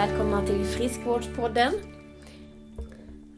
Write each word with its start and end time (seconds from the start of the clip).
Välkomna 0.00 0.46
till 0.46 0.64
Friskvårdspodden. 0.64 1.72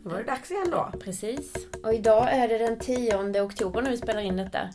Då 0.03 0.11
var 0.11 0.19
det 0.19 0.25
dags 0.25 0.51
igen 0.51 0.71
då. 0.71 0.91
Precis. 1.01 1.55
Och 1.83 1.95
idag 1.95 2.33
är 2.33 2.49
det 2.49 2.59
den 2.59 2.79
10 2.79 3.43
oktober 3.43 3.83
när 3.83 3.91
vi 3.91 3.97
spelar 3.97 4.21
in 4.21 4.37
detta. 4.37 4.69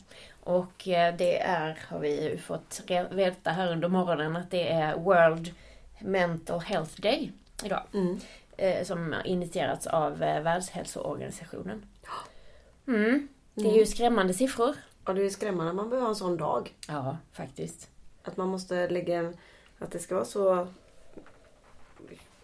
Och 0.44 0.88
eh, 0.88 1.16
det 1.18 1.40
är, 1.40 1.80
har 1.90 2.00
vi 2.00 2.30
ju 2.30 2.38
fått 2.38 2.82
veta 3.12 3.52
här 3.52 3.72
under 3.72 3.88
morgonen, 3.88 4.36
att 4.36 4.52
det 4.52 4.72
är 4.72 4.98
World 4.98 5.54
Mental 6.00 6.60
Health 6.60 7.02
Day 7.02 7.32
idag. 7.64 7.84
Mm. 7.94 8.20
Eh, 8.58 8.84
som 8.84 9.16
initierats 9.26 9.88
av 9.88 10.24
eh, 10.24 10.42
Världshälsoorganisationen. 10.42 11.86
Mm. 12.88 13.28
Det 13.54 13.70
är 13.70 13.80
ju 13.80 13.86
skrämmande 13.86 14.34
siffror. 14.34 14.76
Och 15.04 15.16
det 15.16 15.26
är 15.26 15.30
skrämmande 15.30 15.74
man 15.74 15.90
behöver 15.90 16.06
ha 16.06 16.10
en 16.10 16.16
sån 16.16 16.38
dag. 16.38 16.74
Ja, 16.88 17.18
faktiskt. 17.34 17.90
Att 18.24 18.38
man 18.38 18.48
måste 18.48 18.90
lägga 18.90 19.18
en... 19.18 19.38
Att 19.80 19.92
det 19.92 20.00
ska 20.00 20.16
vara 20.16 20.26
så... 20.26 20.68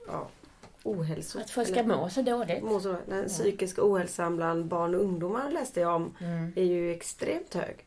Ja, 0.07 0.27
ohälso... 0.83 1.39
Att 1.39 1.49
folk 1.49 1.67
ska 1.67 1.83
må 1.83 2.09
så 2.09 2.21
dåligt. 2.21 2.63
må 2.63 2.79
så, 2.79 2.95
Den 3.07 3.27
psykiska 3.27 3.81
ohälsan 3.83 4.35
bland 4.35 4.65
barn 4.65 4.95
och 4.95 5.01
ungdomar 5.01 5.51
läste 5.51 5.79
jag 5.79 5.95
om 5.95 6.15
Mm. 6.21 6.53
är 6.55 6.63
ju 6.63 6.91
extremt 6.93 7.53
hög. 7.53 7.85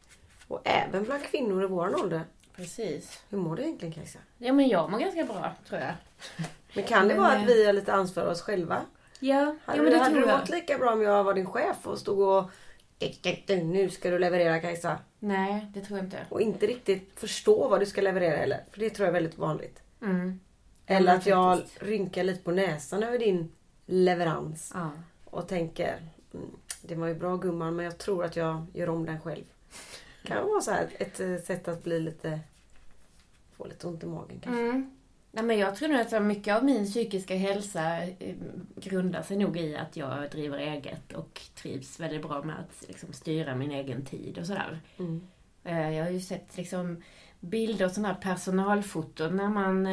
Och 0.49 0.61
även 0.65 1.05
bland 1.05 1.23
kvinnor 1.25 1.65
i 1.65 1.67
vår 1.67 2.01
ålder. 2.03 2.23
Precis. 2.57 3.23
Hur 3.31 3.39
mår 3.39 3.57
du 3.57 3.63
egentligen 3.63 3.95
Kajsa? 3.95 4.19
Ja, 4.39 4.53
men 4.53 4.69
jag 4.69 4.91
mår 4.91 4.99
ganska 4.99 5.25
bra, 5.25 5.53
tror 5.69 5.81
jag. 5.81 5.93
Men 6.75 6.85
kan 6.85 7.09
det 7.09 7.15
Men, 7.15 7.23
vara 7.23 7.35
eh, 7.35 7.43
att 7.43 7.49
vi 7.49 7.67
har 7.67 7.73
lite 7.73 7.93
ansvar 7.93 8.23
för 8.25 8.31
oss 8.31 8.41
själva? 8.43 8.81
Ja, 9.21 9.57
Hade, 9.65 9.79
ja 9.79 9.83
men 9.83 9.93
det 9.93 9.99
hade 9.99 10.11
tror 10.11 10.21
du 10.23 10.29
jag. 10.29 10.39
mått 10.41 10.49
lika 10.49 10.79
bra 10.79 10.93
om 10.93 11.03
jag 11.03 11.25
var 11.25 11.35
din 11.35 11.47
chef 11.47 11.77
och 11.87 11.99
stod 11.99 12.19
och... 12.19 12.51
Nu 13.49 13.91
ska 13.91 14.11
du 14.11 14.19
leverera 14.19 14.61
Kajsa. 14.61 14.99
Nej, 15.19 15.67
det 15.75 15.81
tror 15.81 15.99
jag 15.99 16.07
inte. 16.07 16.19
Och 16.29 16.41
inte 16.41 16.67
riktigt 16.67 17.13
förstå 17.21 17.69
vad 17.69 17.81
du 17.81 17.87
ska 17.87 18.01
leverera 18.01 18.37
heller. 18.37 18.65
För 18.71 18.81
det 18.81 18.91
tror 18.91 19.05
jag 19.07 19.09
är 19.17 19.21
väldigt 19.21 19.39
vanligt. 19.39 19.83
Mm. 20.03 20.41
Eller 20.87 21.15
att 21.17 21.27
jag 21.27 21.59
faktiskt. 21.59 21.83
rynkar 21.83 22.25
lite 22.25 22.43
på 22.43 22.51
näsan 22.51 23.03
över 23.03 23.19
din 23.19 23.53
leverans. 23.87 24.73
Ja. 24.75 24.91
Och 25.25 25.49
tänker, 25.49 25.99
mm, 26.35 26.47
det 26.83 26.95
var 26.95 27.07
ju 27.07 27.15
bra 27.15 27.37
gumman 27.37 27.77
men 27.77 27.85
jag 27.85 27.99
tror 27.99 28.25
att 28.25 28.37
jag 28.37 28.67
gör 28.75 28.89
om 28.89 29.07
den 29.07 29.21
själv. 29.21 29.45
Kan 30.25 30.47
vara 30.49 30.61
så 30.61 30.71
här 30.71 30.89
ett 30.99 31.21
eh, 31.21 31.37
sätt 31.37 31.69
att 31.69 31.85
bli 31.85 32.01
lite... 32.01 32.41
Få 33.57 33.67
lite 33.67 33.87
ont 33.87 34.03
i 34.03 34.07
magen 34.07 34.41
kanske. 34.43 34.63
Mm. 34.63 34.91
Nej, 35.33 35.45
men 35.45 35.59
jag 35.59 35.77
tror 35.77 35.89
nog 35.89 36.01
att 36.01 36.23
mycket 36.23 36.57
av 36.57 36.65
min 36.65 36.85
psykiska 36.87 37.37
hälsa 37.37 38.03
eh, 38.03 38.35
grundar 38.77 39.23
sig 39.23 39.37
nog 39.37 39.57
i 39.57 39.77
att 39.77 39.97
jag 39.97 40.31
driver 40.31 40.59
eget 40.59 41.13
och 41.13 41.41
trivs 41.55 42.01
väldigt 42.01 42.23
bra 42.23 42.43
med 42.43 42.57
att 42.59 42.89
liksom, 42.89 43.13
styra 43.13 43.55
min 43.55 43.71
egen 43.71 44.05
tid 44.05 44.39
och 44.39 44.47
sådär. 44.47 44.81
Mm. 44.99 45.27
Eh, 45.65 45.97
Jag 45.97 46.05
har 46.05 46.11
ju 46.11 46.21
sett 46.21 46.57
liksom, 46.57 47.03
bilder 47.41 47.85
och 47.85 47.91
sådana 47.93 48.09
här 48.15 48.21
personalfoton 48.21 49.37
när 49.37 49.49
man 49.49 49.87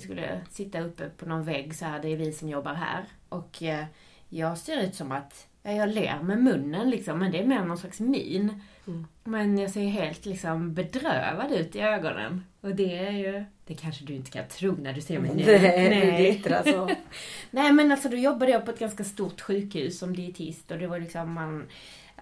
skulle 0.00 0.40
sitta 0.50 0.80
uppe 0.80 1.08
på 1.08 1.26
någon 1.26 1.44
vägg 1.44 1.74
så 1.74 1.84
här, 1.84 2.02
det 2.02 2.08
är 2.08 2.16
vi 2.16 2.32
som 2.32 2.48
jobbar 2.48 2.74
här. 2.74 3.04
Och 3.28 3.62
eh, 3.62 3.84
jag 4.28 4.58
ser 4.58 4.82
ut 4.82 4.94
som 4.94 5.12
att 5.12 5.48
ja, 5.62 5.72
jag 5.72 5.88
ler 5.88 6.22
med 6.22 6.42
munnen 6.42 6.90
liksom, 6.90 7.18
men 7.18 7.32
det 7.32 7.40
är 7.40 7.46
mer 7.46 7.64
någon 7.64 7.78
slags 7.78 8.00
min. 8.00 8.62
Mm. 8.86 9.06
Men 9.24 9.58
jag 9.58 9.70
ser 9.70 9.86
helt 9.86 10.26
liksom 10.26 10.74
bedrövad 10.74 11.52
ut 11.52 11.76
i 11.76 11.80
ögonen. 11.80 12.44
Och 12.60 12.74
det 12.74 12.98
är 12.98 13.10
ju, 13.10 13.44
det 13.66 13.74
kanske 13.74 14.04
du 14.04 14.14
inte 14.14 14.30
kan 14.30 14.48
tro 14.48 14.72
när 14.72 14.92
du 14.92 15.00
ser 15.00 15.18
mig 15.18 15.34
nu. 15.34 15.44
Nej, 15.44 16.00
det 16.00 16.22
glittrar 16.22 16.62
så. 16.62 16.90
Nej 17.50 17.72
men 17.72 17.92
alltså 17.92 18.08
då 18.08 18.16
jobbade 18.16 18.52
jag 18.52 18.64
på 18.64 18.70
ett 18.70 18.78
ganska 18.78 19.04
stort 19.04 19.40
sjukhus 19.40 19.98
som 19.98 20.16
dietist 20.16 20.70
och 20.70 20.78
det 20.78 20.86
var 20.86 20.98
liksom 20.98 21.32
man... 21.32 21.66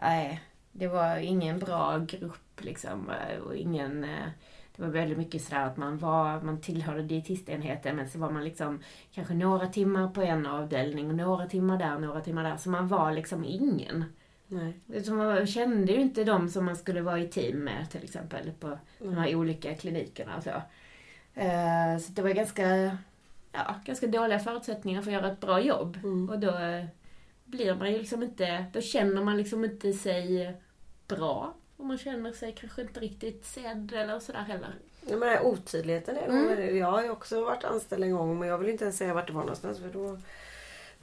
Nej, 0.00 0.40
det 0.72 0.88
var 0.88 1.16
ingen 1.16 1.58
bra 1.58 1.98
grupp 1.98 2.60
liksom 2.64 3.10
eh, 3.10 3.38
och 3.38 3.56
ingen... 3.56 4.04
eh, 4.04 4.28
Det 4.80 4.86
var 4.86 4.92
väldigt 4.92 5.18
mycket 5.18 5.42
sådär 5.42 5.66
att 5.66 5.76
man 5.76 5.98
var, 5.98 6.41
man 6.41 6.60
tillhörde 6.60 7.02
dietistenheten 7.02 7.96
men 7.96 8.08
så 8.08 8.18
var 8.18 8.30
man 8.30 8.44
liksom 8.44 8.82
kanske 9.12 9.34
några 9.34 9.66
timmar 9.66 10.08
på 10.08 10.22
en 10.22 10.46
avdelning 10.46 11.08
och 11.08 11.14
några 11.14 11.46
timmar 11.46 11.78
där, 11.78 11.98
några 11.98 12.20
timmar 12.20 12.44
där. 12.44 12.56
Så 12.56 12.70
man 12.70 12.88
var 12.88 13.12
liksom 13.12 13.44
ingen. 13.44 14.04
Nej. 14.46 15.02
Så 15.04 15.12
man 15.14 15.46
kände 15.46 15.92
ju 15.92 16.00
inte 16.00 16.24
de 16.24 16.48
som 16.48 16.64
man 16.64 16.76
skulle 16.76 17.00
vara 17.00 17.19
i 17.19 17.28
team 17.28 17.58
med 17.58 17.90
till 17.90 18.04
exempel 18.04 18.52
på 18.60 18.78
de 18.98 19.14
här 19.14 19.34
olika 19.34 19.74
klinikerna 19.74 20.36
och 20.36 20.42
så. 20.42 20.50
Eh, 21.34 21.98
Så 22.00 22.12
det 22.12 22.22
var 22.22 22.30
ganska, 22.30 22.96
ja, 23.52 23.74
ganska 23.84 24.06
dåliga 24.06 24.38
förutsättningar 24.38 25.02
för 25.02 25.10
att 25.10 25.14
göra 25.14 25.32
ett 25.32 25.40
bra 25.40 25.60
jobb. 25.60 25.96
Mm. 26.02 26.30
Och 26.30 26.38
då 26.38 26.58
eh, 26.58 26.84
blir 27.44 27.74
man 27.74 27.92
ju 27.92 27.98
liksom 27.98 28.22
inte, 28.22 28.64
då 28.72 28.80
känner 28.80 29.24
man 29.24 29.36
liksom 29.36 29.64
inte 29.64 29.92
sig 29.92 30.54
bra. 31.08 31.54
Och 31.80 31.86
man 31.86 31.98
känner 31.98 32.32
sig 32.32 32.54
kanske 32.58 32.82
inte 32.82 33.00
riktigt 33.00 33.44
sedd 33.46 33.92
eller 33.92 34.18
sådär 34.20 34.42
heller. 34.42 34.74
Ja, 35.06 35.10
men 35.16 35.20
den 35.20 35.28
här 35.28 35.42
otydligheten 35.46 36.16
är 36.16 36.26
Mm. 36.28 36.46
väldigt- 36.46 36.76
Jag 36.76 36.86
har 36.91 37.02
ju 37.02 37.10
också 37.10 37.44
varit 37.44 37.64
anställd 37.64 38.04
en 38.04 38.12
gång 38.12 38.38
men 38.38 38.48
jag 38.48 38.58
vill 38.58 38.68
inte 38.68 38.84
ens 38.84 38.96
säga 38.96 39.14
vart 39.14 39.26
det 39.26 39.32
var 39.32 39.41
någonstans. 39.41 39.78
För 39.78 39.88
då... 39.88 40.19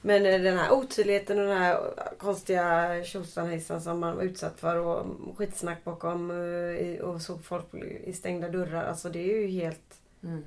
Men 0.00 0.26
eh, 0.26 0.40
den 0.40 0.58
här 0.58 0.72
otydligheten 0.72 1.38
och 1.38 1.46
den 1.46 1.56
här 1.58 1.94
konstiga 2.18 2.94
tjosan 3.04 3.80
som 3.80 4.00
man 4.00 4.16
var 4.16 4.22
utsatt 4.22 4.60
för 4.60 4.76
och 4.76 5.06
skitsnack 5.36 5.84
bakom 5.84 6.30
eh, 6.30 7.00
och 7.00 7.22
såg 7.22 7.44
folk 7.44 7.74
i 8.04 8.12
stängda 8.12 8.48
dörrar. 8.48 8.84
Alltså 8.84 9.08
det 9.10 9.18
är 9.32 9.40
ju 9.40 9.46
helt... 9.46 10.00
Mm. 10.22 10.44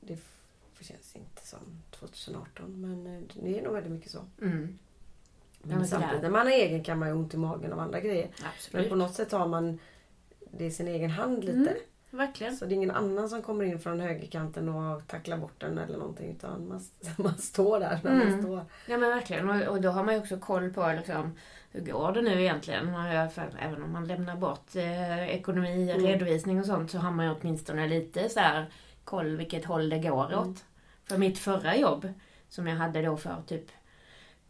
Det 0.00 0.18
känns 0.84 1.16
inte 1.16 1.46
som 1.46 1.58
2018 1.90 2.80
men 2.80 3.16
eh, 3.16 3.22
det 3.42 3.58
är 3.58 3.62
nog 3.62 3.72
väldigt 3.72 3.92
mycket 3.92 4.10
så. 4.10 4.24
Mm. 4.42 4.78
Men 5.62 5.78
men 5.78 5.86
samtidigt 5.88 6.22
när 6.22 6.30
man 6.30 6.46
är 6.48 6.52
egen 6.52 6.82
kan 6.84 6.98
man 6.98 7.08
ju 7.08 7.14
ha 7.14 7.20
ont 7.20 7.34
i 7.34 7.36
magen 7.36 7.72
av 7.72 7.78
andra 7.80 8.00
grejer. 8.00 8.28
Men 8.40 8.48
Absolut. 8.56 8.88
på 8.88 8.94
något 8.96 9.14
sätt 9.14 9.32
har 9.32 9.46
man 9.46 9.78
det 10.50 10.64
i 10.64 10.70
sin 10.70 10.88
egen 10.88 11.10
hand 11.10 11.44
lite. 11.44 11.58
Mm. 11.58 11.74
Verkligen. 12.10 12.56
Så 12.56 12.64
det 12.64 12.72
är 12.72 12.76
ingen 12.76 12.90
annan 12.90 13.28
som 13.28 13.42
kommer 13.42 13.64
in 13.64 13.78
från 13.80 14.00
högerkanten 14.00 14.68
och 14.68 15.06
tacklar 15.06 15.36
bort 15.36 15.60
den 15.60 15.78
eller 15.78 15.98
någonting. 15.98 16.30
Utan 16.30 16.68
man, 16.68 16.80
man 17.16 17.38
står 17.38 17.80
där 17.80 18.00
när 18.02 18.10
man 18.12 18.22
Mm. 18.28 18.42
står. 18.42 18.56
Ja 18.86 18.98
men 18.98 19.08
verkligen. 19.10 19.50
Och, 19.50 19.68
och 19.68 19.80
då 19.80 19.88
har 19.90 20.04
man 20.04 20.14
ju 20.14 20.20
också 20.20 20.36
koll 20.36 20.70
på 20.72 20.92
liksom, 20.96 21.32
hur 21.70 21.80
går 21.80 22.12
det 22.12 22.22
nu 22.22 22.40
egentligen? 22.42 22.92
Man 22.92 23.16
har 23.16 23.28
för, 23.28 23.50
även 23.60 23.82
om 23.82 23.92
man 23.92 24.06
lämnar 24.06 24.36
bort 24.36 24.76
eh, 24.76 25.28
ekonomi, 25.28 25.90
Mm. 25.90 26.06
redovisning 26.06 26.60
och 26.60 26.66
sånt 26.66 26.90
så 26.90 26.98
har 26.98 27.10
man 27.10 27.26
ju 27.26 27.34
åtminstone 27.40 27.88
lite 27.88 28.28
så 28.28 28.40
här 28.40 28.66
koll 29.04 29.36
vilket 29.36 29.64
håll 29.64 29.88
det 29.88 29.98
går 29.98 30.26
Mm. 30.32 30.38
åt. 30.38 30.64
För 31.04 31.18
mitt 31.18 31.38
förra 31.38 31.76
jobb, 31.76 32.08
som 32.48 32.66
jag 32.66 32.76
hade 32.76 33.02
då 33.02 33.16
för 33.16 33.36
typ 33.46 33.64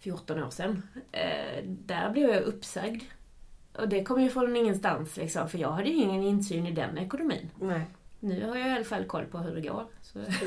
14 0.02 0.42
år 0.42 0.50
sedan, 0.50 0.82
eh, 1.12 1.64
där 1.64 2.10
blev 2.10 2.30
jag 2.30 2.42
uppsagd. 2.42 3.02
Och 3.78 3.88
det 3.88 4.04
kom 4.04 4.20
ju 4.22 4.30
från 4.30 4.56
ingenstans 4.56 5.16
liksom, 5.16 5.48
för 5.48 5.58
jag 5.58 5.70
hade 5.70 5.88
ju 5.88 5.94
ingen 5.96 6.22
insyn 6.22 6.66
i 6.66 6.72
den 6.72 6.98
ekonomin. 6.98 7.50
Nej. 7.60 7.80
Nu 8.20 8.46
har 8.48 8.56
jag 8.56 8.68
i 8.68 8.72
alla 8.72 8.84
fall 8.84 9.04
koll 9.04 9.24
på 9.24 9.38
hur 9.38 9.54
det 9.54 9.60
går. 9.60 9.86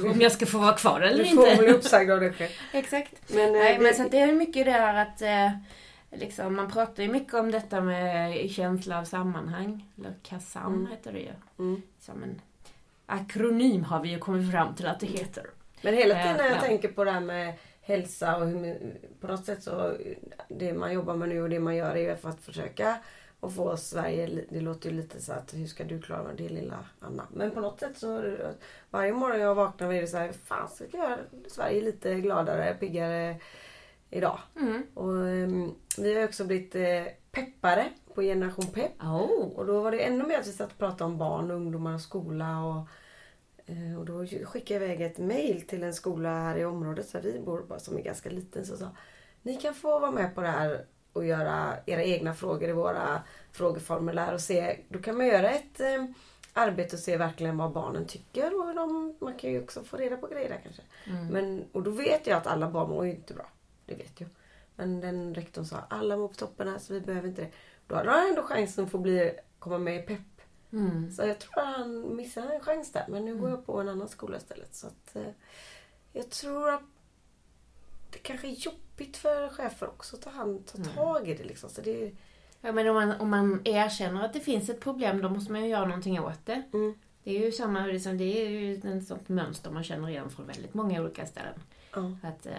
Om 0.12 0.22
jag 0.22 0.32
ska 0.32 0.46
få 0.46 0.58
vara 0.58 0.74
kvar 0.74 1.02
eller 1.02 1.24
Du 1.24 1.30
får 1.30 1.48
inte. 1.48 1.64
bli 1.64 1.72
uppsagd 1.74 2.12
av 2.12 2.20
dig 2.20 2.34
själv. 2.34 2.50
Exakt. 2.74 3.34
Men, 3.36 3.46
eh, 3.46 3.52
Nej, 3.52 3.74
det- 3.78 3.84
men 3.84 3.94
så 3.94 4.08
det 4.12 4.20
är 4.20 4.32
mycket 4.34 4.66
det 4.66 4.72
här 4.72 4.96
att 5.02 5.22
eh, 5.22 5.52
liksom, 6.20 6.56
man 6.56 6.72
pratar 6.72 7.04
ju 7.04 7.10
mycket 7.10 7.34
om 7.34 7.52
detta 7.52 7.82
med 7.82 8.50
känsla 8.52 9.00
av 9.00 9.04
sammanhang. 9.04 9.86
Eller 9.98 10.14
KASAM 10.24 10.74
Mm. 10.74 10.88
heter 10.92 11.14
det 11.14 11.20
ju. 11.20 11.32
Mm. 11.60 11.82
Som 12.00 12.24
en 12.24 12.42
akronym 13.06 13.84
har 13.84 14.00
vi 14.02 14.10
ju 14.10 14.20
kommit 14.20 14.52
fram 14.52 14.76
till 14.76 14.88
att 14.88 15.00
det 15.00 15.08
heter. 15.08 15.46
Men 15.82 15.94
hela 15.94 16.16
tiden 16.16 16.38
när 16.38 16.46
jag 16.46 16.58
Ja. 16.58 16.62
tänker 16.62 16.88
på 16.88 17.04
det 17.04 17.12
här 17.12 17.20
med 17.20 17.54
hälsa 17.86 18.38
och 18.38 18.48
hur, 18.48 18.78
på 19.22 19.28
något 19.28 19.46
sätt 19.46 19.64
så 19.64 19.98
det 20.48 20.74
man 20.74 20.94
jobbar 20.94 21.16
med 21.16 21.30
nu 21.30 21.42
och 21.42 21.50
det 21.50 21.60
man 21.60 21.76
gör 21.76 21.96
är 21.96 22.10
ju 22.10 22.16
för 22.16 22.30
att 22.30 22.42
försöka 22.42 22.98
och 23.40 23.54
få 23.54 23.78
Sverige, 23.78 24.46
det 24.50 24.62
låter 24.62 24.90
ju 24.90 24.96
lite 24.96 25.22
så 25.22 25.34
att 25.34 25.54
hur 25.54 25.68
ska 25.68 25.84
du 25.84 26.02
klara 26.02 26.34
det 26.38 26.50
lilla 26.50 26.80
Anna? 27.00 27.28
Men 27.34 27.52
på 27.52 27.60
något 27.60 27.80
sätt 27.80 27.98
så 27.98 28.36
varje 28.90 29.14
morgon 29.14 29.40
jag 29.40 29.56
vaknar 29.56 29.94
är 29.94 30.02
det 30.02 30.08
så 30.08 30.18
här, 30.18 30.32
fan 30.32 30.70
ska 30.70 30.86
jag 30.92 31.10
göra 31.10 31.18
Sverige 31.48 31.82
lite 31.82 32.16
gladare, 32.16 32.74
piggare 32.80 33.36
idag? 34.10 34.40
Mm. 34.60 34.84
Och 34.94 35.28
ehm, 35.28 35.76
vi 35.98 36.16
har 36.16 36.24
också 36.24 36.46
blivit 36.46 36.76
eh, 36.76 37.04
peppare 37.32 37.86
på 38.14 38.22
Generation 38.22 38.66
Pepp. 38.66 39.04
Oh. 39.04 39.48
Och 39.56 39.66
då 39.66 39.82
var 39.82 39.92
det 39.92 40.00
ännu 40.00 40.24
mer 40.28 40.40
att 40.40 40.48
vi 40.48 40.52
satt 40.52 40.72
och 40.72 40.78
pratade 40.78 41.04
om 41.04 41.18
barn, 41.18 41.52
och 41.52 41.58
ungdomar 41.58 41.94
och 41.94 42.02
skola. 42.02 42.64
Och, 42.64 42.88
och 44.00 44.06
då 44.06 44.26
skickade 44.26 44.86
jag 44.86 44.94
iväg 44.94 45.02
ett 45.02 45.18
mail 45.18 45.62
till 45.62 45.84
en 45.84 45.94
skola 45.94 46.30
här 46.30 46.58
i 46.58 46.66
området 46.66 47.12
där 47.12 47.22
vi 47.22 47.40
bor, 47.40 47.78
som 47.78 47.98
är 47.98 48.02
ganska 48.02 48.30
liten. 48.30 48.66
Så 48.66 48.78
sa 48.78 48.90
ni 49.42 49.56
kan 49.56 49.74
få 49.74 50.00
vara 50.00 50.12
med 50.12 50.36
på 50.36 50.42
det 50.42 50.48
här 50.48 50.86
och 51.14 51.26
göra 51.26 51.74
era 51.86 52.04
egna 52.04 52.34
frågor 52.34 52.70
i 52.70 52.72
våra 52.72 53.22
frågeformulär 53.52 54.34
och 54.34 54.42
se. 54.42 54.80
Då 54.90 55.00
kan 55.00 55.18
man 55.18 55.28
göra 55.28 55.50
ett 55.50 55.80
eh, 55.80 56.06
arbete 56.54 56.96
och 56.96 57.00
se 57.00 57.18
verkligen 57.18 57.58
vad 57.58 57.72
barnen 57.72 58.06
tycker. 58.06 58.60
Och 58.60 58.76
de, 58.76 59.16
man 59.22 59.38
kan 59.38 59.52
ju 59.52 59.64
också 59.64 59.84
få 59.84 59.98
reda 59.98 60.18
på 60.18 60.28
grejer 60.28 60.50
där 60.50 60.60
kanske. 60.64 60.82
Mm. 61.06 61.28
Men, 61.28 61.66
och 61.72 61.84
då 61.84 61.92
vet 61.92 62.28
jag 62.28 62.38
att 62.38 62.48
alla 62.48 62.70
barn 62.70 62.90
mår 62.90 63.06
ju 63.06 63.12
inte 63.12 63.34
bra. 63.34 63.48
Det 63.86 63.96
vet 63.96 64.22
jag. 64.22 64.30
Men 64.76 65.02
den 65.02 65.36
rektorn 65.36 65.66
sa 65.66 65.78
alla 65.90 66.18
mår 66.18 66.28
på 66.28 66.34
toppen 66.34 66.68
här 66.68 66.78
så 66.78 66.94
vi 66.94 67.02
behöver 67.02 67.28
inte 67.28 67.42
det. 67.42 67.52
Då 67.88 67.96
hade 67.96 68.10
han 68.10 68.30
ändå 68.30 68.42
chansen 68.42 68.86
att 68.86 68.92
få 68.92 68.98
bli, 68.98 69.32
komma 69.60 69.78
med 69.78 69.96
i 69.96 70.02
PEP. 70.02 70.35
Mm. 70.72 71.12
Så 71.12 71.22
jag 71.22 71.40
tror 71.40 71.60
att 71.60 71.76
han 71.76 72.16
missade 72.16 72.54
en 72.54 72.62
chans 72.62 72.92
där. 72.92 73.06
Men 73.10 73.26
nu 73.26 73.36
går 73.36 73.50
jag 73.50 73.66
på 73.66 73.82
en 73.82 73.90
annan 73.90 74.10
skola 74.10 74.38
istället. 74.38 74.76
Så 74.76 74.88
att, 74.88 75.16
eh, 75.16 75.32
jag 76.14 76.30
tror 76.30 76.70
att 76.70 76.82
det 78.12 78.18
kanske 78.18 78.48
är 78.48 78.52
jobbigt 78.52 79.18
för 79.18 79.50
chefer 79.50 79.88
också 79.88 80.16
att 80.16 80.22
ta, 80.22 80.30
hand, 80.30 80.66
ta 80.66 80.84
tag 80.84 81.30
i 81.30 81.34
det. 81.34 81.44
Liksom. 81.44 81.70
Så 81.70 81.82
det 81.82 82.12
Ja, 82.62 82.72
men 82.72 82.88
om 82.88 82.96
man, 82.96 83.12
om 83.12 83.30
man 83.30 83.62
erkänner 83.66 84.26
att 84.26 84.34
det 84.34 84.40
finns 84.40 84.70
ett 84.70 84.80
problem 84.80 85.22
då 85.22 85.30
måste 85.30 85.52
man 85.52 85.62
ju 85.62 85.68
göra 85.68 85.86
någonting 85.86 86.20
åt 86.20 86.46
det. 86.46 86.64
mm, 86.74 86.94
Det 87.24 87.32
är 87.38 87.46
ju 87.46 87.52
samma, 87.52 87.86
liksom, 87.86 88.18
det 88.18 88.24
är 88.24 88.50
ju 88.50 88.98
ett 88.98 89.08
sånt 89.08 89.30
mönster 89.30 89.72
man 89.72 89.84
känner 89.84 90.10
igen 90.10 90.30
från 90.30 90.48
väldigt 90.48 90.74
många 90.74 91.02
olika 91.02 91.26
ställen. 91.26 91.60
Att, 92.24 92.46
eh, 92.46 92.54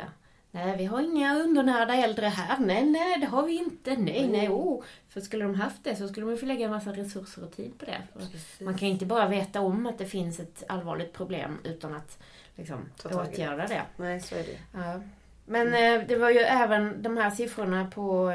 nej 0.56 0.76
vi 0.76 0.84
har 0.84 1.00
inga 1.00 1.38
undernärda 1.38 1.94
äldre 1.94 2.26
här. 2.26 2.58
Nej, 2.58 2.84
nej 2.84 3.20
det 3.20 3.26
har 3.26 3.46
vi 3.46 3.58
inte. 3.58 3.96
Nej, 3.96 4.28
nej, 4.28 4.48
oh. 4.48 4.82
För 5.08 5.20
skulle 5.20 5.44
de 5.44 5.54
haft 5.54 5.84
det 5.84 5.96
så 5.96 6.08
skulle 6.08 6.26
de 6.26 6.36
få 6.36 6.46
lägga 6.46 6.64
en 6.64 6.70
massa 6.70 6.92
resurser 6.92 7.44
och 7.44 7.52
tid 7.56 7.78
på 7.78 7.84
det. 7.84 8.02
Man 8.64 8.78
kan 8.78 8.88
inte 8.88 9.06
bara 9.06 9.28
veta 9.28 9.60
om 9.60 9.86
att 9.86 9.98
det 9.98 10.06
finns 10.06 10.40
ett 10.40 10.64
allvarligt 10.68 11.12
problem 11.12 11.58
utan 11.64 11.94
att 11.94 12.18
liksom, 12.54 12.88
åtgärda 13.04 13.66
det. 13.66 13.82
Nej, 13.96 14.20
så 14.20 14.34
är 14.34 14.42
det. 14.42 14.58
Ja. 14.72 15.00
Men 15.46 15.66
eh, 15.66 16.06
det 16.08 16.16
var 16.16 16.30
ju 16.30 16.38
även 16.38 17.02
de 17.02 17.16
här 17.16 17.30
siffrorna 17.30 17.90
på 17.94 18.32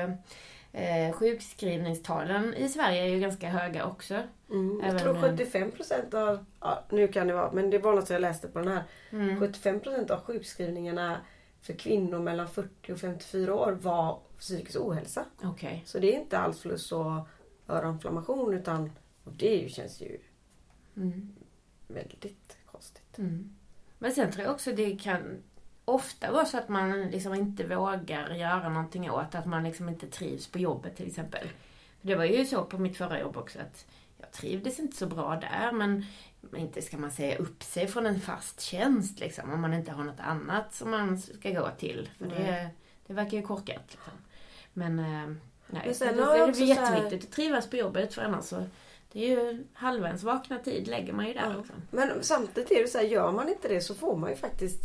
eh, 0.72 1.14
sjukskrivningstalen 1.14 2.54
i 2.54 2.70
Sverige 2.70 3.04
är 3.04 3.08
ju 3.08 3.20
ganska 3.20 3.50
höga 3.50 3.86
också. 3.86 4.20
Mm. 4.50 4.80
Jag 4.80 4.90
Även, 4.90 5.00
tror 5.00 5.16
eh, 5.16 5.22
75 5.22 5.72
procent 5.72 6.14
av, 6.14 6.46
ja, 6.60 6.84
nu 6.90 7.08
kan 7.08 7.28
det 7.28 7.34
vara, 7.34 7.52
men 7.52 7.70
det 7.70 7.80
var 7.80 7.94
något 7.94 8.10
jag 8.10 8.22
läste 8.22 8.48
på 8.48 8.60
den 8.60 8.68
här. 8.68 8.84
Mm. 9.12 9.40
75 9.40 9.80
procent 9.80 10.12
av 10.12 10.22
sjukskrivningarna 10.22 11.18
för 11.62 11.74
kvinnor 11.74 12.20
mellan 12.20 12.48
40 12.48 12.94
och 12.94 13.00
54 13.00 13.56
år 13.56 13.72
var 13.72 14.20
psykisk 14.40 14.80
ohälsa. 14.80 15.26
Okej. 15.44 15.84
Så 15.86 16.00
det 16.00 16.16
är 16.16 16.20
inte 16.22 16.38
alls 16.38 16.60
fluss 16.60 16.92
och 16.92 17.28
öroninflammation 17.68 18.54
utan 18.54 18.92
och 19.24 19.32
det 19.32 19.72
känns 19.72 20.02
ju 20.02 20.20
Mm. 20.96 21.36
väldigt 21.88 22.58
konstigt. 22.66 23.18
Mm. 23.18 23.56
Men 24.00 24.12
sen 24.12 24.32
tror 24.32 24.46
jag 24.46 24.54
också 24.54 24.72
det 24.72 24.96
kan 24.96 25.44
ofta 25.86 26.32
vara 26.32 26.46
så 26.46 26.58
att 26.58 26.70
man 26.70 27.02
liksom 27.10 27.34
inte 27.34 27.68
vågar 27.68 28.30
göra 28.36 28.70
någonting 28.70 29.12
åt 29.12 29.36
att 29.36 29.46
man 29.46 29.64
liksom 29.64 29.90
inte 29.90 30.08
trivs 30.08 30.48
på 30.48 30.60
jobbet 30.60 30.96
till 30.96 31.08
exempel. 31.08 31.50
Det 32.02 32.16
var 32.16 32.26
ju 32.26 32.46
så 32.46 32.64
på 32.66 32.78
mitt 32.78 32.98
förra 32.98 33.20
jobb 33.20 33.38
också 33.38 33.60
att 33.60 33.86
jag 34.18 34.32
trivdes 34.32 34.80
inte 34.80 34.98
så 34.98 35.06
bra 35.08 35.36
där 35.36 35.72
men 35.72 36.06
inte 36.56 36.82
ska 36.82 36.98
man 36.98 37.12
säga 37.12 37.38
upp 37.38 37.64
sig 37.64 37.88
från 37.88 38.06
en 38.06 38.20
fast 38.20 38.62
tjänst 38.62 39.20
liksom 39.20 39.54
om 39.54 39.62
man 39.62 39.74
inte 39.74 39.92
har 39.92 40.04
något 40.04 40.20
annat 40.20 40.74
som 40.74 40.92
man 40.92 41.20
ska 41.20 41.52
gå 41.52 41.70
till. 41.78 42.10
För 42.18 42.26
det, 42.26 42.52
Nej. 42.52 42.70
det 43.08 43.14
verkar 43.14 43.38
ju 43.38 43.44
korkat. 43.44 43.84
Liksom. 43.88 44.14
Men, 44.74 45.00
eh, 45.00 45.36
nej. 45.68 45.82
Men 45.86 45.96
sen 45.96 46.18
det, 46.18 46.24
det 46.24 46.44
också 46.44 46.62
är 46.62 46.66
jätteviktigt 46.66 47.24
att 47.24 47.36
trivas 47.36 47.70
på 47.70 47.76
jobbet 47.76 48.14
för 48.14 48.22
annars 48.22 48.46
så 48.46 48.64
det 49.12 49.26
är 49.26 49.30
ju 49.30 49.64
halva 49.74 50.08
ens 50.08 50.24
vakna 50.24 50.60
tid 50.60 50.88
lägger 50.88 51.14
man 51.14 51.28
ju 51.28 51.34
där. 51.34 51.50
Ja. 51.50 51.58
Liksom. 51.58 51.76
Men 51.92 52.24
samtidigt 52.24 52.72
är 52.72 52.82
det 52.82 52.88
så 52.88 52.98
här, 52.98 53.06
gör 53.06 53.32
man 53.32 53.50
inte 53.50 53.68
det 53.68 53.82
så 53.82 53.96
får 53.96 54.18
man 54.18 54.30
ju 54.30 54.36
faktiskt 54.36 54.82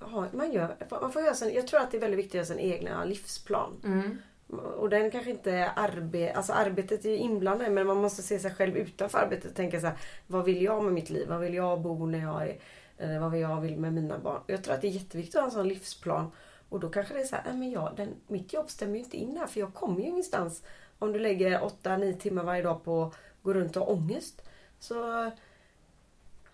ha, 0.00 0.26
man 0.32 0.52
gör, 0.52 0.76
man 0.90 1.12
får 1.12 1.22
göra 1.22 1.34
sin, 1.34 1.54
Jag 1.54 1.66
tror 1.66 1.80
att 1.80 1.90
det 1.90 1.96
är 1.96 2.00
väldigt 2.00 2.18
viktigt 2.18 2.40
att 2.40 2.48
göra 2.48 2.58
sin 2.58 2.72
egna 2.72 3.04
livsplan. 3.04 3.80
Mm. 3.84 4.18
Och 4.50 4.88
den 4.88 5.10
kanske 5.10 5.30
inte 5.30 5.52
är 5.52 5.70
arbete, 5.76 6.32
alltså 6.32 6.52
arbetet 6.52 7.04
är 7.04 7.10
ju 7.10 7.16
inblandat 7.16 7.72
men 7.72 7.86
man 7.86 7.96
måste 7.96 8.22
se 8.22 8.38
sig 8.38 8.54
själv 8.54 8.76
utanför 8.76 9.18
arbetet 9.18 9.50
och 9.50 9.56
tänka 9.56 9.80
så 9.80 9.86
här, 9.86 9.96
vad 10.26 10.44
vill 10.44 10.62
jag 10.62 10.84
med 10.84 10.92
mitt 10.92 11.10
liv? 11.10 11.28
Vad 11.28 11.40
vill 11.40 11.54
jag 11.54 11.80
bo 11.80 12.06
när 12.06 12.18
jag 12.18 12.48
är, 12.48 12.58
eller 12.98 13.18
vad 13.18 13.30
vill 13.30 13.40
jag 13.40 13.60
vill 13.60 13.78
med 13.78 13.92
mina 13.92 14.18
barn? 14.18 14.40
Jag 14.46 14.64
tror 14.64 14.74
att 14.74 14.80
det 14.80 14.88
är 14.88 14.90
jätteviktigt 14.90 15.34
att 15.34 15.40
ha 15.40 15.46
en 15.46 15.50
sån 15.50 15.68
livsplan. 15.68 16.30
Och 16.68 16.80
då 16.80 16.88
kanske 16.88 17.14
det 17.14 17.20
är 17.20 17.24
så 17.24 17.36
här, 17.36 17.50
äh, 17.50 17.56
men 17.56 17.70
jag, 17.70 17.92
den, 17.96 18.14
mitt 18.26 18.52
jobb 18.52 18.70
stämmer 18.70 18.94
ju 18.94 19.04
inte 19.04 19.16
in 19.16 19.36
här 19.36 19.46
för 19.46 19.60
jag 19.60 19.74
kommer 19.74 20.00
ju 20.00 20.06
ingenstans 20.06 20.62
om 20.98 21.12
du 21.12 21.18
lägger 21.18 21.60
8-9 21.60 22.18
timmar 22.18 22.44
varje 22.44 22.62
dag 22.62 22.84
på 22.84 23.02
att 23.02 23.14
gå 23.42 23.54
runt 23.54 23.76
och 23.76 23.86
ha 23.86 23.92
ångest. 23.92 24.42
Så 24.78 25.30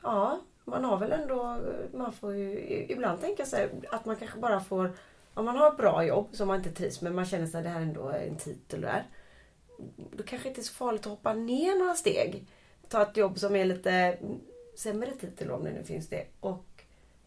ja, 0.03 0.41
man 0.65 0.85
har 0.85 0.99
väl 0.99 1.13
ändå, 1.13 1.59
man 1.93 2.13
får 2.13 2.35
ju 2.35 2.59
ibland 2.89 3.21
tänka 3.21 3.47
sig 3.47 3.71
att 3.91 4.05
man 4.05 4.17
kanske 4.17 4.39
bara 4.39 4.61
får, 4.61 4.93
om 5.35 5.45
man 5.45 5.57
har 5.57 5.71
ett 5.71 5.77
bra 5.77 6.05
jobb 6.05 6.29
som 6.33 6.49
man 6.49 6.57
inte 6.57 6.71
trivs 6.73 7.01
med, 7.01 7.15
man 7.15 7.25
känner 7.25 7.47
sig 7.47 7.59
att 7.59 7.65
det 7.65 7.71
här 7.71 7.81
ändå 7.81 8.09
är 8.09 8.27
en 8.27 8.37
titel 8.37 8.81
där. 8.81 9.07
Då 10.13 10.23
kanske 10.23 10.49
inte 10.49 10.61
är 10.61 10.63
så 10.63 10.75
farligt 10.75 11.01
att 11.01 11.07
hoppa 11.11 11.33
ner 11.35 11.79
några 11.79 11.95
steg. 11.95 12.47
Ta 12.89 13.03
ett 13.03 13.17
jobb 13.17 13.39
som 13.39 13.57
är 13.57 13.65
lite 13.65 14.19
sämre 14.77 15.11
titel 15.21 15.51
om 15.51 15.65
det 15.65 15.71
nu 15.71 15.85
finns 15.85 16.09
det. 16.09 16.27
Och 16.41 16.65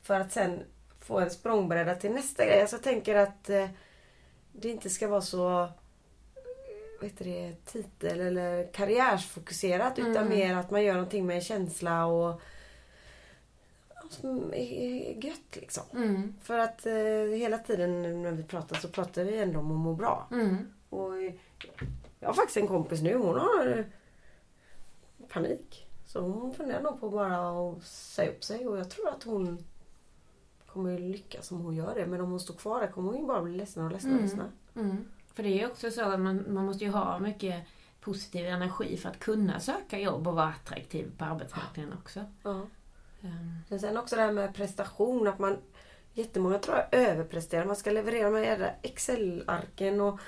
för 0.02 0.20
att 0.20 0.32
sen 0.32 0.60
få 1.00 1.20
en 1.20 1.30
språngbräda 1.30 1.96
till 1.96 2.12
nästa 2.12 2.46
grej. 2.46 2.62
Alltså 2.62 2.76
jag 2.76 2.84
tänker 2.84 3.16
att 3.16 3.50
eh, 3.50 3.70
det 4.52 4.70
inte 4.70 4.90
ska 4.90 5.08
vara 5.08 5.22
så 5.22 5.70
vad 7.00 7.10
heter 7.10 7.26
det, 7.26 7.56
titel 7.66 8.20
eller 8.20 8.68
karriärsfokuserat 8.74 10.00
utan 10.00 10.16
Mm. 10.18 10.30
mer 10.30 10.56
att 10.56 10.72
man 10.72 10.84
gör 10.84 10.94
någonting 10.94 11.26
med 11.26 11.36
en 11.36 11.42
känsla 11.42 12.06
och 12.06 12.42
som 14.12 14.54
är 14.54 14.58
är 14.58 15.26
gött 15.26 15.56
liksom. 15.56 15.84
Mm. 15.94 16.34
För 16.42 16.58
att 16.58 16.86
eh, 16.86 16.94
hela 17.38 17.58
tiden 17.58 18.22
när 18.22 18.32
vi 18.32 18.44
pratar 18.44 18.76
så 18.76 18.88
pratar 18.88 19.24
vi 19.24 19.38
ändå 19.38 19.60
om 19.60 19.72
att 19.72 19.78
må 19.78 19.94
bra. 19.94 20.28
Mm. 20.32 20.58
Och 20.90 21.14
jag 22.20 22.30
har 22.30 22.34
faktiskt 22.34 22.58
en 22.58 22.68
kompis 22.68 23.02
nu, 23.02 23.16
hon 23.16 23.36
har 23.36 23.86
panik. 25.30 25.88
Så 26.06 26.20
hon 26.22 26.54
funderar 26.54 26.82
nog 26.82 27.00
på 27.00 27.10
bara 27.10 27.50
att 27.70 27.84
säga 27.84 28.32
upp 28.32 28.44
sig 28.44 28.68
och 28.68 28.78
jag 28.78 28.90
tror 28.90 29.10
att 29.10 29.24
hon 29.24 29.64
kommer 30.66 31.00
lyckas 31.00 31.52
om 31.52 31.62
hon 31.62 31.76
gör 31.76 31.96
det. 31.96 32.06
Men 32.06 32.22
om 32.22 32.32
hon 32.32 32.40
står 32.40 32.54
kvar 32.54 32.82
där 32.82 32.88
kommer 32.88 33.12
hon 33.12 33.22
ju 33.22 33.28
bara 33.28 33.42
bli 33.42 33.56
ledsen 33.58 33.86
och 33.86 33.92
ledsen 33.92 34.12
och 34.12 34.18
Mm. 34.20 34.24
ledsen. 34.30 34.52
Mm. 34.76 35.06
För 35.34 35.44
det 35.44 35.50
är 35.50 35.58
ju 35.58 35.68
också 35.68 35.92
så 35.92 36.02
att 36.02 36.20
man, 36.20 36.46
man 36.50 36.66
måste 36.66 36.84
ju 36.86 36.92
ha 36.92 37.20
mycket 37.20 37.64
positiv 38.02 38.46
energi 38.46 38.98
för 38.98 39.10
att 39.10 39.20
kunna 39.20 39.60
söka 39.60 40.00
jobb 40.00 40.28
och 40.28 40.36
vara 40.36 40.48
attraktiv 40.48 41.12
på 41.18 41.26
arbetsmarknaden 41.26 41.94
också. 42.04 42.26
Ja. 42.44 42.62
Um, 43.28 43.58
Men 43.70 43.80
sen 43.80 43.98
också 43.98 44.16
det 44.16 44.22
här 44.22 44.32
med 44.32 44.56
prestation. 44.56 45.28
Att 45.28 45.40
man, 45.40 45.58
jättemånga 46.14 46.60
tror 46.60 46.78
jag 46.78 46.86
överpresterar. 46.92 47.66
Man 47.66 47.76
ska 47.76 47.92
leverera 47.92 48.30
med 48.30 48.44
jävla 48.44 48.72
Excel-arken 48.82 50.02
och 50.02 50.20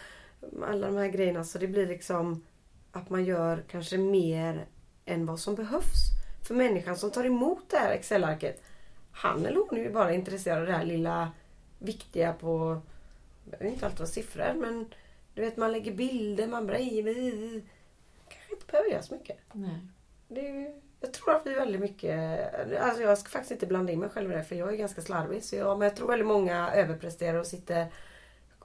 alla 0.67 0.87
de 0.87 0.95
här 0.97 1.07
grejerna. 1.07 1.43
Så 1.43 1.57
det 1.57 1.67
blir 1.67 1.87
liksom 1.87 2.45
att 2.91 3.09
man 3.09 3.25
gör 3.25 3.63
kanske 3.71 3.97
mer 3.97 4.65
än 5.05 5.25
vad 5.25 5.39
som 5.39 5.55
behövs. 5.55 6.09
För 6.47 6.55
människan 6.55 6.97
som 6.97 7.11
tar 7.11 7.23
emot 7.25 7.69
det 7.69 7.77
här 7.77 7.91
Excel-arket. 7.91 8.63
Han 9.11 9.45
eller 9.45 9.65
hon 9.69 9.79
är 9.79 9.83
ju 9.83 9.91
bara 9.93 10.13
intresserad 10.13 10.59
av 10.59 10.65
det 10.65 10.73
här 10.73 10.85
lilla 10.85 11.31
viktiga 11.79 12.33
på... 12.33 12.81
Det 13.45 13.51
behöver 13.51 13.73
inte 13.73 13.85
alltid 13.85 13.99
vara 13.99 14.09
siffror 14.09 14.53
men 14.55 14.93
du 15.33 15.41
vet 15.41 15.57
man 15.57 15.71
lägger 15.71 15.93
bilder, 15.93 16.47
man 16.47 16.67
brejer. 16.67 17.13
Kanske 18.29 18.53
inte 18.53 18.65
behöver 18.71 18.89
göra 18.89 19.01
så 19.01 19.13
mycket. 19.13 19.37
nej. 19.53 19.79
Det 20.27 20.49
är, 20.49 20.53
ju- 20.53 20.81
jag 21.01 21.13
tror 21.13 21.35
att 21.35 21.45
vi 21.47 21.53
väldigt 21.53 21.81
mycket... 21.81 22.19
Alltså 22.81 23.01
jag 23.01 23.17
ska 23.17 23.29
faktiskt 23.29 23.51
inte 23.51 23.67
blanda 23.67 23.91
in 23.93 23.99
mig 23.99 24.09
själv 24.09 24.31
i 24.31 24.35
det 24.35 24.43
för 24.43 24.55
jag 24.55 24.73
är 24.73 24.77
ganska 24.77 25.01
slarvig. 25.01 25.43
Så 25.43 25.55
jag, 25.55 25.79
men 25.79 25.87
jag 25.87 25.95
tror 25.97 26.07
väldigt 26.07 26.27
många 26.27 26.71
överpresterar 26.73 27.37
och 27.39 27.45
sitter 27.47 27.87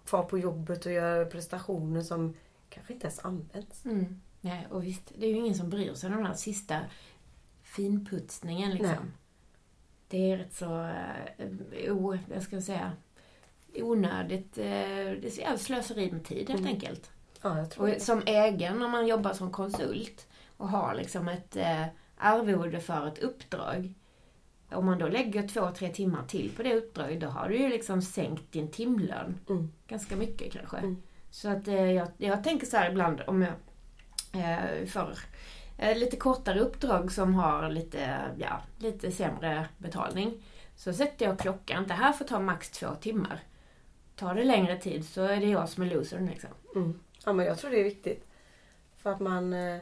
kvar 0.06 0.22
på 0.22 0.38
jobbet 0.38 0.86
och 0.86 0.92
gör 0.92 1.24
prestationer 1.24 2.00
som 2.02 2.36
kanske 2.68 2.92
inte 2.92 3.06
ens 3.06 3.18
används. 3.24 3.84
Mm. 3.84 4.20
nej. 4.40 4.66
Och 4.70 4.84
visst, 4.84 5.12
det 5.18 5.26
är 5.26 5.30
ju 5.30 5.36
ingen 5.36 5.54
som 5.54 5.70
bryr 5.70 5.94
sig 5.94 6.10
om 6.10 6.16
den 6.16 6.26
här 6.26 6.34
sista 6.34 6.80
finputsningen 7.62 8.70
liksom. 8.70 8.88
Nej. 8.88 9.12
Det 10.08 10.32
är 10.32 10.36
rätt 10.36 10.54
så, 10.54 10.84
eh, 11.38 11.92
o, 11.96 12.18
jag 12.34 12.42
ska 12.42 12.60
säga, 12.60 12.92
onödigt. 13.74 14.58
Eh, 14.58 14.64
det 14.64 15.42
är 15.42 15.56
slöseri 15.56 16.12
med 16.12 16.24
tid 16.24 16.48
helt 16.50 16.60
Mm. 16.60 16.72
enkelt. 16.74 17.10
Ja, 17.42 17.58
jag 17.58 17.70
tror 17.70 17.84
Och 17.84 17.90
det. 17.90 18.00
som 18.00 18.22
egen, 18.26 18.82
om 18.82 18.90
man 18.90 19.06
jobbar 19.06 19.32
som 19.32 19.50
konsult 19.52 20.26
och 20.56 20.68
har 20.68 20.94
liksom 20.94 21.28
ett 21.28 21.56
eh, 21.56 21.84
arvode 22.16 22.80
för 22.80 23.06
ett 23.06 23.18
uppdrag. 23.18 23.94
Om 24.70 24.86
man 24.86 24.98
då 24.98 25.08
lägger 25.08 25.48
två, 25.48 25.70
tre 25.70 25.88
timmar 25.88 26.24
till 26.26 26.50
på 26.56 26.62
det 26.62 26.74
uppdraget, 26.74 27.20
då 27.20 27.26
har 27.26 27.48
du 27.48 27.56
ju 27.56 27.68
liksom 27.68 28.02
sänkt 28.02 28.52
din 28.52 28.68
timlön 28.70 29.40
Mm. 29.48 29.72
ganska 29.86 30.16
mycket 30.16 30.52
kanske. 30.52 30.76
Mm. 30.76 31.02
Så 31.30 31.48
att 31.48 31.68
eh, 31.68 31.92
jag, 31.92 32.08
jag 32.16 32.44
tänker 32.44 32.66
så 32.66 32.76
här 32.76 32.90
ibland 32.90 33.20
om 33.26 33.42
jag 33.42 33.52
eh, 34.42 34.86
för 34.86 35.18
eh, 35.78 35.98
lite 35.98 36.16
kortare 36.16 36.60
uppdrag 36.60 37.12
som 37.12 37.34
har 37.34 37.70
lite, 37.70 38.20
ja, 38.38 38.60
lite 38.78 39.10
sämre 39.10 39.68
betalning. 39.78 40.42
Så 40.76 40.92
sätter 40.92 41.26
jag 41.26 41.38
klockan, 41.38 41.86
det 41.86 41.94
här 41.94 42.12
får 42.12 42.24
ta 42.24 42.40
max 42.40 42.70
två 42.70 42.94
timmar. 43.00 43.40
Tar 44.16 44.34
det 44.34 44.44
längre 44.44 44.76
tid 44.78 45.08
så 45.08 45.22
är 45.22 45.40
det 45.40 45.46
jag 45.46 45.68
som 45.68 45.82
är 45.82 45.86
losern 45.86 46.26
liksom. 46.26 46.50
Mm. 46.74 47.00
Ja, 47.24 47.32
men 47.32 47.46
jag 47.46 47.58
tror 47.58 47.70
det 47.70 47.80
är 47.80 47.84
viktigt. 47.84 48.26
För 48.96 49.10
att 49.12 49.20
man... 49.20 49.52
eh, 49.52 49.80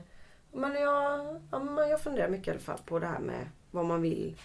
men 0.53 0.75
jag, 0.75 1.41
ja, 1.51 1.59
men 1.59 1.89
jag 1.89 2.01
funderar 2.01 2.29
mycket 2.29 2.49
i 2.49 2.51
alla 2.51 2.61
fall 2.61 2.79
på 2.85 2.99
det 2.99 3.07
här 3.07 3.19
med 3.19 3.49
vad 3.71 3.85
man 3.85 4.03
vill. 4.03 4.37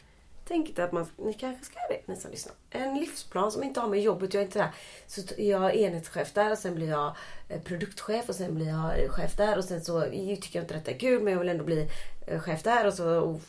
Tänk 0.48 0.70
inte 0.70 0.84
att 0.84 0.92
man, 0.92 1.06
ni 1.18 1.34
kanske 1.34 1.66
ska 1.66 1.80
göra 1.80 1.88
det, 1.90 2.14
ni 2.14 2.20
som 2.20 2.32
lyssnar. 2.32 2.56
En 2.70 3.00
livsplan 3.00 3.52
som 3.52 3.64
inte 3.64 3.80
har 3.80 3.88
med 3.88 4.02
jobbet 4.02 4.34
Jag 4.34 4.42
är 4.42 4.46
inte 4.46 4.60
där. 4.60 4.72
Så 5.08 5.22
är 5.38 5.76
enhetschef 5.76 6.34
där 6.34 6.52
och 6.52 6.58
sen 6.58 6.76
blir 6.76 6.90
jag 6.90 7.16
eh, 7.50 7.62
produktchef 7.62 8.30
och 8.30 8.36
sen 8.36 8.56
blir 8.56 8.68
jag 8.68 9.04
eh, 9.04 9.10
chef 9.10 9.38
där 9.38 9.58
och 9.58 9.64
sen 9.64 9.82
så 9.82 10.02
tycker 10.02 10.60
jag 10.60 10.64
inte 10.64 10.74
detta 10.74 10.92
är 10.92 11.00
kul 11.00 11.24
men 11.24 11.34
jag 11.34 11.40
vill 11.40 11.50
ändå 11.50 11.64
bli 11.64 11.90
eh, 12.28 12.40
chef 12.40 12.64
där 12.64 12.88
och 12.88 12.94
så... 12.94 13.20
Och, 13.20 13.42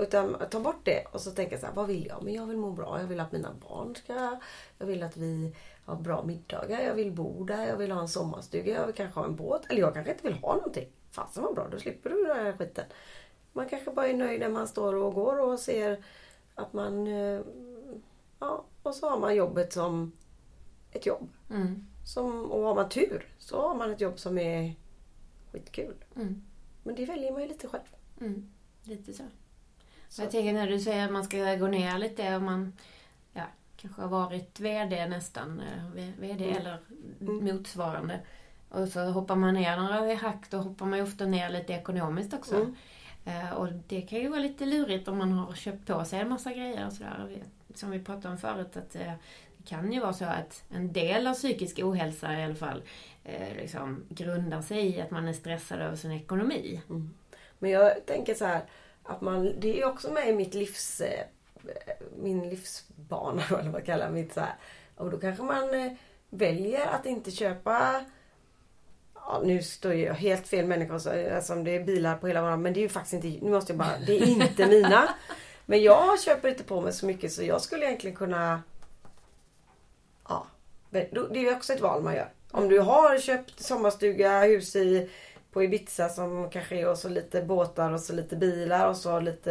utan 0.00 0.36
ta 0.50 0.60
bort 0.60 0.84
det 0.84 1.04
och 1.12 1.20
så 1.20 1.30
tänka 1.30 1.58
så 1.58 1.66
här, 1.66 1.72
vad 1.74 1.86
vill 1.86 2.06
jag? 2.06 2.22
Men 2.22 2.34
jag 2.34 2.46
vill 2.46 2.56
må 2.56 2.70
bra. 2.70 3.00
Jag 3.00 3.06
vill 3.06 3.20
att 3.20 3.32
mina 3.32 3.54
barn 3.68 3.94
ska... 3.94 4.40
Jag 4.78 4.86
vill 4.86 5.02
att 5.02 5.16
vi 5.16 5.56
har 5.84 5.96
bra 5.96 6.24
middagar. 6.24 6.80
Jag 6.80 6.94
vill 6.94 7.12
bo 7.12 7.44
där. 7.44 7.66
Jag 7.66 7.76
vill 7.76 7.90
ha 7.90 8.00
en 8.00 8.08
sommarstuga. 8.08 8.74
Jag 8.74 8.86
vill 8.86 8.94
kanske 8.94 9.20
ha 9.20 9.26
en 9.26 9.36
båt. 9.36 9.62
Eller 9.70 9.80
jag 9.80 9.94
kanske 9.94 10.12
inte 10.12 10.28
vill 10.28 10.38
ha 10.38 10.56
någonting. 10.56 10.88
Fasen 11.16 11.42
vad 11.42 11.54
bra, 11.54 11.68
då 11.68 11.78
slipper 11.78 12.10
du 12.10 12.24
den 12.24 12.36
här 12.36 12.52
skiten. 12.52 12.84
Man 13.52 13.68
kanske 13.68 13.90
bara 13.90 14.08
är 14.08 14.14
nöjd 14.14 14.40
när 14.40 14.48
man 14.48 14.68
står 14.68 14.94
och 14.94 15.14
går 15.14 15.40
och 15.40 15.58
ser 15.58 16.04
att 16.54 16.72
man... 16.72 17.06
eh, 17.06 17.40
Ja, 18.38 18.64
och 18.82 18.94
så 18.94 19.10
har 19.10 19.18
man 19.18 19.36
jobbet 19.36 19.72
som 19.72 20.12
ett 20.92 21.06
jobb. 21.06 21.28
Mm. 21.50 21.86
Som, 22.04 22.50
och 22.50 22.62
har 22.62 22.74
man 22.74 22.88
tur 22.88 23.28
så 23.38 23.68
har 23.68 23.74
man 23.74 23.90
ett 23.90 24.00
jobb 24.00 24.18
som 24.18 24.38
är 24.38 24.74
skitkul. 25.52 26.04
Mm. 26.16 26.42
Men 26.82 26.94
det 26.94 27.06
väljer 27.06 27.32
man 27.32 27.42
ju 27.42 27.48
lite 27.48 27.68
själv. 27.68 27.96
Mm. 28.20 28.50
lite 28.82 29.12
så. 29.12 29.24
så. 30.08 30.22
Jag 30.22 30.30
tänker 30.30 30.52
när 30.52 30.66
du 30.66 30.80
säger 30.80 31.04
att 31.04 31.12
man 31.12 31.24
ska 31.24 31.54
gå 31.54 31.66
ner 31.66 31.98
lite 31.98 32.36
och 32.36 32.42
man 32.42 32.72
ja, 33.32 33.44
kanske 33.76 34.02
har 34.02 34.08
varit 34.08 34.60
VD 34.60 35.06
nästan, 35.06 35.60
eh, 35.60 36.10
VD 36.18 36.44
mm. 36.44 36.56
eller 36.56 36.80
mm. 37.20 37.44
motsvarande. 37.44 38.20
Och 38.76 38.88
så 38.88 39.00
hoppar 39.00 39.36
man 39.36 39.54
ner 39.54 39.76
några 39.76 40.14
hack, 40.14 40.50
då 40.50 40.56
hoppar 40.56 40.86
man 40.86 40.98
ju 40.98 41.04
ofta 41.04 41.26
ner 41.26 41.50
lite 41.50 41.72
ekonomiskt 41.72 42.34
också. 42.34 42.54
Mm. 42.54 42.74
Eh, 43.24 43.52
och 43.52 43.68
det 43.72 44.02
kan 44.02 44.18
ju 44.18 44.28
vara 44.28 44.40
lite 44.40 44.66
lurigt 44.66 45.08
om 45.08 45.18
man 45.18 45.32
har 45.32 45.54
köpt 45.54 45.86
på 45.86 46.04
sig 46.04 46.20
en 46.20 46.28
massa 46.28 46.52
grejer 46.52 46.86
och 46.86 46.92
sådär. 46.92 47.42
Som 47.74 47.90
vi 47.90 48.04
pratade 48.04 48.28
om 48.28 48.38
förut, 48.38 48.76
att 48.76 48.96
eh, 48.96 49.12
det 49.56 49.68
kan 49.68 49.92
ju 49.92 50.00
vara 50.00 50.12
så 50.12 50.24
att 50.24 50.64
en 50.70 50.92
del 50.92 51.26
av 51.26 51.34
psykisk 51.34 51.78
ohälsa 51.82 52.38
i 52.40 52.44
alla 52.44 52.54
fall 52.54 52.82
eh, 53.24 53.56
liksom 53.56 54.04
grundar 54.08 54.62
sig 54.62 54.86
i 54.86 55.00
att 55.00 55.10
man 55.10 55.28
är 55.28 55.32
stressad 55.32 55.80
över 55.80 55.96
sin 55.96 56.12
ekonomi. 56.12 56.80
Mm. 56.88 57.14
Men 57.58 57.70
jag 57.70 58.06
tänker 58.06 58.34
så 58.34 58.44
här, 58.44 58.64
att 59.02 59.20
man, 59.20 59.52
det 59.58 59.80
är 59.80 59.86
också 59.86 60.12
med 60.12 60.28
i 60.28 60.32
mitt 60.32 60.54
livs, 60.54 61.02
min 62.16 62.48
livsbana, 62.48 63.42
eller 63.60 63.70
vad 63.70 63.84
kallar 63.84 64.10
mitt 64.10 64.32
så 64.32 64.40
här. 64.40 64.54
Och 64.96 65.10
då 65.10 65.18
kanske 65.18 65.42
man 65.42 65.96
väljer 66.30 66.86
att 66.86 67.06
inte 67.06 67.30
köpa 67.30 68.04
Ja, 69.26 69.40
nu 69.44 69.62
står 69.62 69.94
jag 69.94 70.14
helt 70.14 70.48
fel 70.48 70.66
människa 70.66 70.98
så, 70.98 71.34
alltså, 71.34 71.54
det 71.54 71.76
är 71.76 71.84
bilar 71.84 72.16
på 72.16 72.26
hela 72.26 72.42
varandra. 72.42 72.62
Men 72.62 72.72
det 72.72 72.80
är 72.80 72.82
ju 72.82 72.88
faktiskt 72.88 73.24
inte, 73.24 73.44
nu 73.44 73.50
måste 73.50 73.72
jag 73.72 73.78
bara, 73.78 73.98
det 74.06 74.16
är 74.16 74.26
inte 74.26 74.66
mina. 74.68 75.08
Men 75.66 75.82
jag 75.82 76.20
köper 76.20 76.48
inte 76.48 76.64
på 76.64 76.80
mig 76.80 76.92
så 76.92 77.06
mycket 77.06 77.32
så 77.32 77.42
jag 77.42 77.60
skulle 77.60 77.86
egentligen 77.86 78.16
kunna... 78.16 78.62
Ja, 80.28 80.46
det 80.90 81.16
är 81.16 81.36
ju 81.36 81.56
också 81.56 81.72
ett 81.72 81.80
val 81.80 82.02
man 82.02 82.14
gör. 82.14 82.28
Om 82.50 82.68
du 82.68 82.78
har 82.78 83.18
köpt 83.18 83.60
sommarstuga, 83.60 84.42
hus 84.42 84.76
i, 84.76 85.10
på 85.52 85.62
Ibiza 85.62 86.08
som 86.08 86.50
kanske 86.50 86.76
är 86.76 86.88
och 86.88 86.98
så 86.98 87.08
lite 87.08 87.42
båtar 87.42 87.92
och 87.92 88.00
så 88.00 88.12
lite 88.12 88.36
bilar 88.36 88.88
och 88.88 88.96
så 88.96 89.20
lite 89.20 89.50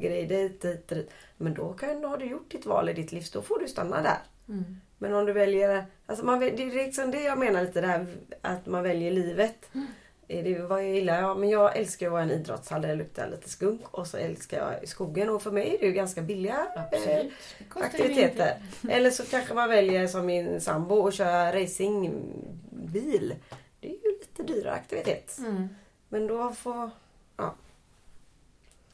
grejer 0.00 0.28
dit, 0.28 0.62
dit, 0.62 0.88
dit. 0.88 1.10
Men 1.36 1.54
då 1.54 1.72
kan, 1.72 2.04
har 2.04 2.16
du 2.16 2.26
gjort 2.26 2.50
ditt 2.50 2.66
val 2.66 2.88
i 2.88 2.92
ditt 2.92 3.12
liv. 3.12 3.24
Då 3.32 3.42
får 3.42 3.58
du 3.58 3.68
stanna 3.68 4.02
där. 4.02 4.18
Mm. 4.48 4.80
Men 5.02 5.14
om 5.14 5.26
du 5.26 5.32
väljer... 5.32 5.84
Alltså 6.06 6.24
man, 6.24 6.40
det 6.40 6.62
är 6.62 6.84
liksom 6.84 7.10
det 7.10 7.22
jag 7.22 7.38
menar 7.38 7.62
lite 7.62 7.80
det 7.80 7.86
här 7.86 8.06
att 8.40 8.66
man 8.66 8.82
väljer 8.82 9.10
livet. 9.10 9.74
Mm. 9.74 9.86
Det 10.26 10.58
vad 10.58 10.84
jag 10.84 10.90
gillar 10.90 11.22
ja, 11.22 11.34
men 11.34 11.48
jag 11.48 11.76
älskar 11.76 12.06
att 12.06 12.12
vara 12.12 12.22
i 12.22 12.24
en 12.24 12.30
idrottshall 12.30 12.82
där 12.82 12.88
det 12.88 12.94
luktar 12.94 13.30
lite 13.30 13.48
skunk 13.48 13.80
och 13.90 14.06
så 14.06 14.16
älskar 14.16 14.58
jag 14.58 14.88
skogen 14.88 15.28
och 15.28 15.42
för 15.42 15.50
mig 15.50 15.74
är 15.74 15.78
det 15.78 15.86
ju 15.86 15.92
ganska 15.92 16.22
billiga 16.22 16.66
eh, 17.06 17.26
aktiviteter. 17.74 18.62
Eller 18.88 19.10
så 19.10 19.24
kanske 19.24 19.54
man 19.54 19.68
väljer 19.68 20.06
som 20.06 20.26
min 20.26 20.60
sambo 20.60 21.08
att 21.08 21.14
köra 21.14 21.60
racingbil. 21.60 23.34
Det 23.80 23.88
är 23.88 23.92
ju 23.92 24.18
lite 24.20 24.42
dyrare 24.42 24.74
aktivitet. 24.74 25.38
Mm. 25.38 25.68
Men 26.08 26.26
då 26.26 26.52
får... 26.52 26.90
Ja. 27.36 27.54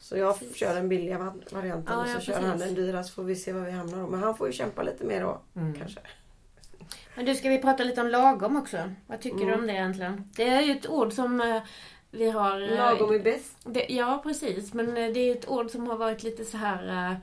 Så 0.08 0.16
jag 0.16 0.38
precis. 0.38 0.56
kör 0.56 0.74
den 0.74 0.88
billiga 0.88 1.18
varianten 1.50 1.94
ja, 1.94 2.02
och 2.02 2.08
så 2.08 2.14
ja, 2.14 2.20
kör 2.20 2.32
precis. 2.32 2.48
han 2.48 2.58
den 2.58 2.74
dyra 2.74 3.04
så 3.04 3.12
får 3.12 3.22
vi 3.22 3.36
se 3.36 3.52
var 3.52 3.60
vi 3.60 3.70
hamnar 3.70 3.98
då. 3.98 4.06
Men 4.06 4.22
han 4.22 4.36
får 4.36 4.46
ju 4.46 4.52
kämpa 4.52 4.82
lite 4.82 5.04
mer 5.04 5.20
då 5.20 5.40
mm. 5.56 5.74
kanske. 5.74 6.00
Men 7.14 7.24
du, 7.24 7.34
ska 7.34 7.48
vi 7.48 7.58
prata 7.58 7.84
lite 7.84 8.00
om 8.00 8.08
lagom 8.08 8.56
också? 8.56 8.92
Vad 9.06 9.20
tycker 9.20 9.36
mm. 9.36 9.48
du 9.48 9.54
om 9.54 9.66
det 9.66 9.72
egentligen? 9.72 10.30
Det 10.36 10.48
är 10.48 10.60
ju 10.60 10.72
ett 10.72 10.88
ord 10.88 11.12
som 11.12 11.40
uh, 11.40 11.62
vi 12.10 12.30
har... 12.30 12.62
Uh, 12.62 12.76
lagom 12.76 13.14
är 13.14 13.18
bäst. 13.18 13.56
Det, 13.64 13.86
ja, 13.88 14.20
precis. 14.22 14.74
Men 14.74 14.88
uh, 14.88 15.12
det 15.12 15.20
är 15.20 15.36
ett 15.36 15.48
ord 15.48 15.70
som 15.70 15.86
har 15.86 15.96
varit 15.96 16.22
lite 16.22 16.44
så 16.44 16.56
här 16.56 17.20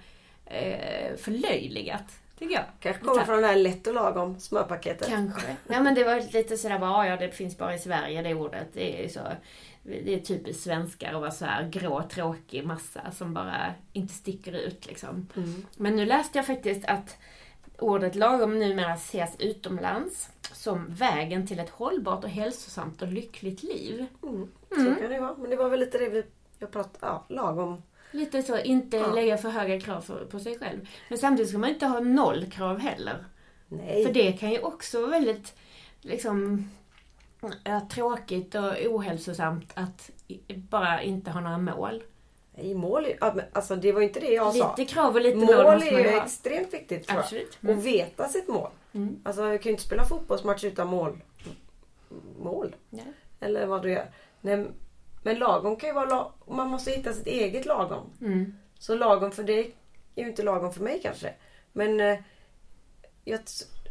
förlöjligat. 1.17 2.13
Tycker 2.39 2.55
jag. 2.55 2.65
Kanske 2.79 3.03
kommer 3.03 3.25
från 3.25 3.41
det 3.41 3.47
här 3.47 3.55
lätt 3.55 3.87
och 3.87 3.93
lagom 3.93 4.39
smörpaketet. 4.39 5.07
Kanske. 5.07 5.55
Ja 5.67 5.79
men 5.79 5.95
det 5.95 6.03
var 6.03 6.33
lite 6.33 6.57
sådär 6.57 6.79
bara, 6.79 7.07
ja 7.07 7.17
det 7.17 7.31
finns 7.31 7.57
bara 7.57 7.75
i 7.75 7.79
Sverige 7.79 8.21
det 8.21 8.33
ordet. 8.33 8.67
Det 8.73 9.05
är 9.05 9.09
så 9.09 9.19
det 9.85 10.13
är 10.13 10.19
typiskt 10.19 10.63
svenskar 10.63 11.13
att 11.13 11.21
vara 11.21 11.31
så 11.31 11.45
här 11.45 11.69
grå, 11.69 12.03
tråkig 12.03 12.65
massa 12.65 13.11
som 13.11 13.33
bara 13.33 13.73
inte 13.93 14.13
sticker 14.13 14.53
ut 14.53 14.87
liksom. 14.87 15.27
Mm. 15.35 15.65
Men 15.77 15.95
nu 15.95 16.05
läste 16.05 16.37
jag 16.37 16.47
faktiskt 16.47 16.85
att 16.85 17.17
ordet 17.79 18.15
lagom 18.15 18.59
numera 18.59 18.93
ses 18.93 19.35
utomlands 19.39 20.29
som 20.51 20.85
vägen 20.89 21.47
till 21.47 21.59
ett 21.59 21.69
hållbart 21.69 22.23
och 22.23 22.29
hälsosamt 22.29 23.01
och 23.01 23.07
lyckligt 23.07 23.63
liv. 23.63 24.05
Mm. 24.23 24.47
Så 24.69 24.79
mm. 24.79 24.95
kan 24.95 25.09
det 25.09 25.19
vara. 25.19 25.35
Men 25.37 25.49
det 25.49 25.55
var 25.55 25.69
väl 25.69 25.79
lite 25.79 25.97
det 25.97 26.09
vi 26.09 26.23
jag 26.59 26.71
pratade 26.71 26.97
ja, 27.01 27.25
lagom. 27.29 27.81
Lite 28.11 28.43
så, 28.43 28.59
inte 28.59 28.97
ja. 28.97 29.13
lägga 29.13 29.37
för 29.37 29.49
höga 29.49 29.79
krav 29.79 30.01
för, 30.01 30.25
på 30.25 30.39
sig 30.39 30.59
själv. 30.59 30.89
Men 31.09 31.17
samtidigt 31.17 31.49
ska 31.49 31.57
man 31.57 31.69
inte 31.69 31.85
ha 31.85 31.99
noll 31.99 32.45
krav 32.51 32.79
heller. 32.79 33.25
Nej. 33.67 34.05
För 34.05 34.13
det 34.13 34.33
kan 34.33 34.51
ju 34.51 34.59
också 34.59 35.01
vara 35.01 35.11
väldigt 35.11 35.53
liksom 36.01 36.69
tråkigt 37.89 38.55
och 38.55 38.73
ohälsosamt 38.85 39.71
att 39.73 40.11
bara 40.69 41.01
inte 41.01 41.31
ha 41.31 41.41
några 41.41 41.57
mål. 41.57 42.03
Nej, 42.57 42.75
mål 42.75 43.07
alltså 43.53 43.75
det 43.75 43.91
var 43.91 44.01
inte 44.01 44.19
det 44.19 44.33
jag 44.33 44.53
lite 44.53 44.65
sa. 44.65 44.75
Lite 44.77 44.93
krav 44.93 45.15
och 45.15 45.21
lite 45.21 45.37
mål, 45.37 45.63
mål 45.63 45.83
är 45.83 45.99
ju 45.99 46.17
extremt 46.17 46.73
viktigt 46.73 47.07
tror 47.07 47.19
Absolut. 47.19 47.57
jag. 47.61 47.69
Mm. 47.69 47.79
Och 47.79 47.85
veta 47.85 48.27
sitt 48.27 48.47
mål. 48.47 48.69
Mm. 48.93 49.19
Alltså 49.23 49.41
jag 49.41 49.61
kan 49.61 49.69
ju 49.69 49.71
inte 49.71 49.83
spela 49.83 50.05
fotbollsmatch 50.05 50.63
utan 50.63 50.87
mål. 50.87 51.21
Mål. 52.39 52.75
Nej. 52.89 53.13
Eller 53.39 53.65
vad 53.65 53.81
du 53.81 53.91
gör. 53.91 54.11
Nej, 54.41 54.67
men 55.23 55.39
lagom 55.39 55.75
kan 55.75 55.89
ju 55.89 55.95
vara 55.95 56.05
lag... 56.05 56.31
Man 56.47 56.67
måste 56.67 56.91
hitta 56.91 57.13
sitt 57.13 57.27
eget 57.27 57.65
lagom. 57.65 58.09
Mm. 58.21 58.57
Så 58.79 58.95
lagom 58.95 59.31
för 59.31 59.43
dig 59.43 59.75
är 60.15 60.23
ju 60.23 60.29
inte 60.29 60.43
lagom 60.43 60.73
för 60.73 60.83
mig 60.83 60.99
kanske. 61.03 61.33
Men 61.71 61.99
eh, 61.99 62.19
jag, 63.23 63.39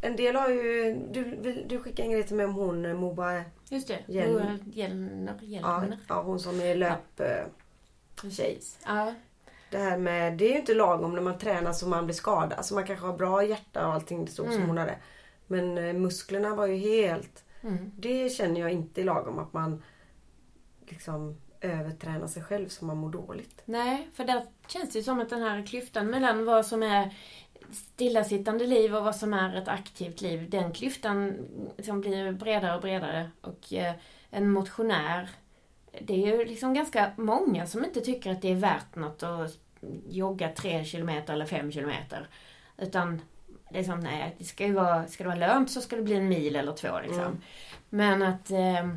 en 0.05 0.17
del 0.17 0.37
har 0.37 0.49
ju... 0.49 0.95
Du, 1.11 1.65
du 1.67 1.79
skickade 1.79 2.03
en 2.03 2.13
grej 2.13 2.23
till 2.23 2.37
mig 2.37 2.47
om 2.47 2.55
hon 2.55 2.87
eh, 2.87 2.95
Moba 2.95 3.43
Just 3.69 3.89
det. 3.89 3.99
Hjälm. 4.07 4.59
Hjälmner. 4.65 5.39
Ja, 5.43 5.85
ja, 6.09 6.23
hon 6.23 6.41
som 6.41 6.61
är 6.61 6.75
löp... 6.75 6.99
Ja. 7.17 8.31
Tjej. 8.31 8.61
Ja. 8.87 9.15
Det 9.71 9.79
här 9.79 9.99
med... 9.99 10.33
Det 10.39 10.45
är 10.45 10.51
ju 10.51 10.59
inte 10.59 10.75
lagom 10.75 11.15
när 11.15 11.23
man 11.23 11.39
tränar 11.39 11.73
så 11.73 11.89
man 11.89 12.05
blir 12.05 12.15
skadad. 12.15 12.53
Alltså 12.53 12.75
man 12.75 12.87
kanske 12.87 13.07
har 13.07 13.17
bra 13.17 13.45
hjärta 13.45 13.87
och 13.87 13.95
allting 13.95 14.25
det 14.25 14.31
stod 14.31 14.47
mm. 14.47 14.59
som 14.59 14.69
hon 14.69 14.79
hade. 14.79 14.97
Men 15.47 15.79
eh, 15.79 15.95
musklerna 15.95 16.55
var 16.55 16.67
ju 16.67 16.77
helt... 16.77 17.45
Mm. 17.63 17.91
Det 17.97 18.29
känner 18.29 18.61
jag 18.61 18.73
inte 18.73 19.01
är 19.01 19.05
lagom 19.05 19.39
att 19.39 19.53
man 19.53 19.83
liksom 20.87 21.37
övertränar 21.61 22.27
sig 22.27 22.43
själv 22.43 22.69
så 22.69 22.85
man 22.85 22.97
mår 22.97 23.11
dåligt. 23.11 23.63
Nej, 23.65 24.09
för 24.15 24.25
där 24.25 24.47
känns 24.67 24.93
det 24.93 24.99
ju 24.99 25.03
som 25.03 25.21
att 25.21 25.31
den 25.31 25.43
här 25.43 25.67
klyftan 25.67 26.07
mellan 26.07 26.45
vad 26.45 26.67
som 26.67 26.83
är 26.83 27.15
stillasittande 27.75 28.67
liv 28.67 28.97
och 28.97 29.05
vad 29.05 29.17
som 29.17 29.35
är 29.35 29.57
ett 29.57 29.69
aktivt 29.69 30.21
liv, 30.21 30.51
den 30.51 30.73
klyftan 30.73 31.37
liksom 31.77 32.01
blir 32.01 32.33
bredare 32.33 32.75
och 32.75 32.81
bredare. 32.81 33.31
Och 33.41 33.73
eh, 33.73 33.95
en 34.31 34.51
motionär, 34.51 35.29
det 36.01 36.15
är 36.15 36.37
ju 36.37 36.45
liksom 36.45 36.75
ganska 36.75 37.13
många 37.17 37.67
som 37.67 37.85
inte 37.85 38.01
tycker 38.01 38.33
att 38.33 38.43
det 38.43 38.51
är 38.51 38.57
värt 38.57 38.95
något 38.95 39.23
att 39.23 39.59
jogga 40.09 40.49
tre 40.49 40.85
kilometer 40.85 41.33
eller 41.33 41.47
fem 41.47 41.73
kilometer. 41.73 42.29
Utan 42.79 43.21
det 43.71 43.79
är 43.79 43.85
som, 43.85 44.01
nej, 44.01 44.35
det 44.39 44.45
ska 44.45 44.67
ju 44.67 44.73
vara, 44.73 45.07
ska 45.07 45.25
det 45.25 45.29
vara 45.29 45.39
lönt 45.39 45.71
så 45.71 45.81
ska 45.81 45.97
det 45.97 46.03
bli 46.03 46.15
en 46.15 46.29
mil 46.29 46.57
eller 46.57 46.73
två 46.73 47.01
liksom. 47.03 47.21
Mm. 47.21 47.41
Men 47.89 48.23
att 48.23 48.51
eh, 48.51 48.89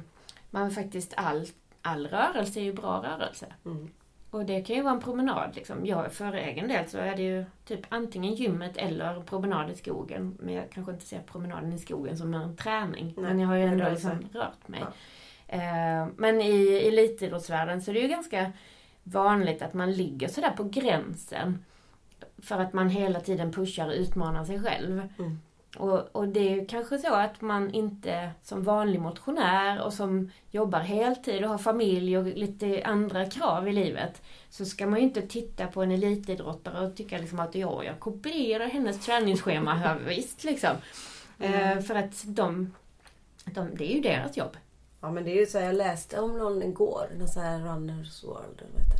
man 0.49 0.71
faktiskt 0.71 1.13
all, 1.17 1.47
all 1.81 2.07
rörelse 2.07 2.59
är 2.59 2.63
ju 2.63 2.73
bra 2.73 3.03
rörelse. 3.03 3.45
Mm. 3.65 3.89
Och 4.29 4.45
det 4.45 4.61
kan 4.61 4.75
ju 4.75 4.81
vara 4.81 4.93
en 4.93 5.01
promenad. 5.01 5.55
Liksom. 5.55 5.85
Jag, 5.85 6.13
för 6.13 6.33
egen 6.33 6.67
del 6.67 6.89
så 6.89 6.97
är 6.97 7.15
det 7.15 7.23
ju 7.23 7.45
typ 7.65 7.79
antingen 7.89 8.33
gymmet 8.33 8.77
eller 8.77 9.21
promenad 9.21 9.71
i 9.71 9.75
skogen. 9.75 10.37
Men 10.39 10.53
jag 10.53 10.69
kanske 10.69 10.91
inte 10.91 11.05
ser 11.05 11.21
promenaden 11.21 11.73
i 11.73 11.79
skogen 11.79 12.17
som 12.17 12.33
en 12.33 12.55
träning. 12.55 13.13
Nej, 13.17 13.25
men 13.25 13.39
jag 13.39 13.47
har 13.47 13.55
ju 13.55 13.63
ändå 13.63 13.89
liksom 13.89 14.29
rört 14.33 14.67
mig. 14.67 14.79
Ja. 14.79 14.87
Eh, 15.47 16.07
men 16.15 16.41
i 16.41 16.87
elitidrottsvärlden 16.87 17.81
så 17.81 17.91
är 17.91 17.93
det 17.93 17.99
ju 17.99 18.07
ganska 18.07 18.51
vanligt 19.03 19.61
att 19.61 19.73
man 19.73 19.91
ligger 19.91 20.27
sådär 20.27 20.51
på 20.57 20.63
gränsen. 20.63 21.65
För 22.37 22.59
att 22.59 22.73
man 22.73 22.89
hela 22.89 23.19
tiden 23.19 23.51
pushar 23.51 23.87
och 23.87 23.93
utmanar 23.93 24.45
sig 24.45 24.63
själv. 24.63 25.09
Mm. 25.19 25.39
Och, 25.77 26.15
och, 26.15 26.27
det 26.27 26.53
är 26.53 26.65
kanske 26.65 26.97
så 26.97 27.13
att 27.13 27.41
man 27.41 27.71
inte 27.71 28.31
som 28.43 28.63
vanlig 28.63 28.99
motionär 28.99 29.81
och 29.81 29.93
som 29.93 30.31
jobbar 30.51 30.79
heltid 30.79 31.43
och 31.43 31.49
har 31.49 31.57
familj 31.57 32.17
och 32.17 32.25
lite 32.25 32.83
andra 32.85 33.25
krav 33.25 33.67
i 33.67 33.73
livet. 33.73 34.21
Så 34.49 34.65
ska 34.65 34.87
man 34.87 34.99
ju 34.99 35.05
inte 35.05 35.21
titta 35.21 35.67
på 35.67 35.83
en 35.83 35.91
elitidrottare 35.91 36.87
och 36.87 36.95
tycka 36.95 37.17
liksom 37.17 37.39
att 37.39 37.55
ja, 37.55 37.83
jag 37.83 37.99
kopierar 37.99 38.65
hennes 38.65 39.05
träningsschema 39.05 39.73
här, 39.73 39.95
visst 40.07 40.43
liksom. 40.43 40.75
Mm. 41.39 41.77
Eh, 41.77 41.83
för 41.83 41.95
att 41.95 42.23
de, 42.25 42.73
de, 43.45 43.75
det 43.75 43.91
är 43.91 43.95
ju 43.95 44.01
deras 44.01 44.37
jobb. 44.37 44.57
Ja 45.01 45.11
men 45.11 45.23
det 45.23 45.31
är 45.31 45.39
ju 45.39 45.45
så, 45.45 45.57
jag 45.57 45.75
läste 45.75 46.19
om 46.19 46.37
någon 46.37 46.63
igår, 46.63 47.09
någon 47.17 47.27
sån 47.27 47.43
här 47.43 47.59
Runners 47.59 48.23
World. 48.23 48.61
Eller 48.61 48.71
vad 48.73 48.81
heter. 48.81 48.99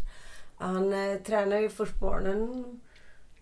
Han 0.57 0.93
eh, 0.93 1.17
tränar 1.17 1.57
ju 1.57 1.69
först 1.69 2.01
morgonen 2.01 2.79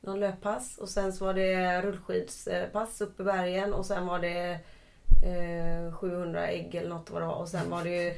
någon 0.05 0.19
löppass 0.19 0.77
och 0.77 0.89
sen 0.89 1.13
så 1.13 1.25
var 1.25 1.33
det 1.33 1.81
rullskidspass 1.81 3.01
upp 3.01 3.19
i 3.19 3.23
bergen 3.23 3.73
och 3.73 3.85
sen 3.85 4.07
var 4.07 4.19
det 4.19 4.59
eh, 5.25 5.95
700 5.95 6.47
ägg 6.47 6.75
eller 6.75 6.89
något 6.89 7.09
vad 7.09 7.21
det 7.21 7.25
var 7.25 7.35
och 7.35 7.49
sen 7.49 7.69
var 7.69 7.83
det 7.83 8.03
ju 8.03 8.13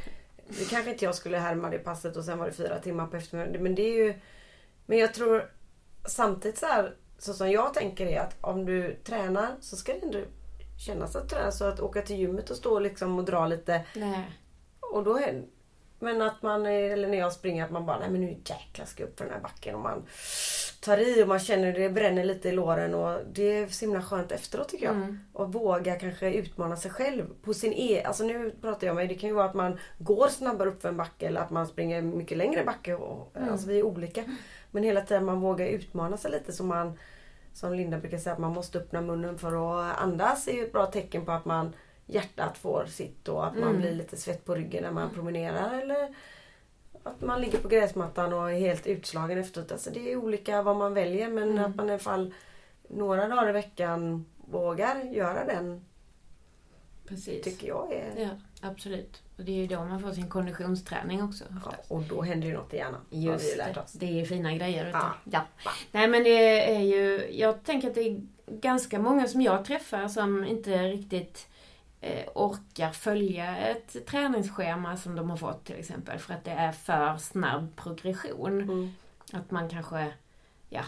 det 0.48 0.70
kanske 0.70 0.91
inte 0.91 1.06
jag 1.06 1.15
skulle 1.15 1.38
härma 1.38 1.70
det 1.70 1.79
passet 1.79 2.15
och 2.15 2.24
sen 2.24 2.38
var 2.38 2.46
det 2.46 2.51
fyra 2.51 2.79
timmar 2.79 3.08
på 3.08 3.17
eftermiddagen. 3.17 3.63
Men 3.63 3.75
det 3.75 3.82
är 3.82 4.06
ju... 4.06 4.20
Men 4.86 4.98
jag 4.98 5.13
tror 5.13 5.51
samtidigt 6.06 6.58
så 6.58 6.65
här, 6.65 6.96
så 7.17 7.34
som 7.34 7.51
jag 7.51 7.74
tänker 7.74 8.06
är 8.06 8.20
att 8.20 8.36
om 8.41 8.65
du 8.65 8.96
tränar 9.03 9.56
så 9.62 9.75
ska 9.75 9.94
det 9.94 10.00
ändå 10.00 10.20
kännas 10.86 11.15
att 11.15 11.29
träna. 11.29 11.51
Så 11.51 11.65
att 11.65 11.79
åka 11.79 12.01
till 12.01 12.15
gymmet 12.15 12.50
och 12.50 12.56
stå 12.56 12.79
liksom 12.79 13.20
och 13.20 13.25
dra 13.25 13.48
lite. 13.48 13.86
Nej. 13.96 14.24
Och 14.79 15.03
då 15.03 15.17
är, 15.17 15.44
Men 16.00 16.22
att 16.22 16.41
man, 16.41 16.65
eller 16.65 17.08
när 17.08 17.17
jag 17.17 17.34
springer, 17.34 17.65
att 17.65 17.72
man 17.72 17.86
bara, 17.86 18.00
nej 18.00 18.10
men 18.10 18.22
nu 18.22 18.32
jäklar 18.46 18.86
ska 18.86 19.03
jag 19.03 19.10
upp 19.10 19.17
för 19.17 19.25
den 19.25 19.34
här 19.34 19.41
backen. 19.41 19.75
Och 19.75 19.82
man 19.82 20.06
tar 20.88 20.98
i 20.98 21.24
och 21.24 21.27
man 21.27 21.39
känner 21.39 21.74
det 21.74 21.89
bränner 21.89 22.24
lite 22.24 22.50
i 22.50 22.51
låren 22.51 22.94
och 22.96 23.20
det 23.34 23.44
är 23.58 23.67
så 23.67 23.86
himla 23.86 24.01
skönt 24.01 24.32
efteråt 24.32 24.70
tycker 24.70 24.86
jag. 24.86 24.96
Mm. 24.96 25.20
Och 25.34 25.53
våga 25.53 25.96
kanske 26.00 26.34
utmana 26.34 26.75
sig 26.77 26.91
själv 26.91 27.25
på 27.44 27.53
sin 27.53 27.74
e 27.74 28.03
Alltså 28.06 28.24
nu 28.24 28.51
pratar 28.62 28.88
jag 28.88 28.96
med 28.96 29.10
det 29.10 29.15
kan 29.15 29.29
ju 29.29 29.36
vara 29.36 29.46
att 29.46 29.53
man 29.53 29.79
går 29.98 30.27
snabbare 30.27 30.70
upp 30.70 30.82
för 30.82 30.89
en 30.89 30.98
backe 30.98 31.27
eller 31.27 31.41
att 31.41 31.50
man 31.50 31.67
springer 31.67 32.01
mycket 32.01 32.38
längre 32.38 32.63
backe. 32.65 32.96
Och, 32.96 33.32
Mm. 33.36 33.50
Alltså 33.51 33.67
vi 33.67 33.79
är 33.79 33.84
olika. 33.84 34.24
Men 34.72 34.84
hela 34.84 35.01
tiden 35.01 35.25
man 35.25 35.39
vågar 35.39 35.65
utmana 35.67 36.17
sig 36.17 36.32
lite 36.32 36.51
som 36.53 36.67
man 36.67 36.98
som 37.53 37.74
Linda 37.74 37.98
brukar 37.98 38.17
säga 38.17 38.34
att 38.34 38.39
man 38.39 38.53
måste 38.53 38.77
öppna 38.77 39.01
munnen 39.01 39.38
för 39.38 39.79
att 39.91 39.98
andas 40.00 40.48
är 40.48 40.53
ju 40.53 40.63
ett 40.63 40.72
bra 40.72 40.86
tecken 40.86 41.25
på 41.25 41.32
att 41.32 41.46
man 41.46 41.74
hjärtat 42.06 42.58
får 42.58 42.86
sitt 42.86 43.27
och 43.27 43.48
att 43.48 43.53
man 43.53 43.70
Mm. 43.70 43.82
blir 43.82 43.94
lite 43.96 44.17
svett 44.17 44.46
på 44.46 44.56
ryggen 44.56 44.84
när 44.84 44.91
man 44.91 45.10
promenerar 45.10 45.82
eller 45.82 46.15
att 47.07 47.21
man 47.21 47.41
ligger 47.41 47.57
på 47.57 47.67
gräsmattan 47.67 48.33
och 48.33 48.51
är 48.51 48.59
helt 48.59 48.87
utslagen 48.87 49.37
efteråt. 49.37 49.71
Alltså 49.71 49.89
det 49.89 50.11
är 50.11 50.15
olika 50.15 50.61
vad 50.61 50.75
man 50.75 50.93
väljer 50.93 51.29
men 51.29 51.49
Mm. 51.51 51.65
att 51.65 51.75
man 51.75 51.87
i 51.89 51.91
alla 51.91 51.99
fall 51.99 52.33
några 52.89 53.27
dagar 53.27 53.49
i 53.49 53.51
veckan 53.51 54.25
vågar 54.37 55.03
göra 55.03 55.45
den 55.45 55.85
Precis. 57.07 57.43
tycker 57.43 57.67
jag 57.67 57.93
är... 57.93 58.21
Ja, 58.21 58.29
absolut. 58.69 59.21
Och 59.37 59.43
det 59.43 59.51
är 59.51 59.55
ju 59.55 59.67
då 59.67 59.75
man 59.85 59.99
får 60.01 60.11
sin 60.11 60.29
konditionsträning 60.29 61.23
också. 61.23 61.43
Ja, 61.65 61.73
och 61.87 62.01
då 62.01 62.21
händer 62.21 62.47
ju 62.47 62.53
något 62.53 62.73
i 62.73 62.77
hjärnan. 62.77 63.01
Just 63.09 63.57
det. 63.57 63.83
Det 63.93 64.05
är 64.05 64.11
ju 64.13 64.25
fina 64.25 64.53
grejer. 64.55 64.89
Ja. 64.93 65.13
Ja. 65.31 65.41
Nej 65.91 66.07
men 66.07 66.23
det 66.23 66.75
är 66.75 66.79
ju, 66.79 67.27
jag 67.31 67.63
tänker 67.63 67.87
att 67.87 67.95
det 67.95 68.01
är 68.01 68.21
ganska 68.47 68.99
många 68.99 69.27
som 69.27 69.41
jag 69.41 69.65
träffar 69.65 70.07
som 70.07 70.45
inte 70.45 70.83
riktigt 70.83 71.47
eh, 72.07 72.29
orkar 72.35 72.91
följa 72.91 73.57
ett 73.57 74.05
träningsschema 74.07 74.97
som 74.97 75.15
de 75.15 75.29
har 75.29 75.37
fått 75.37 75.65
till 75.65 75.75
exempel. 75.75 76.19
För 76.19 76.33
att 76.33 76.43
det 76.43 76.51
är 76.51 76.71
för 76.71 77.17
snabb 77.17 77.75
progression. 77.75 78.61
Mm. 78.61 78.91
Att 79.33 79.51
man 79.51 79.69
kanske, 79.69 80.13
ja, 80.69 80.83